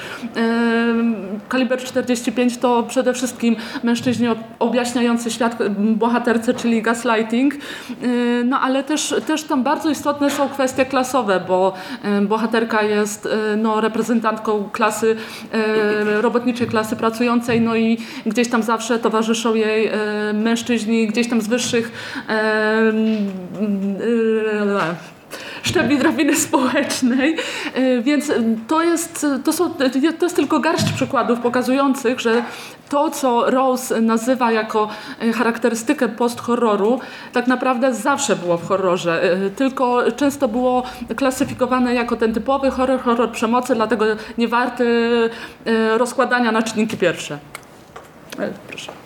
kaliber 1.48 1.78
45 1.84 2.58
to 2.58 2.82
przede 2.82 3.14
wszystkim 3.14 3.56
mężczyźni 3.82 4.28
ob- 4.28 4.38
objaśniający 4.58 5.30
świat 5.30 5.58
bohaterce, 5.78 6.54
czyli 6.54 6.82
gaslighting, 6.82 7.54
no 8.44 8.60
ale 8.60 8.84
też, 8.84 9.14
też 9.26 9.42
tam 9.42 9.62
bardzo 9.62 9.90
istotne 9.90 10.30
są 10.30 10.48
kwestie 10.48 10.86
klasowe, 10.86 11.40
bo 11.48 11.72
bohaterka 12.22 12.82
jest 12.82 13.28
no, 13.56 13.80
reprezentantką 13.80 14.68
klasy 14.72 15.16
robotniczej 16.20 16.66
klasy 16.66 16.96
pracującej, 16.96 17.60
no 17.60 17.76
i 17.76 17.98
gdzieś 18.26 18.48
tam 18.48 18.62
zawsze 18.62 18.98
towarzyszą 18.98 19.54
jej 19.54 19.86
e, 19.86 19.92
mężczyźni, 20.32 21.06
gdzieś 21.06 21.28
tam 21.28 21.40
z 21.40 21.48
wyższych 21.48 21.92
e, 22.28 22.32
e, 22.32 22.94
szczebli 25.64 25.98
drabiny 25.98 26.36
społecznej, 26.36 27.36
E, 27.74 28.02
więc 28.02 28.32
to 28.68 28.82
jest, 28.82 29.26
to, 29.44 29.52
są, 29.52 29.74
to 30.18 30.24
jest 30.26 30.36
tylko 30.36 30.60
garść 30.60 30.92
przykładów 30.92 31.40
pokazujących, 31.40 32.20
że 32.20 32.42
to, 32.88 33.10
co 33.10 33.50
Rose 33.50 34.00
nazywa 34.00 34.52
jako 34.52 34.88
e, 35.20 35.32
charakterystykę 35.32 36.08
post-horroru, 36.08 37.00
tak 37.32 37.46
naprawdę 37.46 37.94
zawsze 37.94 38.36
było 38.36 38.58
w 38.58 38.68
horrorze, 38.68 39.22
e, 39.22 39.50
tylko 39.50 40.12
często 40.12 40.48
było 40.48 40.82
klasyfikowane 41.16 41.94
jako 41.94 42.16
ten 42.16 42.34
typowy 42.34 42.70
horror, 42.70 43.00
horror 43.00 43.30
przemocy, 43.30 43.74
dlatego 43.74 44.04
nie 44.38 44.48
warty 44.48 44.86
e, 45.64 45.98
rozkładania 45.98 46.52
na 46.52 46.62
czynniki 46.62 46.96
pierwsze. 46.96 47.38
E, 48.38 48.50
Proszę. 48.68 49.03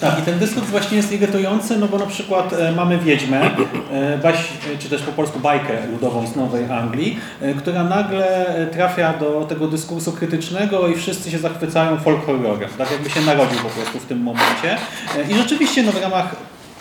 Tak, 0.00 0.18
i 0.18 0.22
ten 0.22 0.38
dyskurs 0.38 0.66
właśnie 0.66 0.96
jest 0.96 1.12
irytujący, 1.12 1.76
no 1.76 1.88
bo 1.88 1.98
na 1.98 2.06
przykład 2.06 2.52
e, 2.52 2.72
mamy 2.72 2.98
Wiedźmę, 2.98 3.50
e, 3.92 4.18
baś, 4.18 4.36
e, 4.74 4.78
czy 4.78 4.88
też 4.88 5.02
po 5.02 5.12
polsku 5.12 5.38
bajkę 5.40 5.86
ludową 5.92 6.26
z 6.26 6.36
Nowej 6.36 6.64
Anglii, 6.72 7.18
e, 7.40 7.54
która 7.54 7.84
nagle 7.84 8.46
e, 8.46 8.66
trafia 8.66 9.12
do 9.12 9.44
tego 9.48 9.68
dyskursu 9.68 10.12
krytycznego 10.12 10.88
i 10.88 10.94
wszyscy 10.94 11.30
się 11.30 11.38
zachwycają 11.38 11.96
folk 11.96 12.26
horrorem, 12.26 12.70
tak 12.78 12.90
jakby 12.90 13.10
się 13.10 13.20
narodził 13.20 13.58
po 13.58 13.68
prostu 13.68 13.98
w 13.98 14.04
tym 14.04 14.22
momencie. 14.22 14.76
E, 15.16 15.30
I 15.30 15.34
rzeczywiście 15.34 15.82
no, 15.82 15.92
w 15.92 16.02
ramach 16.02 16.36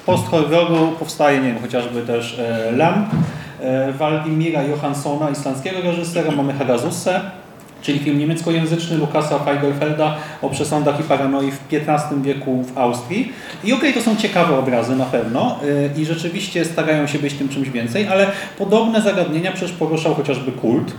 post-horroru 0.06 0.92
powstaje, 1.00 1.40
nie 1.40 1.48
wiem, 1.48 1.62
chociażby 1.62 2.02
też 2.02 2.40
e, 2.40 2.72
Lamp, 2.72 3.10
e, 3.62 3.92
Waldimira 3.94 4.64
Johanssona, 4.64 5.30
islandzkiego 5.30 5.82
reżysera, 5.82 6.32
mamy 6.32 6.54
Hagazussę, 6.54 7.22
czyli 7.86 8.00
film 8.00 8.20
niemieckojęzyczny 8.20 8.98
Lukasa 8.98 9.40
Feigelfelda 9.40 10.18
o 10.42 10.50
przesądach 10.50 11.00
i 11.00 11.04
paranoi 11.04 11.52
w 11.52 11.60
XV 11.72 12.22
wieku 12.22 12.64
w 12.64 12.78
Austrii. 12.78 13.34
I 13.64 13.74
okej, 13.74 13.94
to 13.94 14.02
są 14.02 14.16
ciekawe 14.16 14.58
obrazy 14.58 14.96
na 14.96 15.06
pewno 15.06 15.60
yy, 15.96 16.02
i 16.02 16.06
rzeczywiście 16.06 16.66
starają 16.66 17.08
się 17.08 17.20
być 17.20 17.34
tym 17.34 17.50
czymś 17.50 17.70
więcej, 17.70 18.08
ale 18.08 18.32
podobne 18.58 19.02
zagadnienia 19.02 19.52
przecież 19.52 19.72
poruszał 19.72 20.16
chociażby 20.16 20.52
kult. 20.52 20.94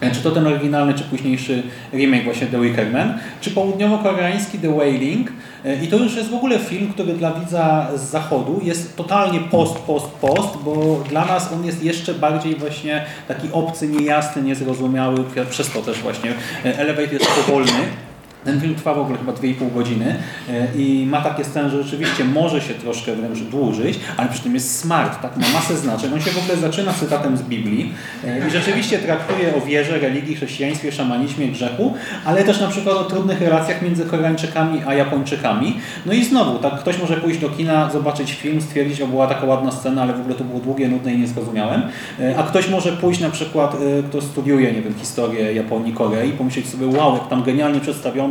E, 0.00 0.10
Czy 0.10 0.20
to 0.22 0.30
ten 0.30 0.46
oryginalny, 0.46 0.94
czy 0.94 1.04
późniejszy 1.04 1.62
remake 1.92 2.24
właśnie 2.24 2.46
The 2.46 2.60
Wicker 2.60 2.92
Man, 2.92 3.18
czy 3.40 3.50
południowo-koreański 3.50 4.58
The 4.58 4.76
Wailing. 4.76 5.32
E, 5.64 5.84
I 5.84 5.88
to 5.88 5.96
już 5.96 6.16
jest 6.16 6.30
w 6.30 6.34
ogóle 6.34 6.58
film, 6.58 6.92
który 6.92 7.12
dla 7.14 7.32
widza 7.32 7.88
z 7.94 8.00
zachodu 8.00 8.60
jest 8.62 8.96
totalnie 8.96 9.40
post, 9.40 9.74
post, 9.78 10.06
post, 10.06 10.56
bo 10.64 11.04
dla 11.08 11.24
nas 11.24 11.52
on 11.52 11.66
jest 11.66 11.84
jeszcze 11.84 12.14
bardziej 12.14 12.54
właśnie 12.56 13.04
taki 13.28 13.48
obcy, 13.52 13.88
niejasny, 13.88 14.42
niezrozumiały, 14.42 15.24
przez 15.50 15.70
to 15.70 15.82
też 15.82 15.98
właśnie 15.98 16.30
e, 16.64 16.78
Elevate 16.78 17.12
jest 17.12 17.26
powolny. 17.26 17.72
Ten 18.44 18.60
film 18.60 18.74
trwa 18.74 18.94
w 18.94 18.98
ogóle 18.98 19.18
chyba 19.18 19.32
2,5 19.32 19.74
godziny 19.74 20.16
e, 20.48 20.66
i 20.76 21.06
ma 21.06 21.20
takie 21.20 21.44
sceny, 21.44 21.70
że 21.70 21.82
rzeczywiście 21.82 22.24
może 22.24 22.60
się 22.60 22.74
troszkę 22.74 23.16
wręcz 23.16 23.38
dłużyć, 23.38 24.00
ale 24.16 24.28
przy 24.28 24.42
tym 24.42 24.54
jest 24.54 24.80
smart, 24.80 25.22
tak, 25.22 25.36
ma 25.36 25.48
masę 25.54 25.76
znaczeń. 25.76 26.12
On 26.14 26.20
się 26.20 26.30
w 26.30 26.38
ogóle 26.38 26.56
zaczyna 26.56 26.92
cytatem 26.92 27.36
z 27.36 27.42
Biblii 27.42 27.92
e, 28.24 28.48
i 28.48 28.50
rzeczywiście 28.50 28.98
traktuje 28.98 29.54
o 29.56 29.60
wierze, 29.60 29.98
religii, 29.98 30.34
chrześcijaństwie, 30.36 30.92
szamanizmie, 30.92 31.48
grzechu, 31.48 31.94
ale 32.24 32.44
też 32.44 32.60
na 32.60 32.68
przykład 32.68 32.96
o 32.96 33.04
trudnych 33.04 33.40
relacjach 33.40 33.82
między 33.82 34.04
Koreańczykami 34.04 34.82
a 34.86 34.94
Japończykami. 34.94 35.76
No 36.06 36.12
i 36.12 36.24
znowu, 36.24 36.58
tak, 36.58 36.78
ktoś 36.80 36.98
może 36.98 37.16
pójść 37.16 37.40
do 37.40 37.48
kina, 37.48 37.90
zobaczyć 37.90 38.32
film, 38.32 38.60
stwierdzić, 38.60 38.98
że 38.98 39.06
była 39.06 39.26
taka 39.26 39.46
ładna 39.46 39.72
scena, 39.72 40.02
ale 40.02 40.12
w 40.12 40.20
ogóle 40.20 40.34
to 40.34 40.44
było 40.44 40.60
długie, 40.60 40.88
nudne 40.88 41.12
i 41.14 41.18
nie 41.18 41.26
zrozumiałem. 41.26 41.82
E, 42.20 42.38
A 42.38 42.42
ktoś 42.42 42.68
może 42.68 42.92
pójść 42.92 43.20
na 43.20 43.30
przykład, 43.30 43.76
kto 44.08 44.20
studiuje, 44.20 44.72
nie 44.72 44.82
wiem, 44.82 44.94
historię 44.98 45.52
Japonii, 45.54 45.92
Korei, 45.92 46.32
pomyśleć 46.32 46.68
sobie, 46.68 46.86
wow, 46.86 47.14
jak 47.14 47.28
tam 47.28 47.42
genialnie 47.42 47.80
przedstawiono 47.80 48.29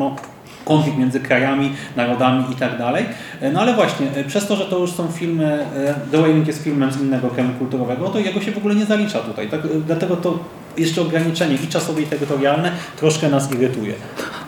konflikt 0.66 0.97
między 0.97 1.20
krajami, 1.20 1.72
narodami 1.95 2.43
i 2.52 2.56
tak 2.56 2.78
dalej. 2.78 3.06
E, 3.41 3.52
No 3.52 3.62
ale 3.62 3.74
właśnie, 3.74 4.08
e, 4.16 4.24
przez 4.24 4.47
to, 4.47 4.56
że 4.56 4.66
to 4.66 4.80
już 4.80 4.91
są 4.91 5.08
filmy, 5.08 5.66
e, 5.76 5.93
The 6.12 6.22
Wailing 6.22 6.47
jest 6.47 6.64
filmem 6.64 6.91
z 6.91 7.02
innego 7.02 7.28
kręgu 7.28 7.54
kulturowego, 7.60 8.10
to 8.10 8.20
jego 8.20 8.41
się 8.41 8.52
w 8.52 8.58
ogóle 8.58 8.76
nie 8.76 8.86
zalicza 8.86 9.20
tutaj. 9.20 9.50
Tak, 9.50 9.62
dlatego 9.88 10.16
to 10.16 10.39
jeszcze 10.80 11.01
ograniczenie 11.01 11.55
i 11.63 11.67
czasowe 11.67 12.01
i 12.01 12.05
terytorialne 12.05 12.71
troszkę 12.97 13.30
nas 13.30 13.51
irytuje. 13.51 13.93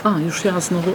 A, 0.03 0.19
już 0.19 0.45
ja 0.45 0.59
znowu. 0.59 0.91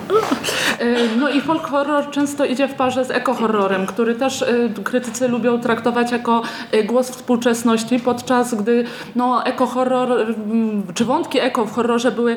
E, 0.78 0.96
No 1.18 1.28
i 1.30 1.40
folk 1.40 1.62
horror 1.62 2.10
często 2.10 2.44
idzie 2.44 2.68
w 2.68 2.74
parze 2.74 3.04
z 3.04 3.10
eko-horrorem, 3.10 3.86
który 3.86 4.14
też 4.14 4.42
e, 4.42 4.46
krytycy 4.84 5.28
lubią 5.28 5.60
traktować 5.60 6.12
jako 6.12 6.42
e, 6.72 6.84
głos 6.84 7.10
współczesności, 7.10 8.00
podczas 8.00 8.54
gdy 8.54 8.84
no, 9.16 9.44
eko-horror, 9.44 10.12
mm, 10.12 10.82
czy 10.94 11.04
wątki 11.04 11.40
eko 11.40 11.64
w 11.64 11.72
horrorze 11.72 12.12
były 12.12 12.36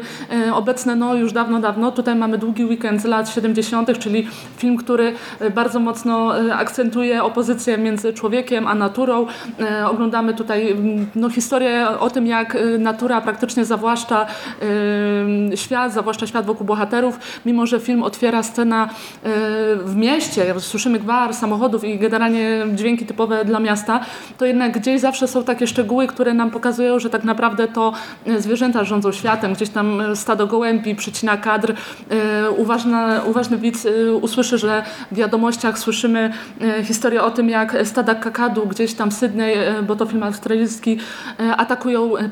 obecne 0.53 0.95
no, 0.95 1.15
już 1.15 1.33
dawno, 1.33 1.59
dawno. 1.59 1.91
Tutaj 1.91 2.15
mamy 2.15 2.37
Długi 2.37 2.65
Weekend 2.65 3.01
z 3.01 3.05
lat 3.05 3.29
70., 3.29 3.99
czyli 3.99 4.27
film, 4.57 4.77
który 4.77 5.13
bardzo 5.55 5.79
mocno 5.79 6.33
akcentuje 6.53 7.23
opozycję 7.23 7.77
między 7.77 8.13
człowiekiem 8.13 8.67
a 8.67 8.75
naturą. 8.75 9.27
Oglądamy 9.85 10.33
tutaj 10.33 10.71
mm, 10.71 11.07
no, 11.15 11.29
historię 11.29 11.87
o 11.99 12.09
tym, 12.09 12.27
jak 12.27 12.55
e, 12.55 12.77
natura 12.91 13.21
praktycznie 13.21 13.65
zawłaszcza 13.65 14.25
świat, 15.55 15.93
zawłaszcza 15.93 16.27
świat 16.27 16.45
wokół 16.45 16.65
bohaterów, 16.65 17.19
mimo 17.45 17.65
że 17.65 17.79
film 17.79 18.03
otwiera 18.03 18.43
scena 18.43 18.83
e, 18.83 18.89
w 19.75 19.95
mieście, 19.95 20.55
słyszymy 20.59 20.99
gwar 20.99 21.33
samochodów 21.33 21.83
i 21.83 21.99
generalnie 21.99 22.65
dźwięki 22.73 23.05
typowe 23.05 23.45
dla 23.45 23.59
miasta, 23.59 23.99
to 24.37 24.45
jednak 24.45 24.79
gdzieś 24.79 25.01
zawsze 25.01 25.27
są 25.27 25.43
takie 25.43 25.67
szczegóły, 25.67 26.07
które 26.07 26.33
nam 26.33 26.51
pokazują, 26.51 26.99
że 26.99 27.09
tak 27.09 27.23
naprawdę 27.23 27.67
to 27.67 27.93
e, 28.25 28.41
zwierzęta 28.41 28.83
rządzą 28.83 29.11
światem. 29.11 29.53
Gdzieś 29.53 29.69
tam 29.69 30.01
e, 30.01 30.15
stado 30.15 30.47
gołębi 30.47 30.95
przycina 30.95 31.37
kadr. 31.37 31.73
Uważna, 32.57 33.21
uważny 33.25 33.57
widz 33.57 33.87
usłyszy, 34.21 34.57
że 34.57 34.83
w 35.11 35.15
wiadomościach 35.15 35.79
słyszymy 35.79 36.33
historię 36.83 37.23
o 37.23 37.31
tym, 37.31 37.49
jak 37.49 37.77
stada 37.83 38.15
kakadu 38.15 38.67
gdzieś 38.67 38.93
tam 38.93 39.11
w 39.11 39.13
Sydney, 39.13 39.55
bo 39.87 39.95
to 39.95 40.05
film 40.05 40.23
australijski, 40.23 40.97
atakują 41.57 42.17
e, 42.17 42.29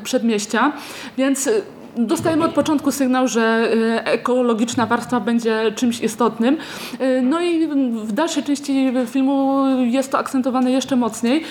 Więc 1.16 1.46
e, 1.46 1.50
Dostajemy 1.98 2.44
od 2.44 2.52
początku 2.52 2.92
sygnał, 2.92 3.28
że 3.28 3.72
e, 3.96 4.06
ekologiczna 4.06 4.86
warstwa 4.86 5.20
będzie 5.20 5.72
czymś 5.74 6.00
istotnym. 6.00 6.56
E, 6.98 7.22
No 7.22 7.40
i 7.40 7.66
w 7.92 8.12
dalszej 8.12 8.42
części 8.42 8.92
filmu 9.06 9.66
jest 9.76 10.12
to 10.12 10.18
akcentowane 10.18 10.70
jeszcze 10.70 10.96
mocniej. 10.96 11.44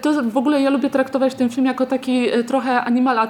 To 0.00 0.22
w 0.22 0.36
ogóle 0.36 0.62
ja 0.62 0.70
lubię 0.70 0.90
traktować 0.90 1.34
ten 1.34 1.48
film 1.48 1.66
jako 1.66 1.86
taki 1.86 2.26
trochę 2.46 2.80
animal 2.80 3.18
e, 3.18 3.28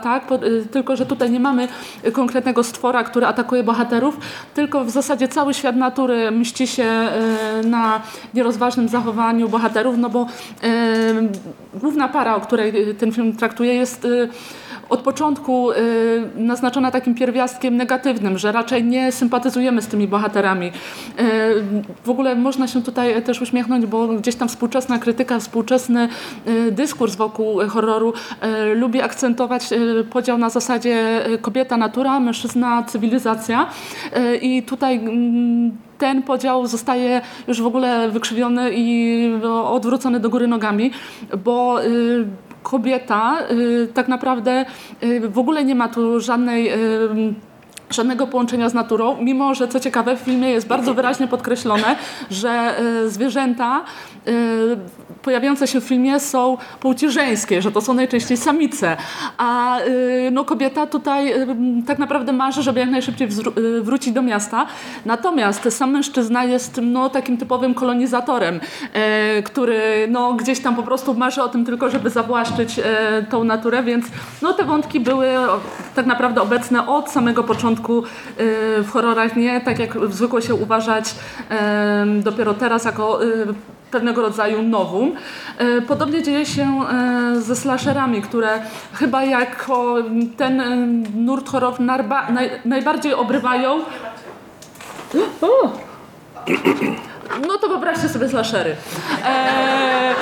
tylko 0.70 0.96
że 0.96 1.06
tutaj 1.06 1.30
nie 1.30 1.40
mamy 1.40 1.68
konkretnego 2.12 2.64
stwora, 2.64 3.04
który 3.04 3.26
atakuje 3.26 3.62
bohaterów, 3.62 4.18
tylko 4.54 4.84
w 4.84 4.90
zasadzie 4.90 5.28
cały 5.28 5.54
świat 5.54 5.76
natury 5.76 6.30
mści 6.30 6.66
się 6.66 7.08
na 7.64 8.00
nierozważnym 8.34 8.88
zachowaniu 8.88 9.48
bohaterów, 9.48 9.98
no 9.98 10.10
bo 10.10 10.26
główna 11.74 12.08
para, 12.08 12.36
o 12.36 12.40
której 12.40 12.94
ten 12.98 13.12
film 13.12 13.36
traktuje 13.36 13.74
jest 13.74 14.06
od 14.88 15.00
początku 15.00 15.70
y, 15.70 15.74
naznaczona 16.36 16.90
takim 16.90 17.14
pierwiastkiem 17.14 17.76
negatywnym, 17.76 18.38
że 18.38 18.52
raczej 18.52 18.84
nie 18.84 19.12
sympatyzujemy 19.12 19.82
z 19.82 19.86
tymi 19.86 20.08
bohaterami. 20.08 20.66
Y, 20.66 20.72
w 22.04 22.10
ogóle 22.10 22.34
można 22.34 22.68
się 22.68 22.82
tutaj 22.82 23.22
też 23.22 23.42
uśmiechnąć, 23.42 23.86
bo 23.86 24.08
gdzieś 24.08 24.34
tam 24.34 24.48
współczesna 24.48 24.98
krytyka, 24.98 25.38
współczesny 25.38 26.08
y, 26.48 26.72
dyskurs 26.72 27.16
wokół 27.16 27.60
horroru 27.68 28.12
lubi 28.74 29.02
akcentować 29.02 29.70
podział 30.10 30.38
na 30.38 30.50
zasadzie 30.50 31.24
kobieta, 31.40 31.76
natura, 31.76 32.20
mężczyzna, 32.20 32.82
cywilizacja. 32.82 33.66
I 34.42 34.62
tutaj 34.62 34.96
mm, 34.96 35.72
ten 35.98 36.22
podział 36.22 36.66
zostaje 36.66 37.20
już 37.48 37.62
w 37.62 37.66
ogóle 37.66 38.08
wykrzywiony 38.08 38.70
i 38.74 39.30
odwrócony 39.64 40.20
do 40.20 40.30
góry 40.30 40.46
nogami, 40.46 40.90
bo 41.44 41.78
kobieta 42.62 43.38
y, 43.50 43.88
tak 43.94 44.08
naprawdę 44.08 44.64
y, 45.02 45.28
w 45.28 45.38
ogóle 45.38 45.64
nie 45.64 45.74
ma 45.74 45.88
tu 45.88 46.20
żadnej. 46.20 46.72
Żadnego 47.90 48.26
połączenia 48.26 48.68
z 48.68 48.74
naturą, 48.74 49.16
mimo 49.20 49.54
że 49.54 49.68
co 49.68 49.80
ciekawe 49.80 50.16
w 50.16 50.20
filmie 50.20 50.50
jest 50.50 50.66
bardzo 50.66 50.94
wyraźnie 50.94 51.28
podkreślone, 51.28 51.96
że 52.30 52.80
y, 53.04 53.10
zwierzęta 53.10 53.84
y, 54.28 54.32
pojawiające 55.22 55.66
się 55.66 55.80
w 55.80 55.84
filmie 55.84 56.20
są 56.20 56.56
płci 56.80 57.10
żeńskie, 57.10 57.62
że 57.62 57.72
to 57.72 57.80
są 57.80 57.94
najczęściej 57.94 58.36
samice, 58.36 58.96
a 59.38 59.80
y, 59.80 60.30
no, 60.32 60.44
kobieta 60.44 60.86
tutaj 60.86 61.34
tak 61.86 61.98
naprawdę 61.98 62.32
marzy, 62.32 62.62
żeby 62.62 62.80
jak 62.80 62.90
najszybciej 62.90 63.28
wrócić 63.82 64.14
do 64.14 64.22
miasta. 64.22 64.66
Natomiast 65.04 65.68
sam 65.70 65.90
mężczyzna 65.90 66.44
jest 66.44 66.80
no, 66.82 67.10
takim 67.10 67.36
typowym 67.36 67.74
kolonizatorem, 67.74 68.60
który 69.44 70.08
no, 70.10 70.34
gdzieś 70.34 70.60
tam 70.60 70.76
po 70.76 70.82
prostu 70.82 71.14
marzy 71.14 71.42
o 71.42 71.48
tym 71.48 71.64
tylko, 71.64 71.90
żeby 71.90 72.10
zawłaszczyć 72.10 72.80
tą 73.30 73.44
naturę, 73.44 73.82
więc 73.82 74.06
no, 74.42 74.52
te 74.52 74.64
wątki 74.64 75.00
były 75.00 75.38
o, 75.38 75.60
tak 75.94 76.06
naprawdę 76.06 76.42
obecne 76.42 76.86
od 76.86 77.10
samego 77.10 77.44
początku 77.44 77.77
e, 77.80 78.82
w 78.82 78.90
horrorach, 78.90 79.36
nie 79.36 79.60
tak 79.60 79.78
jak 79.78 79.98
zwykło 80.10 80.40
się 80.40 80.54
uważać 80.54 81.14
dopiero 82.22 82.54
teraz 82.54 82.84
jako 82.84 83.24
e, 83.24 83.26
pewnego 83.90 84.22
rodzaju 84.22 84.62
nowum. 84.62 85.12
E, 85.58 85.82
Podobnie 85.82 86.22
dzieje 86.22 86.46
się 86.46 86.80
ze 87.38 87.56
slasherami, 87.56 88.22
które 88.22 88.48
chyba 88.92 89.24
jako 89.24 89.96
ten 90.36 90.62
nurt 91.14 91.48
horror 91.48 91.74
najbardziej 92.64 93.14
obrywają. 93.14 93.80
O! 95.40 95.72
No 97.48 97.58
to 97.58 97.68
wyobraźcie 97.68 98.08
sobie 98.08 98.28
slashery. 98.28 98.76
E, 99.24 100.14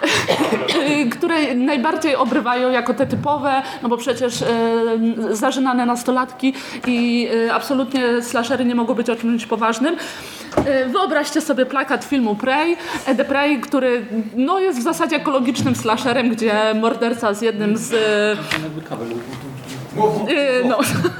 które 1.16 1.54
najbardziej 1.54 2.16
obrywają 2.16 2.70
jako 2.70 2.94
te 2.94 3.06
typowe, 3.06 3.62
no 3.82 3.88
bo 3.88 3.96
przecież 3.96 4.42
e, 4.42 4.46
zażynane 5.30 5.86
nastolatki 5.86 6.54
i 6.86 7.28
e, 7.46 7.54
absolutnie 7.54 8.22
slashery 8.22 8.64
nie 8.64 8.74
mogą 8.74 8.94
być 8.94 9.10
o 9.10 9.16
czymś 9.16 9.46
poważnym. 9.46 9.96
E, 10.56 10.86
Wyobraźcie 10.86 11.40
sobie 11.40 11.66
plakat 11.66 12.04
filmu 12.04 12.34
Prey, 12.36 12.76
e, 13.06 13.14
The 13.14 13.24
Prey, 13.24 13.60
który 13.60 14.06
no, 14.36 14.58
jest 14.58 14.78
w 14.78 14.82
zasadzie 14.82 15.16
ekologicznym 15.16 15.76
slasherem, 15.76 16.28
gdzie 16.28 16.74
morderca 16.74 17.34
z 17.34 17.42
jednym 17.42 17.76
z... 17.76 17.94
Yy, 19.96 20.68
No, 20.68 20.78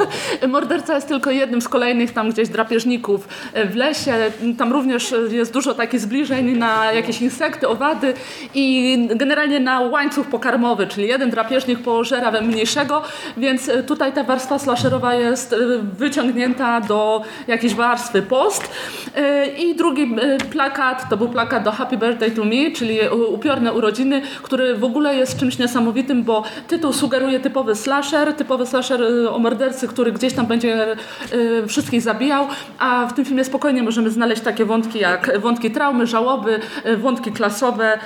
morderca 0.49 0.95
jest 0.95 1.09
tylko 1.09 1.31
jednym 1.31 1.62
z 1.62 1.68
kolejnych 1.68 2.12
tam 2.12 2.31
gdzieś 2.31 2.49
drapieżników 2.49 3.29
w 3.71 3.77
lesie. 3.77 4.14
Tam 4.59 4.73
również 4.73 5.14
jest 5.31 5.53
dużo 5.53 5.75
takich 5.75 6.01
zbliżeń 6.01 6.57
na 6.57 6.93
jakieś 6.93 7.23
insekty, 7.23 7.68
owady 7.68 8.14
i 8.55 8.99
generalnie 9.16 9.61
na 9.61 9.81
łańcuch 9.81 10.27
pokarmowy, 10.27 10.87
czyli 10.87 11.09
jeden 11.09 11.31
drapieżnik 11.31 11.79
pożera 11.79 12.31
we 12.31 12.43
mniejszego, 12.43 13.03
więc 13.37 13.71
tutaj 13.87 14.12
ta 14.12 14.25
warstwa 14.25 14.59
slasherowa 14.59 15.14
jest 15.14 15.53
y, 15.53 15.57
wyciągnięta 15.79 16.81
do 16.81 17.23
jakiejś 17.49 17.75
warstwy 17.75 18.23
post. 18.23 18.64
Y, 18.64 19.47
I 19.47 19.75
drugi 19.75 20.03
y, 20.03 20.39
plakat 20.51 21.09
to 21.11 21.16
był 21.16 21.29
plakat 21.29 21.62
do 21.62 21.73
Happy 21.73 21.97
Birthday 21.97 22.31
to 22.31 22.45
Me, 22.45 22.71
czyli 22.77 22.99
upiorne 23.29 23.73
urodziny, 23.73 24.23
który 24.43 24.75
w 24.75 24.85
ogóle 24.85 25.16
jest 25.16 25.39
czymś 25.39 25.59
niesamowitym, 25.59 26.23
bo 26.23 26.43
tytuł 26.68 26.93
sugeruje 26.93 27.41
typowy 27.41 27.75
slasher, 27.75 28.35
typowy 28.35 28.60
slasher 28.67 29.03
y, 29.03 29.31
o 29.31 29.39
mordercy, 29.39 29.89
który 29.89 30.13
gdzieś 30.13 30.33
tam 30.33 30.47
będzie 30.47 30.97
y, 31.33 31.67
wszystkich 31.67 32.03
zabijał, 32.03 32.47
a 32.79 33.07
w 33.07 33.13
tym 33.13 33.25
filmie 33.25 33.45
spokojnie 33.45 33.83
możemy 33.83 34.11
znaleźć 34.11 34.43
takie 34.43 34.65
wątki 34.65 34.99
jak 34.99 35.41
wątki 35.41 35.71
traumy, 35.71 36.07
żałoby, 36.07 36.61
y, 36.87 36.97
wątki 36.97 37.33
klasowe 37.33 37.99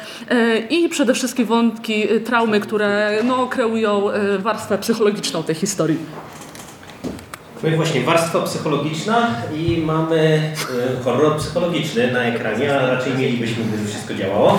i 0.70 0.88
przede 0.88 1.14
wszystkim 1.14 1.46
wątki 1.46 2.08
traumy, 2.24 2.60
które 2.60 3.18
no, 3.24 3.46
kreują 3.46 4.02
warstwę 4.38 4.78
psychologiczną 4.78 5.42
tej 5.42 5.54
historii. 5.54 5.98
No 7.62 7.68
i 7.68 7.76
właśnie 7.76 8.00
warstwa 8.00 8.40
psychologiczna 8.40 9.30
i 9.54 9.78
mamy 9.78 10.52
horror 11.04 11.38
psychologiczny 11.38 12.12
na 12.12 12.24
ekranie, 12.24 12.80
a 12.80 12.86
raczej 12.86 13.12
mielibyśmy, 13.18 13.64
gdyby 13.64 13.88
wszystko 13.88 14.14
działało. 14.14 14.58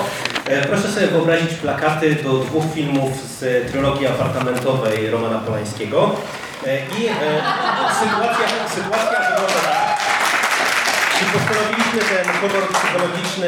E, 0.49 0.61
Proszę 0.61 0.87
sobie 0.87 1.07
wyobrazić 1.07 1.53
plakaty 1.53 2.15
do 2.15 2.33
dwóch 2.33 2.63
filmów 2.73 3.11
z 3.39 3.71
trylogii 3.71 4.07
apartamentowej 4.07 5.09
Romana 5.09 5.39
Polańskiego. 5.39 6.11
E, 6.67 6.77
I 6.77 7.07
e, 7.07 7.11
sytuacja, 7.99 8.47
sytuacja 8.69 9.19
wygląda 9.19 9.59
tak. 9.63 9.97
Czy 11.19 11.25
postanowiliśmy 11.25 11.99
ten 11.99 12.33
horror 12.33 12.67
psychologiczny 12.73 13.47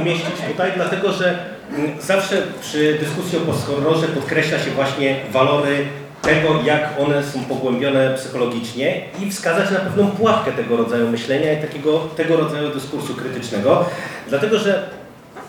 umieścić 0.00 0.34
tutaj, 0.50 0.72
dlatego 0.76 1.12
że 1.12 1.38
mm, 1.76 2.00
zawsze 2.00 2.42
przy 2.60 2.98
dyskusji 3.00 3.38
o 3.38 3.40
posthorrorze 3.40 4.08
podkreśla 4.08 4.58
się 4.58 4.70
właśnie 4.70 5.16
walory 5.30 5.86
tego, 6.22 6.48
jak 6.64 6.88
one 7.00 7.24
są 7.24 7.44
pogłębione 7.44 8.14
psychologicznie 8.14 9.02
i 9.22 9.30
wskazać 9.30 9.70
na 9.70 9.78
pewną 9.78 10.10
pułapkę 10.10 10.52
tego 10.52 10.76
rodzaju 10.76 11.08
myślenia 11.10 11.52
i 11.52 11.62
takiego, 11.62 11.98
tego 11.98 12.36
rodzaju 12.36 12.70
dyskursu 12.70 13.14
krytycznego. 13.14 13.84
Dlatego, 14.28 14.58
że 14.58 14.99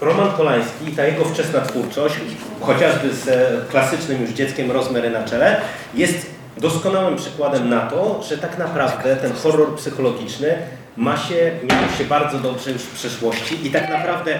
Roman 0.01 0.31
Polański 0.31 0.89
i 0.89 0.91
ta 0.91 1.05
jego 1.05 1.25
wczesna 1.25 1.61
twórczość, 1.61 2.15
chociażby 2.61 3.13
z 3.13 3.27
e, 3.27 3.71
klasycznym 3.71 4.21
już 4.21 4.29
dzieckiem 4.29 4.71
Rozmery 4.71 5.09
na 5.09 5.23
czele, 5.23 5.61
jest 5.93 6.25
doskonałym 6.57 7.15
przykładem 7.15 7.69
na 7.69 7.79
to, 7.81 8.23
że 8.29 8.37
tak 8.37 8.57
naprawdę 8.57 9.15
ten 9.15 9.33
horror 9.33 9.75
psychologiczny 9.75 10.57
ma 10.97 11.17
się, 11.17 11.51
miał 11.63 11.97
się 11.97 12.03
bardzo 12.03 12.37
dobrze 12.37 12.71
już 12.71 12.81
w 12.81 12.95
przeszłości 12.95 13.67
i 13.67 13.71
tak 13.71 13.89
naprawdę 13.89 14.39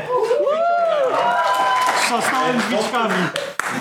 Szastałem 2.09 2.57
drzwiczkami. 2.57 3.15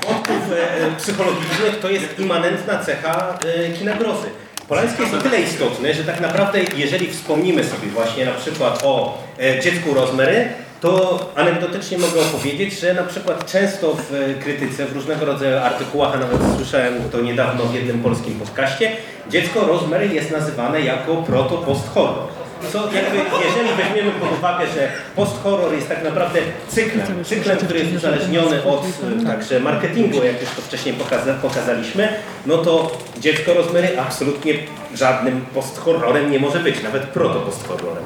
wątków 0.06 0.52
e, 0.52 0.96
psychologicznych 0.98 1.80
to 1.82 1.90
jest 1.90 2.18
immanentna 2.18 2.78
cecha 2.78 3.38
e, 3.44 3.70
kina 3.70 3.96
grozy. 3.96 4.26
Polański 4.68 5.02
jest 5.02 5.14
o 5.14 5.18
tyle 5.18 5.40
istotny, 5.40 5.94
że 5.94 6.04
tak 6.04 6.20
naprawdę 6.20 6.58
jeżeli 6.76 7.10
wspomnimy 7.12 7.64
sobie 7.64 7.88
właśnie 7.88 8.24
na 8.24 8.32
przykład 8.32 8.80
o 8.84 9.18
e, 9.40 9.60
dziecku 9.60 9.94
Rozmery, 9.94 10.48
to 10.80 11.18
anegdotycznie 11.36 11.98
mogę 11.98 12.20
opowiedzieć, 12.20 12.80
że 12.80 12.94
na 12.94 13.02
przykład 13.02 13.52
często 13.52 13.94
w 13.94 14.14
e, 14.14 14.34
krytyce, 14.34 14.86
w 14.86 14.92
różnego 14.92 15.24
rodzaju 15.24 15.58
artykułach, 15.58 16.14
a 16.14 16.18
nawet 16.18 16.38
słyszałem 16.56 16.94
to 17.12 17.20
niedawno 17.20 17.64
w 17.64 17.74
jednym 17.74 18.02
polskim 18.02 18.34
podcaście, 18.34 18.92
dziecko 19.30 19.66
Rozmery 19.66 20.06
jest 20.06 20.30
nazywane 20.30 20.80
jako 20.80 21.16
proto-post-horror. 21.16 22.28
co 22.72 22.78
jakby, 22.92 23.16
jeżeli 23.46 23.68
weźmiemy 23.76 24.10
pod 24.20 24.32
uwagę, 24.38 24.66
że 24.66 24.88
post-horror 25.16 25.74
jest 25.74 25.88
tak 25.88 26.04
naprawdę 26.04 26.40
cyklem, 26.68 27.24
cyklem, 27.24 27.58
który 27.58 27.78
jest 27.78 27.96
uzależniony 27.96 28.64
od 28.64 28.84
e, 28.84 29.26
także 29.26 29.60
marketingu, 29.60 30.24
jak 30.24 30.40
już 30.40 30.50
to 30.50 30.62
wcześniej 30.62 30.94
pokaza 30.94 31.34
pokazaliśmy, 31.34 32.08
no 32.46 32.58
to 32.58 32.98
Dziecko 33.18 33.54
Rozmery 33.54 34.00
absolutnie 34.00 34.54
żadnym 34.94 35.40
post-horrorem 35.54 36.30
nie 36.30 36.38
może 36.38 36.58
być, 36.58 36.82
nawet 36.82 37.02
proto-post-horrorem. 37.02 38.04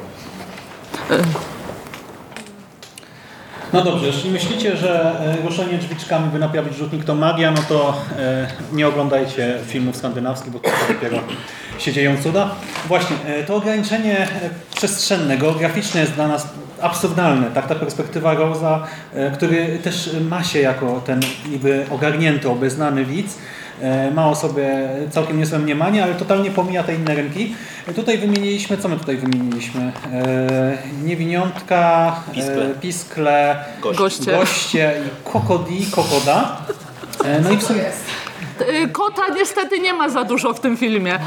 No 3.75 3.81
dobrze, 3.81 4.07
jeśli 4.07 4.29
myślicie, 4.29 4.77
że 4.77 5.19
e, 5.19 5.45
ruszenie 5.45 5.77
drzwiczkami 5.77 6.29
by 6.29 6.39
naprawić 6.39 6.75
rzutnik 6.75 7.03
to 7.03 7.15
magia, 7.15 7.51
no 7.51 7.61
to 7.69 7.93
e, 8.19 8.47
nie 8.73 8.87
oglądajcie 8.87 9.57
filmów 9.67 9.97
skandynawskich, 9.97 10.51
bo 10.51 10.59
to 10.59 10.69
dopiero 10.87 11.17
się 11.79 11.93
dzieją 11.93 12.17
cuda. 12.23 12.49
Właśnie, 12.87 13.15
e, 13.27 13.43
to 13.43 13.55
ograniczenie 13.55 14.27
przestrzenne, 14.75 15.37
geograficzne 15.37 16.01
jest 16.01 16.13
dla 16.13 16.27
nas 16.27 16.47
absurdalne. 16.81 17.47
Tak, 17.51 17.67
ta 17.67 17.75
perspektywa 17.75 18.33
Rosa, 18.33 18.83
który 19.33 19.79
też 19.83 20.09
ma 20.29 20.43
się 20.43 20.59
jako 20.59 21.01
ten 21.05 21.19
niby 21.49 21.85
ogarnięty, 21.91 22.49
obeznany 22.49 23.05
widz, 23.05 23.37
ma 24.13 24.29
o 24.29 24.35
sobie 24.35 24.89
całkiem 25.11 25.39
niezłe 25.39 25.59
mniemanie, 25.59 26.03
ale 26.03 26.13
totalnie 26.15 26.51
pomija 26.51 26.83
te 26.83 26.95
inne 26.95 27.15
rynki. 27.15 27.55
E, 27.87 27.93
Tutaj 27.93 28.17
wymieniliśmy, 28.17 28.77
co 28.77 28.89
my 28.89 28.97
tutaj 28.97 29.17
wymieniliśmy? 29.17 29.91
E, 30.13 30.77
niewiniątka, 31.03 32.15
Piskle. 32.33 32.65
e, 32.65 32.73
piskle 32.81 33.55
Goście. 33.81 34.31
goście 34.31 34.93
i 35.07 35.29
kokodi, 35.31 35.85
kokoda. 35.91 36.57
E, 37.25 37.41
no 37.41 37.51
i 37.51 37.57
w 37.57 37.63
sumie, 37.63 37.81
Kota 38.91 39.21
niestety 39.35 39.79
nie 39.79 39.93
ma 39.93 40.09
za 40.09 40.23
dużo 40.23 40.53
w 40.53 40.59
tym 40.59 40.77
filmie. 40.77 41.19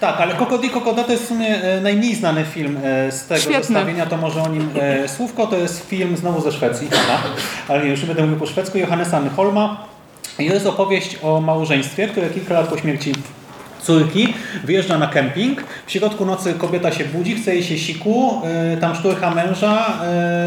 tak, 0.00 0.20
ale 0.20 0.34
Kokodi 0.34 0.70
Kokoda 0.70 1.04
to 1.04 1.12
jest 1.12 1.24
w 1.24 1.28
sumie 1.28 1.62
e, 1.62 1.80
najmniej 1.80 2.14
znany 2.14 2.44
film 2.44 2.78
e, 2.84 3.12
z 3.12 3.26
tego 3.26 3.40
Świetny. 3.40 3.62
zestawienia, 3.64 4.06
to 4.06 4.16
może 4.16 4.42
o 4.42 4.48
nim 4.48 4.70
e, 4.80 5.08
słówko, 5.08 5.46
to 5.46 5.56
jest 5.56 5.86
film 5.88 6.16
znowu 6.16 6.40
ze 6.40 6.52
Szwecji, 6.52 6.88
tak? 6.88 6.98
ale 7.68 7.84
nie, 7.84 7.90
już 7.90 8.00
nie 8.00 8.06
będę 8.06 8.22
mówił 8.22 8.38
po 8.38 8.46
szwedzku, 8.46 8.78
Johannesa 8.78 9.20
Nyholma. 9.20 9.84
I 10.38 10.48
to 10.48 10.54
jest 10.54 10.66
opowieść 10.66 11.18
o 11.22 11.40
małżeństwie, 11.40 12.08
które 12.08 12.30
kilka 12.30 12.54
lat 12.54 12.68
po 12.68 12.78
śmierci 12.78 13.12
córki 13.82 14.34
wyjeżdża 14.64 14.98
na 14.98 15.06
kemping. 15.06 15.64
W 15.86 15.90
środku 15.90 16.26
nocy 16.26 16.54
kobieta 16.54 16.92
się 16.92 17.04
budzi, 17.04 17.34
chce 17.34 17.54
jej 17.54 17.62
się 17.64 17.78
siku, 17.78 18.42
y, 18.74 18.80
tam 18.80 18.94
szturcha 18.94 19.30
męża, 19.34 19.98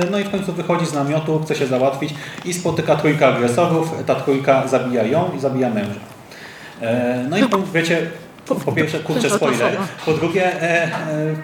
y, 0.06 0.12
no 0.12 0.20
i 0.20 0.24
w 0.24 0.32
końcu 0.32 0.54
wychodzi 0.54 0.86
z 0.86 0.94
namiotu, 0.94 1.40
chce 1.44 1.56
się 1.56 1.68
załatwić 1.68 2.14
i 2.46 2.54
spotyka 2.54 2.96
trójka 2.96 3.28
agresorów. 3.28 3.92
Ta 4.06 4.16
trójka 4.16 4.68
zabija 4.68 5.04
ją 5.04 5.32
i 5.38 5.40
zabija 5.40 5.70
męża. 5.70 6.00
E, 6.82 7.26
No 7.30 7.38
i 7.38 7.42
wiecie, 7.74 8.08
po 8.66 8.72
pierwsze, 8.72 9.00
kurczę, 9.00 9.30
spoiler. 9.30 9.78
Po 10.06 10.14
drugie, 10.14 10.62
e, 10.62 10.84
e, 10.84 10.90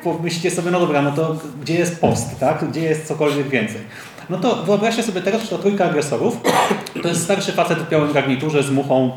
pomyślcie 0.03 0.51
sobie, 0.51 0.71
no 0.71 0.79
dobra, 0.79 1.01
no 1.01 1.11
to 1.11 1.35
gdzie 1.61 1.73
jest 1.73 2.01
post, 2.01 2.39
tak? 2.39 2.69
Gdzie 2.69 2.81
jest 2.81 3.07
cokolwiek 3.07 3.49
więcej? 3.49 3.81
No 4.29 4.37
to 4.37 4.55
wyobraźcie 4.55 5.03
sobie 5.03 5.21
teraz, 5.21 5.41
że 5.41 5.49
ta 5.49 5.57
trójka 5.57 5.85
agresorów. 5.85 6.37
To 7.01 7.07
jest 7.07 7.23
starszy 7.23 7.51
facet 7.51 7.79
w 7.79 7.89
białym 7.89 8.13
garniturze 8.13 8.63
z 8.63 8.71
muchą, 8.71 9.11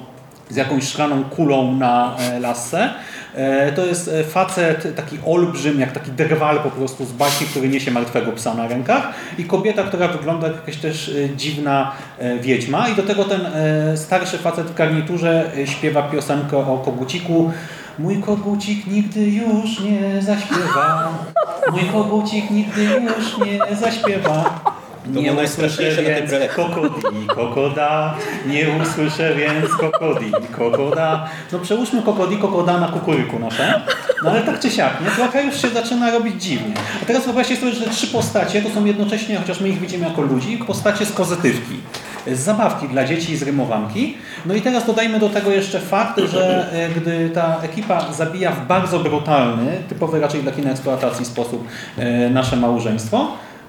z 0.50 0.56
jakąś 0.56 0.88
szklaną 0.88 1.24
kulą 1.24 1.74
na 1.74 2.16
e, 2.18 2.40
lasce. 2.40 2.90
E, 3.34 3.72
To 3.72 3.86
jest 3.86 4.08
e, 4.08 4.24
facet, 4.24 4.96
taki 4.96 5.18
olbrzym, 5.26 5.80
jak 5.80 5.92
taki 5.92 6.10
drwal 6.10 6.60
po 6.60 6.70
prostu 6.70 7.04
z 7.04 7.12
baśni, 7.12 7.46
który 7.46 7.68
niesie 7.68 7.90
martwego 7.90 8.32
psa 8.32 8.54
na 8.54 8.68
rękach. 8.68 9.08
I 9.38 9.44
kobieta, 9.44 9.82
która 9.82 10.08
wygląda 10.08 10.46
jak 10.46 10.56
jakaś 10.56 10.76
też 10.76 11.10
dziwna 11.36 11.92
wiedźma. 12.40 12.88
I 12.88 12.94
do 12.94 13.02
tego 13.02 13.24
ten 13.24 13.40
starszy 13.96 14.38
facet 14.38 14.66
w 14.66 14.74
garniturze 14.74 15.50
śpiewa 15.64 16.02
piosenkę 16.02 16.56
o 16.58 16.78
koguciku. 16.84 17.52
Mój 17.98 18.22
kogucik 18.22 18.86
nigdy 18.86 19.20
już 19.20 19.80
nie 19.80 20.22
zaśpiewa. 20.22 21.08
Mój 21.72 21.84
kogucik 21.84 22.50
nigdy 22.50 22.84
już 22.84 23.38
nie 23.38 23.76
zaśpiewa 23.76 24.60
To 25.14 25.22
było 25.22 25.34
najstraszniejsze 25.34 26.02
na 26.02 26.08
tej 26.08 26.28
prelekcji. 26.28 26.64
kokodi, 26.64 27.26
kokoda, 27.26 28.14
nie 28.46 28.66
usłyszę 28.82 29.34
więc 29.34 29.74
kokodi, 29.74 30.32
kokoda. 30.56 31.28
No 31.52 31.58
przełóżmy 31.58 32.02
kokodi, 32.02 32.36
kokoda 32.36 32.80
na 32.80 32.88
kukuryku 32.88 33.38
nasze. 33.38 33.82
No 34.24 34.30
ale 34.30 34.42
tak 34.42 34.60
czy 34.60 34.70
siak, 34.70 35.00
nie? 35.00 35.10
Trochę 35.10 35.44
już 35.44 35.62
się 35.62 35.68
zaczyna 35.68 36.10
robić 36.10 36.42
dziwnie. 36.42 36.74
A 37.02 37.04
teraz 37.06 37.24
wyobraźcie 37.24 37.56
sobie, 37.56 37.72
że 37.72 37.84
te 37.84 37.90
trzy 37.90 38.06
postacie 38.06 38.62
to 38.62 38.70
są 38.70 38.84
jednocześnie, 38.84 39.36
chociaż 39.36 39.60
my 39.60 39.68
ich 39.68 39.80
widzimy 39.80 40.08
jako 40.08 40.22
ludzi, 40.22 40.58
postacie 40.66 41.06
z 41.06 41.12
pozytywki. 41.12 41.76
Z 42.26 42.38
zabawki 42.38 42.88
dla 42.88 43.04
dzieci 43.04 43.32
i 43.32 43.36
z 43.36 43.42
rymowanki. 43.42 44.16
No 44.46 44.54
i 44.54 44.62
teraz 44.62 44.86
dodajmy 44.86 45.18
do 45.18 45.28
tego 45.28 45.50
jeszcze 45.50 45.80
fakt, 45.80 46.20
że 46.32 46.72
e, 46.72 46.88
gdy 46.88 47.30
ta 47.30 47.56
ekipa 47.62 48.12
zabija 48.12 48.52
w 48.52 48.66
bardzo 48.66 48.98
brutalny, 48.98 49.72
typowy 49.88 50.20
raczej 50.20 50.42
dla 50.42 50.52
kina 50.52 50.70
eksploatacji 50.70 51.24
sposób 51.24 51.68
e, 51.98 52.30
nasze 52.30 52.56
małżeństwo, 52.56 53.28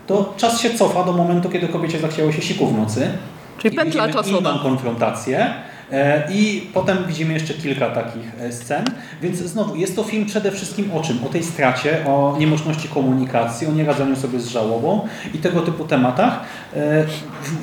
to 0.10 0.34
czas 0.38 0.62
się 0.62 0.70
cofa 0.70 1.04
do 1.04 1.14
momentu, 1.14 1.50
kiedy 1.50 1.68
kobiecie 1.68 2.00
zachciało 2.00 2.32
się 2.32 2.42
siku 2.42 2.68
w 2.68 2.78
nocy. 2.78 3.12
Czyli 3.58 3.74
I 3.74 3.78
pętla 3.78 4.10
czasowa. 4.10 4.40
inną 4.40 4.60
konfrontację. 4.60 5.54
E, 5.92 6.28
I 6.32 6.70
potem 6.74 7.06
widzimy 7.08 7.34
jeszcze 7.34 7.54
kilka 7.54 7.90
takich 7.90 8.32
e, 8.40 8.52
scen. 8.52 8.86
Więc 9.22 9.38
znowu, 9.38 9.76
jest 9.76 9.96
to 9.96 10.04
film 10.04 10.26
przede 10.26 10.52
wszystkim 10.52 10.92
o 10.92 11.02
czym? 11.02 11.24
O 11.24 11.30
tej 11.30 11.44
stracie, 11.44 12.06
o 12.06 12.36
niemożności 12.40 12.88
komunikacji, 12.88 13.68
o 13.68 13.72
nieradzeniu 13.72 14.16
sobie 14.16 14.40
z 14.40 14.48
żałobą 14.48 15.08
i 15.34 15.38
tego 15.38 15.62
typu 15.62 15.86
tematach. 15.86 16.40
E, 16.76 17.06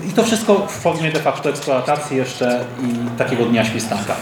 I 0.08 0.12
to 0.12 0.22
wszystko 0.22 0.66
w 0.66 0.72
formie 0.72 1.12
de 1.12 1.20
facto 1.20 1.50
eksploatacji 1.50 2.16
jeszcze 2.16 2.64
i 2.82 3.18
takiego 3.18 3.44
dnia 3.44 3.64
świstanka. 3.64 4.14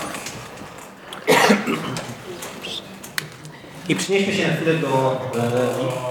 I 3.88 3.94
przenieśmy 3.94 4.32
się 4.32 4.48
na 4.48 4.54
chwilę 4.54 4.74
do 4.74 5.20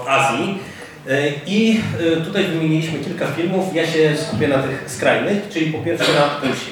Azji. 0.08 0.73
E, 1.08 1.28
I 1.46 1.80
e, 2.00 2.24
tutaj 2.24 2.44
wymieniliśmy 2.44 2.98
kilka 2.98 3.26
filmów. 3.26 3.74
Ja 3.74 3.86
się 3.86 4.16
skupię 4.16 4.48
na 4.48 4.62
tych 4.62 4.90
skrajnych, 4.90 5.48
czyli 5.52 5.72
po 5.72 5.78
pierwsze 5.78 6.12
na 6.12 6.20
Pulsie. 6.20 6.70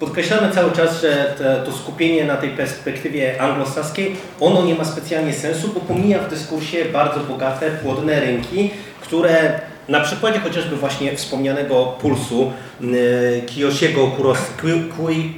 Podkreślamy 0.00 0.52
cały 0.52 0.72
czas, 0.72 1.02
że 1.02 1.34
to 1.66 1.72
skupienie 1.72 2.24
na 2.24 2.36
tej 2.36 2.50
perspektywie 2.50 3.42
anglosaskiej, 3.42 4.16
ono 4.40 4.64
nie 4.64 4.74
ma 4.74 4.84
specjalnie 4.84 5.32
sensu, 5.32 5.68
bo 5.74 5.80
pomija 5.80 6.18
w 6.18 6.30
dyskursie 6.30 6.84
bardzo 6.84 7.20
bogate, 7.20 7.70
płodne 7.70 8.20
rynki, 8.20 8.70
które 9.00 9.60
na 9.88 10.00
przykładzie 10.00 10.40
chociażby 10.40 10.76
właśnie 10.76 11.16
wspomnianego 11.16 11.84
Pulsu 11.84 12.52
y, 12.82 13.42
Kiyoshiego 13.46 14.10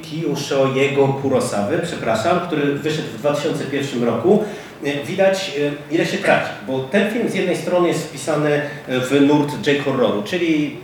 Kiyoshiego 0.01 1.07
Kurosawy, 1.07 1.79
przepraszam, 1.83 2.39
który 2.39 2.73
wyszedł 2.73 3.07
w 3.07 3.19
2001 3.19 4.03
roku, 4.03 4.43
widać 5.05 5.51
y, 5.57 5.93
ile 5.95 6.05
się 6.05 6.17
traci, 6.17 6.49
bo 6.67 6.79
ten 6.79 7.11
film 7.11 7.29
z 7.29 7.33
jednej 7.33 7.57
strony 7.57 7.87
jest 7.87 8.07
wpisany 8.07 8.61
w 8.87 9.21
nurt 9.21 9.67
J-horroru, 9.67 10.23
czyli 10.23 10.77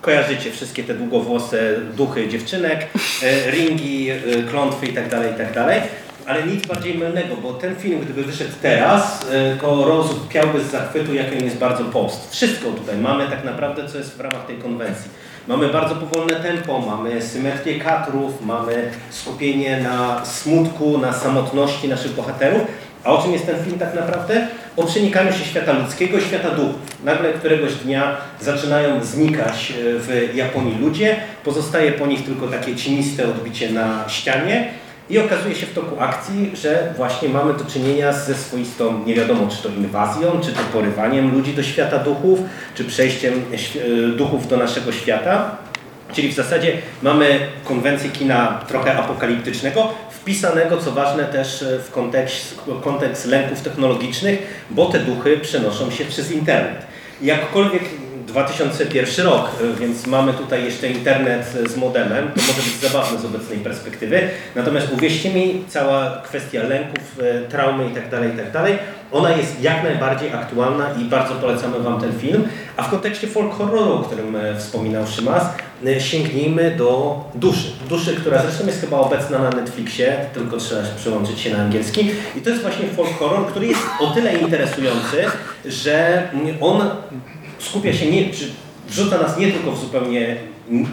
kojarzycie 0.00 0.50
wszystkie 0.50 0.84
te 0.84 0.94
długowłose 0.94 1.74
duchy 1.96 2.28
dziewczynek, 2.28 2.86
e, 3.22 3.50
ringi, 3.50 4.10
e, 4.10 4.16
klątwy 4.50 4.86
itd., 4.86 5.28
itd. 5.30 5.82
Ale 6.26 6.46
nic 6.46 6.66
bardziej 6.66 6.94
mylnego, 6.94 7.36
bo 7.36 7.52
ten 7.52 7.76
film, 7.76 8.00
gdyby 8.00 8.24
wyszedł 8.24 8.52
teraz, 8.62 9.26
e, 9.32 9.56
to 9.56 9.84
rozpiałby 9.84 10.60
z 10.60 10.70
zachwytu, 10.70 11.14
jaki 11.14 11.38
on 11.38 11.44
jest 11.44 11.58
bardzo 11.58 11.84
post. 11.84 12.30
Wszystko 12.30 12.70
tutaj 12.70 12.96
mamy 12.96 13.28
tak 13.28 13.44
naprawdę, 13.44 13.88
co 13.88 13.98
jest 13.98 14.16
w 14.16 14.20
ramach 14.20 14.46
tej 14.46 14.56
konwencji. 14.56 15.10
Mamy 15.48 15.68
bardzo 15.68 15.94
powolne 15.94 16.34
tempo, 16.34 16.78
mamy 16.78 17.22
symetrię 17.22 17.80
kadrów, 17.80 18.42
mamy 18.42 18.90
skupienie 19.10 19.80
na 19.80 20.24
smutku, 20.24 20.98
na 20.98 21.12
samotności 21.12 21.88
naszych 21.88 22.12
bohaterów. 22.12 22.62
A 23.06 23.08
o 23.08 23.22
czym 23.22 23.32
jest 23.32 23.46
ten 23.46 23.64
film 23.64 23.78
tak 23.78 23.94
naprawdę? 23.94 24.46
O 24.76 24.82
przenikaniu 24.82 25.32
się 25.32 25.44
świata 25.44 25.72
ludzkiego 25.72 26.20
świata 26.20 26.50
duchów. 26.50 26.74
Nagle 27.04 27.32
któregoś 27.32 27.74
dnia 27.74 28.16
zaczynają 28.40 29.04
znikać 29.04 29.70
e, 29.70 29.74
w 29.98 30.34
Japonii 30.34 30.78
ludzie, 30.80 31.16
pozostaje 31.44 31.92
po 31.92 32.06
nich 32.06 32.24
tylko 32.24 32.48
takie 32.48 32.76
cieniste 32.76 33.28
odbicie 33.28 33.70
na 33.70 34.04
ścianie 34.08 34.68
i 35.10 35.18
okazuje 35.18 35.54
się 35.54 35.66
w 35.66 35.74
toku 35.74 36.00
akcji, 36.00 36.50
że 36.54 36.94
właśnie 36.96 37.28
mamy 37.28 37.54
do 37.54 37.64
czynienia 37.64 38.12
ze 38.12 38.34
swoistą, 38.34 39.04
nie 39.06 39.14
wiadomo 39.14 39.48
czy 39.48 39.62
to 39.62 39.68
inwazją, 39.68 40.40
czy 40.40 40.52
to 40.52 40.60
porywaniem 40.72 41.34
ludzi 41.34 41.54
do 41.54 41.62
świata 41.62 41.98
duchów, 41.98 42.38
czy 42.74 42.84
przejściem 42.84 43.32
e, 43.34 44.08
duchów 44.08 44.48
do 44.48 44.56
naszego 44.56 44.92
świata. 44.92 45.56
Czyli 46.12 46.28
w 46.28 46.34
zasadzie 46.34 46.72
mamy 47.02 47.38
konwencję 47.64 48.10
kina 48.10 48.60
trochę 48.68 48.96
apokaliptycznego, 48.96 49.94
wpisanego, 50.26 50.76
co 50.76 50.92
ważne, 50.92 51.24
też 51.24 51.62
e, 51.62 51.78
w 51.78 51.90
kontekst, 51.90 52.60
kontekst 52.82 53.26
lęków 53.26 53.60
technologicznych, 53.60 54.66
bo 54.70 54.86
te 54.86 54.98
duchy 54.98 55.38
przenoszą 55.38 55.90
się 55.90 56.04
przez 56.04 56.30
internet. 56.30 56.86
Jakkolwiek 57.22 57.82
2001 58.36 59.26
rok, 59.26 59.50
e, 59.60 59.80
więc 59.80 60.06
mamy 60.06 60.32
tutaj 60.32 60.64
jeszcze 60.64 60.88
internet 60.88 61.56
e, 61.64 61.68
z 61.68 61.76
modemem, 61.76 62.30
to 62.34 62.40
może 62.40 62.62
być 62.62 62.90
zabawne 62.90 63.18
z 63.18 63.24
obecnej 63.24 63.58
perspektywy. 63.58 64.28
Natomiast 64.54 64.92
uwierzcie 64.92 65.30
mi, 65.34 65.64
cała 65.68 66.22
kwestia 66.24 66.62
lęków, 66.62 67.18
e, 67.20 67.48
traumy 67.48 67.84
itd., 67.84 68.20
itd., 68.26 68.78
ona 69.12 69.30
jest 69.30 69.62
jak 69.62 69.82
najbardziej 69.82 70.32
aktualna 70.32 70.90
i 71.00 71.04
bardzo 71.04 71.34
polecamy 71.34 71.80
Wam 71.80 72.00
ten 72.00 72.18
film. 72.18 72.48
A 72.76 72.82
w 72.82 72.90
kontekście 72.90 73.26
folk 73.26 73.54
horroru, 73.54 73.92
o 73.92 73.98
którym 73.98 74.36
e, 74.36 74.56
wspominał 74.58 75.06
Szymas, 75.06 75.44
sięgnijmy 75.98 76.70
do 76.70 77.20
Duszy. 77.34 77.68
Duszy, 77.88 78.16
która 78.16 78.42
zresztą 78.42 78.66
jest 78.66 78.80
chyba 78.80 78.98
obecna 78.98 79.38
na 79.38 79.50
Netflixie, 79.50 80.16
tylko 80.34 80.56
trzeba 80.56 80.82
przełączyć 80.96 81.40
się 81.40 81.50
na 81.50 81.62
angielski. 81.62 82.10
I 82.36 82.40
to 82.40 82.50
jest 82.50 82.62
właśnie 82.62 82.88
folk 82.88 83.18
horror, 83.18 83.46
który 83.46 83.66
jest 83.66 83.80
o 84.00 84.06
tyle 84.06 84.34
interesujący, 84.34 85.24
że 85.64 86.22
mm, 86.32 86.56
on 86.60 86.90
skupia 87.58 87.92
się 87.92 88.10
nie, 88.10 88.30
czy 88.30 88.50
wrzuca 88.88 89.18
nas 89.18 89.38
nie 89.38 89.52
tylko 89.52 89.72
w 89.72 89.80
zupełnie 89.80 90.36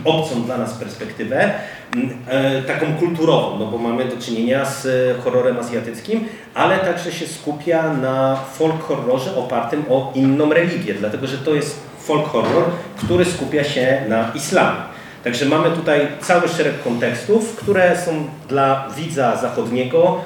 obcą 0.05 0.43
dla 0.43 0.57
nas 0.57 0.74
perspektywę, 0.74 1.51
e, 2.28 2.61
taką 2.61 2.86
kulturową, 2.99 3.59
no 3.59 3.66
bo 3.66 3.78
mamy 3.78 4.05
do 4.05 4.18
czynienia 4.18 4.66
z 4.66 4.86
e, 4.86 5.22
horrorem 5.22 5.59
azjatyckim, 5.59 6.26
ale 6.53 6.78
także 6.78 7.11
się 7.11 7.28
skupia 7.28 7.93
na 7.93 8.36
folk 8.36 8.84
horrorze 8.84 9.36
opartym 9.36 9.84
o 9.89 10.11
inną 10.16 10.53
religię, 10.53 10.93
dlatego 10.93 11.28
że 11.28 11.38
to 11.38 11.55
jest 11.55 11.80
folk 11.99 12.28
horror, 12.28 12.64
który 12.97 13.26
skupia 13.26 13.64
się 13.64 14.01
na 14.09 14.32
islamie. 14.36 14.80
Także 15.24 15.45
mamy 15.45 15.72
tutaj 15.72 16.07
cały 16.22 16.47
szereg 16.47 16.84
kontekstów, 16.84 17.55
które 17.55 17.97
są 18.05 18.11
dla 18.49 18.89
widza 18.97 19.38
zachodniego 19.38 20.22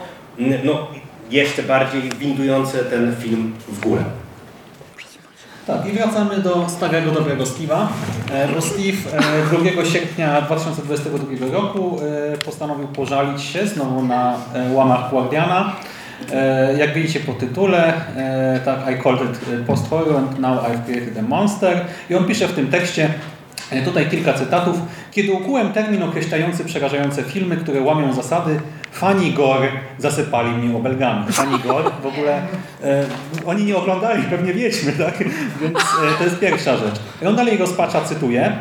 no, 0.64 0.88
jeszcze 1.32 1.64
bardziej 1.64 2.02
windujące 2.02 2.78
ten 2.78 3.16
film 3.16 3.54
w 3.68 3.80
górę. 3.80 4.04
Tak, 5.68 5.86
i 5.86 5.92
wracamy 5.92 6.38
do 6.38 6.70
starego, 6.70 7.12
dobrego 7.12 7.44
Steve'a, 7.44 7.88
e, 8.32 8.48
bo 8.48 8.62
Steve 8.62 9.18
e, 9.64 9.72
2 9.74 9.86
sierpnia 9.86 10.42
2022 10.42 11.52
roku 11.52 12.00
e, 12.34 12.38
postanowił 12.38 12.88
pożalić 12.88 13.42
się 13.42 13.68
znowu 13.68 14.04
na 14.04 14.36
e, 14.54 14.74
łamach 14.74 15.10
Guardiana. 15.10 15.76
E, 16.34 16.78
Jak 16.78 16.94
widzicie 16.94 17.20
po 17.20 17.34
tytule, 17.34 17.94
e, 18.18 18.60
tak, 18.66 18.80
I 19.00 19.04
called 19.04 19.22
it 19.22 19.66
post-horror 19.68 20.16
and 20.18 20.40
now 20.40 20.64
I've 20.64 20.86
created 20.86 21.18
a 21.18 21.22
monster. 21.22 21.86
I 22.10 22.16
on 22.16 22.26
pisze 22.26 22.48
w 22.48 22.54
tym 22.54 22.68
tekście, 22.68 23.10
e, 23.72 23.82
tutaj 23.82 24.10
kilka 24.10 24.34
cytatów. 24.34 24.76
Kiedy 25.12 25.32
ukułem 25.32 25.74
termin 25.74 26.04
określający 26.04 26.66
przerażające 26.66 27.24
filmy, 27.24 27.58
które 27.58 27.82
łamią 27.82 28.14
zasady, 28.14 28.60
fani 29.00 29.32
gore 29.32 29.68
zasypali 29.98 30.50
mnie 30.52 30.78
obelgami. 30.78 31.32
Fani 31.32 31.60
gore 31.60 31.84
w 32.04 32.06
ogóle 32.06 32.42
e, 32.84 33.04
oni 33.46 33.64
nie 33.64 33.78
oglądali, 33.78 34.24
pewnie 34.24 34.54
wiedźmy, 34.54 34.92
tak? 34.92 35.18
Więc 35.62 35.78
e, 35.80 36.18
to 36.18 36.24
jest 36.24 36.40
pierwsza 36.40 36.78
rzecz. 36.78 36.96
I 37.22 37.26
on 37.26 37.36
dalej 37.36 37.58
rozpacza, 37.58 38.02
cytuję, 38.02 38.52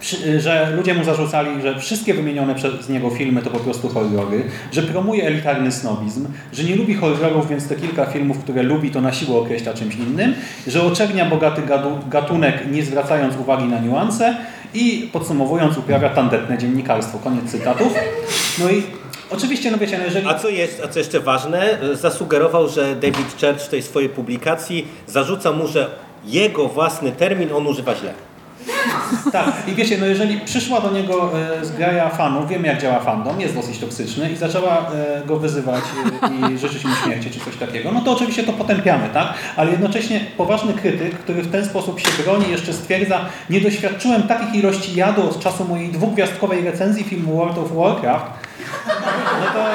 przy- 0.00 0.40
że 0.40 0.72
ludzie 0.76 0.94
mu 0.94 1.04
zarzucali, 1.04 1.62
że 1.62 1.78
wszystkie 1.80 2.14
wymienione 2.14 2.54
przez 2.54 2.88
niego 2.88 3.10
filmy 3.10 3.42
to 3.42 3.50
po 3.50 3.58
prostu 3.60 3.88
horrory, 3.88 4.44
że 4.72 4.82
promuje 4.82 5.26
elitarny 5.26 5.72
snobizm, 5.72 6.26
że 6.52 6.64
nie 6.64 6.76
lubi 6.76 6.94
horrorów, 6.94 7.48
więc 7.48 7.68
te 7.68 7.74
kilka 7.76 8.06
filmów, 8.06 8.38
które 8.38 8.62
lubi, 8.62 8.90
to 8.90 9.00
na 9.00 9.12
siłę 9.12 9.38
określa 9.38 9.74
czymś 9.74 9.94
innym, 9.96 10.34
że 10.66 10.82
oczernia 10.82 11.24
bogaty 11.24 11.62
gatunek, 12.08 12.54
nie 12.72 12.82
zwracając 12.82 13.36
uwagi 13.36 13.64
na 13.64 13.78
niuanse 13.80 14.36
i 14.74 15.08
podsumowując 15.12 15.78
uprawia 15.78 16.08
tandetne 16.08 16.58
dziennikarstwo. 16.58 17.18
Koniec 17.18 17.44
cytatów. 17.44 17.92
No 18.58 18.70
i 18.70 18.82
oczywiście, 19.32 19.70
no 19.70 19.78
wiecie, 19.78 19.98
no 19.98 20.04
jeżeli... 20.04 20.28
A 20.28 20.34
co, 20.34 20.48
jest, 20.48 20.82
a 20.84 20.88
co 20.88 20.98
jeszcze 20.98 21.20
ważne, 21.20 21.78
zasugerował, 21.92 22.68
że 22.68 22.96
David 22.96 23.40
Church 23.40 23.62
w 23.62 23.68
tej 23.68 23.82
swojej 23.82 24.08
publikacji 24.08 24.88
zarzuca 25.06 25.52
mu, 25.52 25.66
że 25.66 25.90
jego 26.24 26.68
własny 26.68 27.12
termin 27.12 27.52
on 27.52 27.66
używa 27.66 27.94
źle. 27.94 28.14
Tak, 29.32 29.62
i 29.68 29.74
wiecie, 29.74 29.98
no 29.98 30.06
jeżeli 30.06 30.40
przyszła 30.40 30.80
do 30.80 30.90
niego 30.90 31.30
e, 31.60 31.64
zgraja 31.64 32.08
fanów, 32.08 32.48
wiemy 32.48 32.68
jak 32.68 32.82
działa 32.82 33.00
fandom, 33.00 33.40
jest 33.40 33.54
dosyć 33.54 33.78
toksyczny 33.78 34.30
i 34.32 34.36
zaczęła 34.36 34.90
e, 34.94 35.26
go 35.26 35.36
wyzywać 35.36 35.84
e, 36.22 36.54
i 36.54 36.58
życzyć 36.58 36.84
mu 36.84 36.94
śmierci 37.04 37.30
czy 37.30 37.40
coś 37.40 37.56
takiego, 37.56 37.92
no 37.92 38.00
to 38.00 38.12
oczywiście 38.12 38.42
to 38.42 38.52
potępiamy, 38.52 39.08
tak? 39.14 39.34
Ale 39.56 39.70
jednocześnie 39.70 40.20
poważny 40.36 40.72
krytyk, 40.72 41.18
który 41.18 41.42
w 41.42 41.52
ten 41.52 41.64
sposób 41.64 42.00
się 42.00 42.22
broni, 42.24 42.50
jeszcze 42.50 42.72
stwierdza, 42.72 43.24
nie 43.50 43.60
doświadczyłem 43.60 44.22
takich 44.22 44.54
ilości 44.54 44.96
jadu 44.96 45.22
od 45.22 45.40
czasu 45.40 45.64
mojej 45.64 45.88
dwugwiazdkowej 45.88 46.64
recenzji 46.64 47.04
filmu 47.04 47.36
World 47.36 47.58
of 47.58 47.72
Warcraft, 47.76 48.26
no 49.40 49.46
to... 49.52 49.68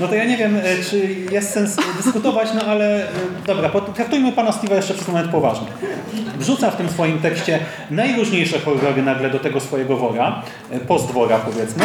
No 0.00 0.08
to 0.08 0.14
ja 0.14 0.24
nie 0.24 0.36
wiem, 0.36 0.56
e, 0.56 0.84
czy 0.90 1.16
jest 1.30 1.50
sens 1.50 1.76
dyskutować, 1.96 2.48
no 2.54 2.60
ale 2.60 3.04
e, 3.04 3.08
dobra, 3.46 3.68
potraktujmy 3.68 4.32
pana 4.32 4.50
Steve'a 4.50 4.74
jeszcze 4.74 4.94
przez 4.94 5.08
moment 5.08 5.30
poważnie. 5.30 5.66
Wrzuca 6.38 6.70
w 6.70 6.76
tym 6.76 6.88
swoim 6.88 7.18
tekście 7.18 7.58
najróżniejsze 7.90 8.58
horrory 8.58 9.02
nagle 9.02 9.30
do 9.30 9.38
tego 9.38 9.60
swojego 9.60 9.96
wora, 9.96 10.42
e, 10.70 10.80
postwora 10.80 11.38
powiedzmy. 11.38 11.84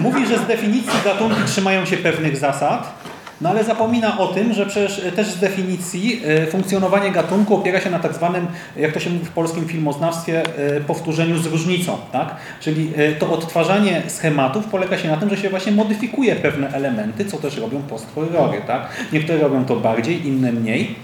Mówi, 0.00 0.26
że 0.26 0.38
z 0.38 0.46
definicji 0.46 0.98
gatunki 1.04 1.42
trzymają 1.46 1.84
się 1.84 1.96
pewnych 1.96 2.36
zasad, 2.36 2.94
no 3.40 3.50
ale 3.50 3.64
zapomina 3.64 4.18
o 4.18 4.26
tym, 4.26 4.52
że 4.52 4.66
przecież 4.66 5.02
też 5.16 5.26
z 5.26 5.38
definicji 5.38 6.22
e, 6.26 6.46
funkcjonowanie 6.46 7.10
gatunku 7.10 7.56
opiera 7.56 7.80
się 7.80 7.90
na 7.90 7.98
tak 7.98 8.14
zwanym, 8.14 8.46
jak 8.76 8.92
to 8.92 9.00
się 9.00 9.10
mówi 9.10 9.24
w 9.24 9.30
polskim 9.30 9.68
filmoznawstwie, 9.68 10.42
e, 10.76 10.80
powtórzeniu 10.80 11.38
z 11.38 11.46
różnicą. 11.46 11.98
Tak? 12.12 12.36
Czyli 12.60 12.92
e, 12.96 13.12
to 13.12 13.32
odtwarzanie 13.32 14.02
schematów 14.06 14.66
polega 14.66 14.98
się 14.98 15.08
na 15.08 15.16
tym, 15.16 15.30
że 15.30 15.36
się 15.36 15.50
właśnie 15.50 15.72
modyfikuje 15.72 16.36
pewne 16.36 16.72
elementy, 16.72 17.24
co 17.24 17.36
też 17.36 17.56
robią 17.56 17.82
post-horrory. 17.82 18.60
Tak? 18.66 18.88
Niektóre 19.12 19.38
robią 19.38 19.64
to 19.64 19.76
bardziej, 19.76 20.26
inne 20.26 20.52
mniej, 20.52 20.94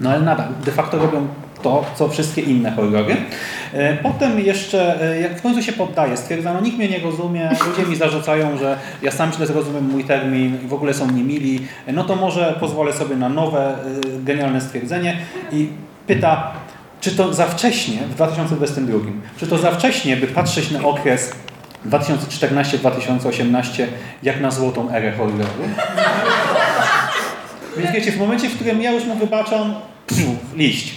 no 0.00 0.10
ale 0.10 0.20
nadal 0.20 0.48
de 0.64 0.72
facto 0.72 0.98
robią 0.98 1.28
to, 1.66 1.84
co 1.94 2.08
wszystkie 2.08 2.42
inne 2.42 2.70
horrory. 2.72 3.16
E, 3.72 3.96
Potem 3.96 4.40
jeszcze, 4.40 5.02
e, 5.10 5.20
jak 5.20 5.38
w 5.38 5.42
końcu 5.42 5.62
się 5.62 5.72
poddaje, 5.72 6.16
stwierdza, 6.16 6.54
no 6.54 6.60
nikt 6.60 6.78
mnie 6.78 6.88
nie 6.88 6.98
rozumie, 6.98 7.50
ludzie 7.66 7.90
mi 7.90 7.96
zarzucają, 7.96 8.58
że 8.58 8.78
ja 9.02 9.10
sam 9.10 9.32
źle 9.32 9.46
zrozumiem 9.46 9.84
mój 9.90 10.04
termin 10.04 10.58
i 10.64 10.68
w 10.68 10.74
ogóle 10.74 10.94
są 10.94 11.10
niemili, 11.10 11.60
E, 11.86 11.92
no 11.92 12.04
to 12.04 12.16
może 12.16 12.56
pozwolę 12.60 12.92
sobie 12.92 13.16
na 13.16 13.28
nowe, 13.28 13.76
genialne 14.24 14.60
stwierdzenie 14.60 15.16
i 15.52 15.68
pyta, 16.06 16.52
czy 17.00 17.10
to 17.16 17.34
za 17.34 17.46
wcześnie, 17.46 17.98
w 18.10 18.14
2022, 18.14 18.98
czy 19.38 19.46
to 19.46 19.58
za 19.58 19.70
wcześnie, 19.70 20.16
by 20.16 20.26
patrzeć 20.26 20.70
na 20.70 20.80
okres 20.84 21.32
2014-2018 21.90 23.86
jak 24.22 24.40
na 24.40 24.50
złotą 24.50 24.90
erę 24.90 25.12
horroru? 25.12 25.44
Więc 27.78 27.90
wiecie, 27.92 28.12
w 28.12 28.18
momencie, 28.18 28.48
w 28.48 28.54
którym 28.54 28.82
ja 28.82 28.90
już 28.92 29.04
mu 29.04 29.14
wybaczam, 29.14 29.74
liść. 30.54 30.94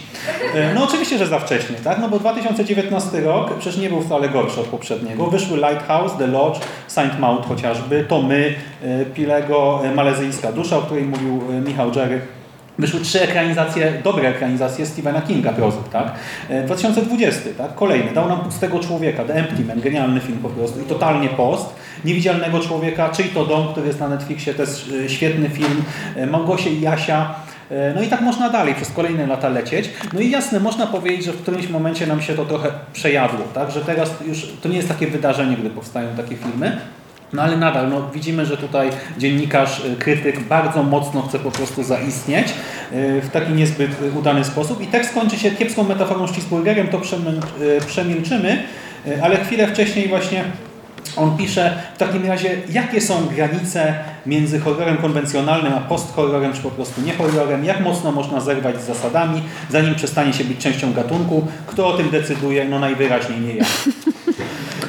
E, 0.56 0.74
No 0.74 0.84
oczywiście, 0.84 1.18
że 1.18 1.28
za 1.28 1.40
wcześnie, 1.40 1.76
tak? 1.84 1.98
No 2.02 2.10
bo 2.10 2.20
2019 2.20 3.22
rok 3.22 3.54
przecież 3.60 3.80
nie 3.82 3.90
był 3.90 4.02
wcale 4.02 4.30
gorszy 4.30 4.60
od 4.60 4.68
poprzedniego. 4.68 5.26
Wyszły 5.26 5.58
Lighthouse, 5.58 6.18
The 6.18 6.28
Lodge, 6.28 6.58
Saint 6.88 7.20
Mount 7.20 7.46
chociażby, 7.46 8.06
to 8.08 8.22
my, 8.22 8.54
e, 8.84 9.06
Pilego, 9.06 9.82
e, 9.84 9.96
Malezyjska 9.96 10.52
Dusza, 10.52 10.78
o 10.78 10.82
której 10.82 11.04
mówił 11.04 11.42
Michał 11.66 11.92
Jerry. 11.96 12.22
Wyszły 12.80 13.00
trzy 13.00 13.22
ekranizacje, 13.22 13.94
dobre 14.04 14.30
ekranizacje 14.30 14.86
Stephena 14.86 15.22
Kinga 15.22 15.54
prozyk, 15.54 15.88
tak? 15.92 16.12
E, 16.50 16.64
2020, 16.64 17.50
tak? 17.58 17.76
Kolejny. 17.76 18.14
Dał 18.14 18.28
nam 18.28 18.40
Pustego 18.40 18.80
Człowieka, 18.80 19.24
The 19.24 19.34
Empty 19.34 19.66
Man, 19.66 19.82
genialny 19.82 20.20
film 20.20 20.38
po 20.38 20.50
prostu 20.50 20.82
i 20.82 20.84
totalnie 20.84 21.30
post. 21.30 21.76
Niewidzialnego 22.06 22.60
Człowieka, 22.60 23.10
Czyj 23.10 23.26
to 23.26 23.46
dom, 23.46 23.68
który 23.72 23.88
jest 23.88 24.00
na 24.00 24.10
Netflixie, 24.10 24.54
to 24.54 24.62
jest 24.62 24.90
świetny 25.08 25.50
film. 25.50 25.84
Małgosie 26.32 26.70
i 26.70 26.82
Jasia. 26.82 27.36
E, 27.72 27.94
No 27.96 28.02
i 28.02 28.08
tak 28.08 28.22
można 28.22 28.50
dalej 28.50 28.76
przez 28.76 28.92
kolejne 28.92 29.28
lata 29.28 29.50
lecieć. 29.50 29.90
No 30.14 30.20
i 30.20 30.30
jasne, 30.30 30.60
można 30.60 30.88
powiedzieć, 30.88 31.26
że 31.26 31.32
w 31.32 31.42
którymś 31.42 31.70
momencie 31.70 32.08
nam 32.08 32.22
się 32.22 32.34
to 32.34 32.46
trochę 32.46 32.72
przejadło, 32.94 33.46
tak? 33.54 33.72
Że 33.72 33.82
teraz 33.82 34.10
już 34.28 34.48
to 34.62 34.70
nie 34.70 34.78
jest 34.78 34.88
takie 34.88 35.08
wydarzenie, 35.08 35.58
gdy 35.58 35.70
powstają 35.70 36.10
takie 36.18 36.36
filmy. 36.36 36.78
No 37.34 37.42
ale 37.42 37.58
nadal 37.58 37.90
no, 37.90 38.10
widzimy, 38.14 38.46
że 38.46 38.58
tutaj 38.58 38.90
dziennikarz, 39.18 39.86
y, 39.86 39.96
krytyk 39.96 40.40
bardzo 40.40 40.84
mocno 40.84 41.22
chce 41.22 41.40
po 41.40 41.52
prostu 41.52 41.84
zaistnieć 41.84 42.48
y, 42.48 43.22
w 43.22 43.30
taki 43.30 43.54
niezbyt 43.54 43.92
udany 44.18 44.44
sposób. 44.44 44.82
I 44.82 44.88
tekst 44.88 45.14
kończy 45.14 45.40
się 45.40 45.52
kiepską 45.52 45.84
metaforą 45.84 46.28
z 46.28 46.32
to 46.92 47.00
przemil- 47.00 47.42
przemilczymy, 47.88 48.64
ale 49.22 49.38
chwilę 49.38 49.68
wcześniej 49.68 50.08
właśnie 50.08 50.44
on 51.16 51.38
pisze 51.38 51.78
w 51.96 51.98
takim 51.98 52.26
razie, 52.26 52.58
jakie 52.70 53.02
są 53.02 53.26
granice 53.26 53.96
między 54.26 54.60
horrorem 54.60 54.98
konwencjonalnym 54.98 55.74
a 55.74 55.80
post-horrorem, 55.80 56.54
czy 56.54 56.62
po 56.62 56.72
prostu 56.72 57.02
nie 57.02 57.14
horrorem, 57.14 57.66
jak 57.66 57.80
mocno 57.80 58.12
można 58.12 58.40
zerwać 58.40 58.82
z 58.82 58.86
zasadami, 58.86 59.44
zanim 59.70 59.96
przestanie 59.96 60.34
się 60.34 60.44
być 60.44 60.58
częścią 60.58 60.94
gatunku, 60.94 61.48
kto 61.68 61.88
o 61.88 61.98
tym 61.98 62.10
decyduje, 62.10 62.66
no 62.66 62.80
najwyraźniej 62.80 63.40
nie 63.40 63.56
ja. 63.56 63.66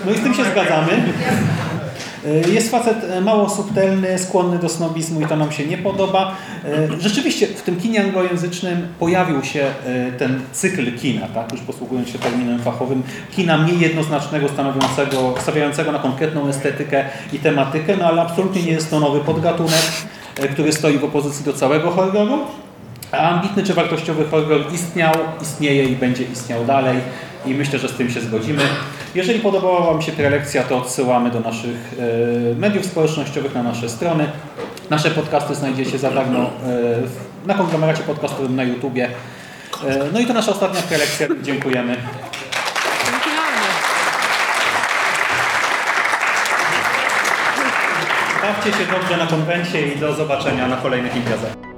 No 0.07 0.13
i 0.13 0.19
z 0.19 0.21
tym 0.21 0.35
się 0.35 0.45
zgadzamy. 0.45 1.03
Y, 2.27 2.53
Jest 2.53 2.71
facet 2.71 3.05
e, 3.05 3.21
mało 3.21 3.49
subtelny, 3.49 4.19
skłonny 4.19 4.59
do 4.59 4.69
snobizmu 4.69 5.21
i 5.21 5.27
to 5.27 5.37
nam 5.37 5.53
się 5.53 5.67
nie 5.67 5.79
podoba. 5.79 6.37
Y, 6.99 7.01
Rzeczywiście 7.03 7.47
w 7.47 7.63
tym 7.63 7.77
kinie 7.77 8.05
anglojęzycznym 8.05 8.89
pojawił 8.99 9.45
się 9.45 9.67
ten 10.19 10.41
cykl 10.53 10.99
kina, 10.99 11.27
tak? 11.29 11.53
już 11.53 11.61
posługując 11.61 12.09
się 12.09 12.19
terminem 12.19 12.59
fachowym, 12.59 13.03
kina 13.37 13.59
mniej 13.59 13.81
jednoznacznego, 13.81 14.49
stanowiącego, 14.49 15.35
stawiającego 15.41 15.93
na 15.93 15.99
konkretną 15.99 16.49
estetykę 16.49 17.05
i 17.33 17.39
tematykę, 17.39 17.97
no 17.97 18.05
ale 18.05 18.23
absolutnie 18.23 18.63
nie 18.63 18.73
jest 18.73 18.91
to 18.91 19.01
nowy 19.01 19.21
podgatunek, 19.21 19.83
który 20.53 20.73
stoi 20.73 20.99
w 20.99 21.05
opozycji 21.05 21.45
do 21.45 21.53
całego 21.53 21.91
horroru. 21.91 22.39
A 23.13 23.17
ambitny 23.31 23.63
czy 23.63 23.75
wartościowy 23.75 24.25
horror 24.25 24.61
istniał, 24.75 25.15
istnieje 25.43 25.85
i 25.85 25.97
będzie 25.97 26.25
istniał 26.25 26.65
dalej 26.65 26.99
i 27.47 27.55
myślę, 27.55 27.79
że 27.79 27.89
z 27.89 27.93
tym 27.93 28.11
się 28.11 28.21
zgodzimy. 28.21 28.63
Jeżeli 29.15 29.41
podobała 29.41 29.87
Wam 29.87 30.03
się 30.03 30.13
prelekcja, 30.13 30.63
to 30.63 30.77
odsyłamy 30.79 31.31
do 31.31 31.41
naszych 31.41 31.95
e, 32.53 32.55
mediów 32.55 32.87
społecznościowych, 32.87 33.55
na 33.55 33.63
nasze 33.63 33.89
strony. 33.89 34.27
Nasze 34.91 35.11
podcasty 35.11 35.55
znajdziecie 35.55 35.99
za 35.99 36.11
darmo 36.11 36.39
e, 36.39 36.49
na 37.47 37.55
konglomeracie 37.55 38.03
podcastowym 38.03 38.57
na 38.57 38.63
YouTubie. 38.63 39.09
E, 39.87 40.05
No 40.13 40.21
i 40.21 40.27
to 40.27 40.33
nasza 40.33 40.51
ostatnia 40.51 40.83
prelekcja. 40.83 41.29
Dziękujemy. 41.43 41.97
Bawcie 48.43 48.73
się 48.73 48.93
dobrze 48.93 49.17
na 49.17 49.27
konwencie 49.27 49.87
i 49.95 49.99
do 49.99 50.15
zobaczenia 50.15 50.69
na 50.69 50.77
kolejnych 50.77 51.17
imprezach. 51.17 51.70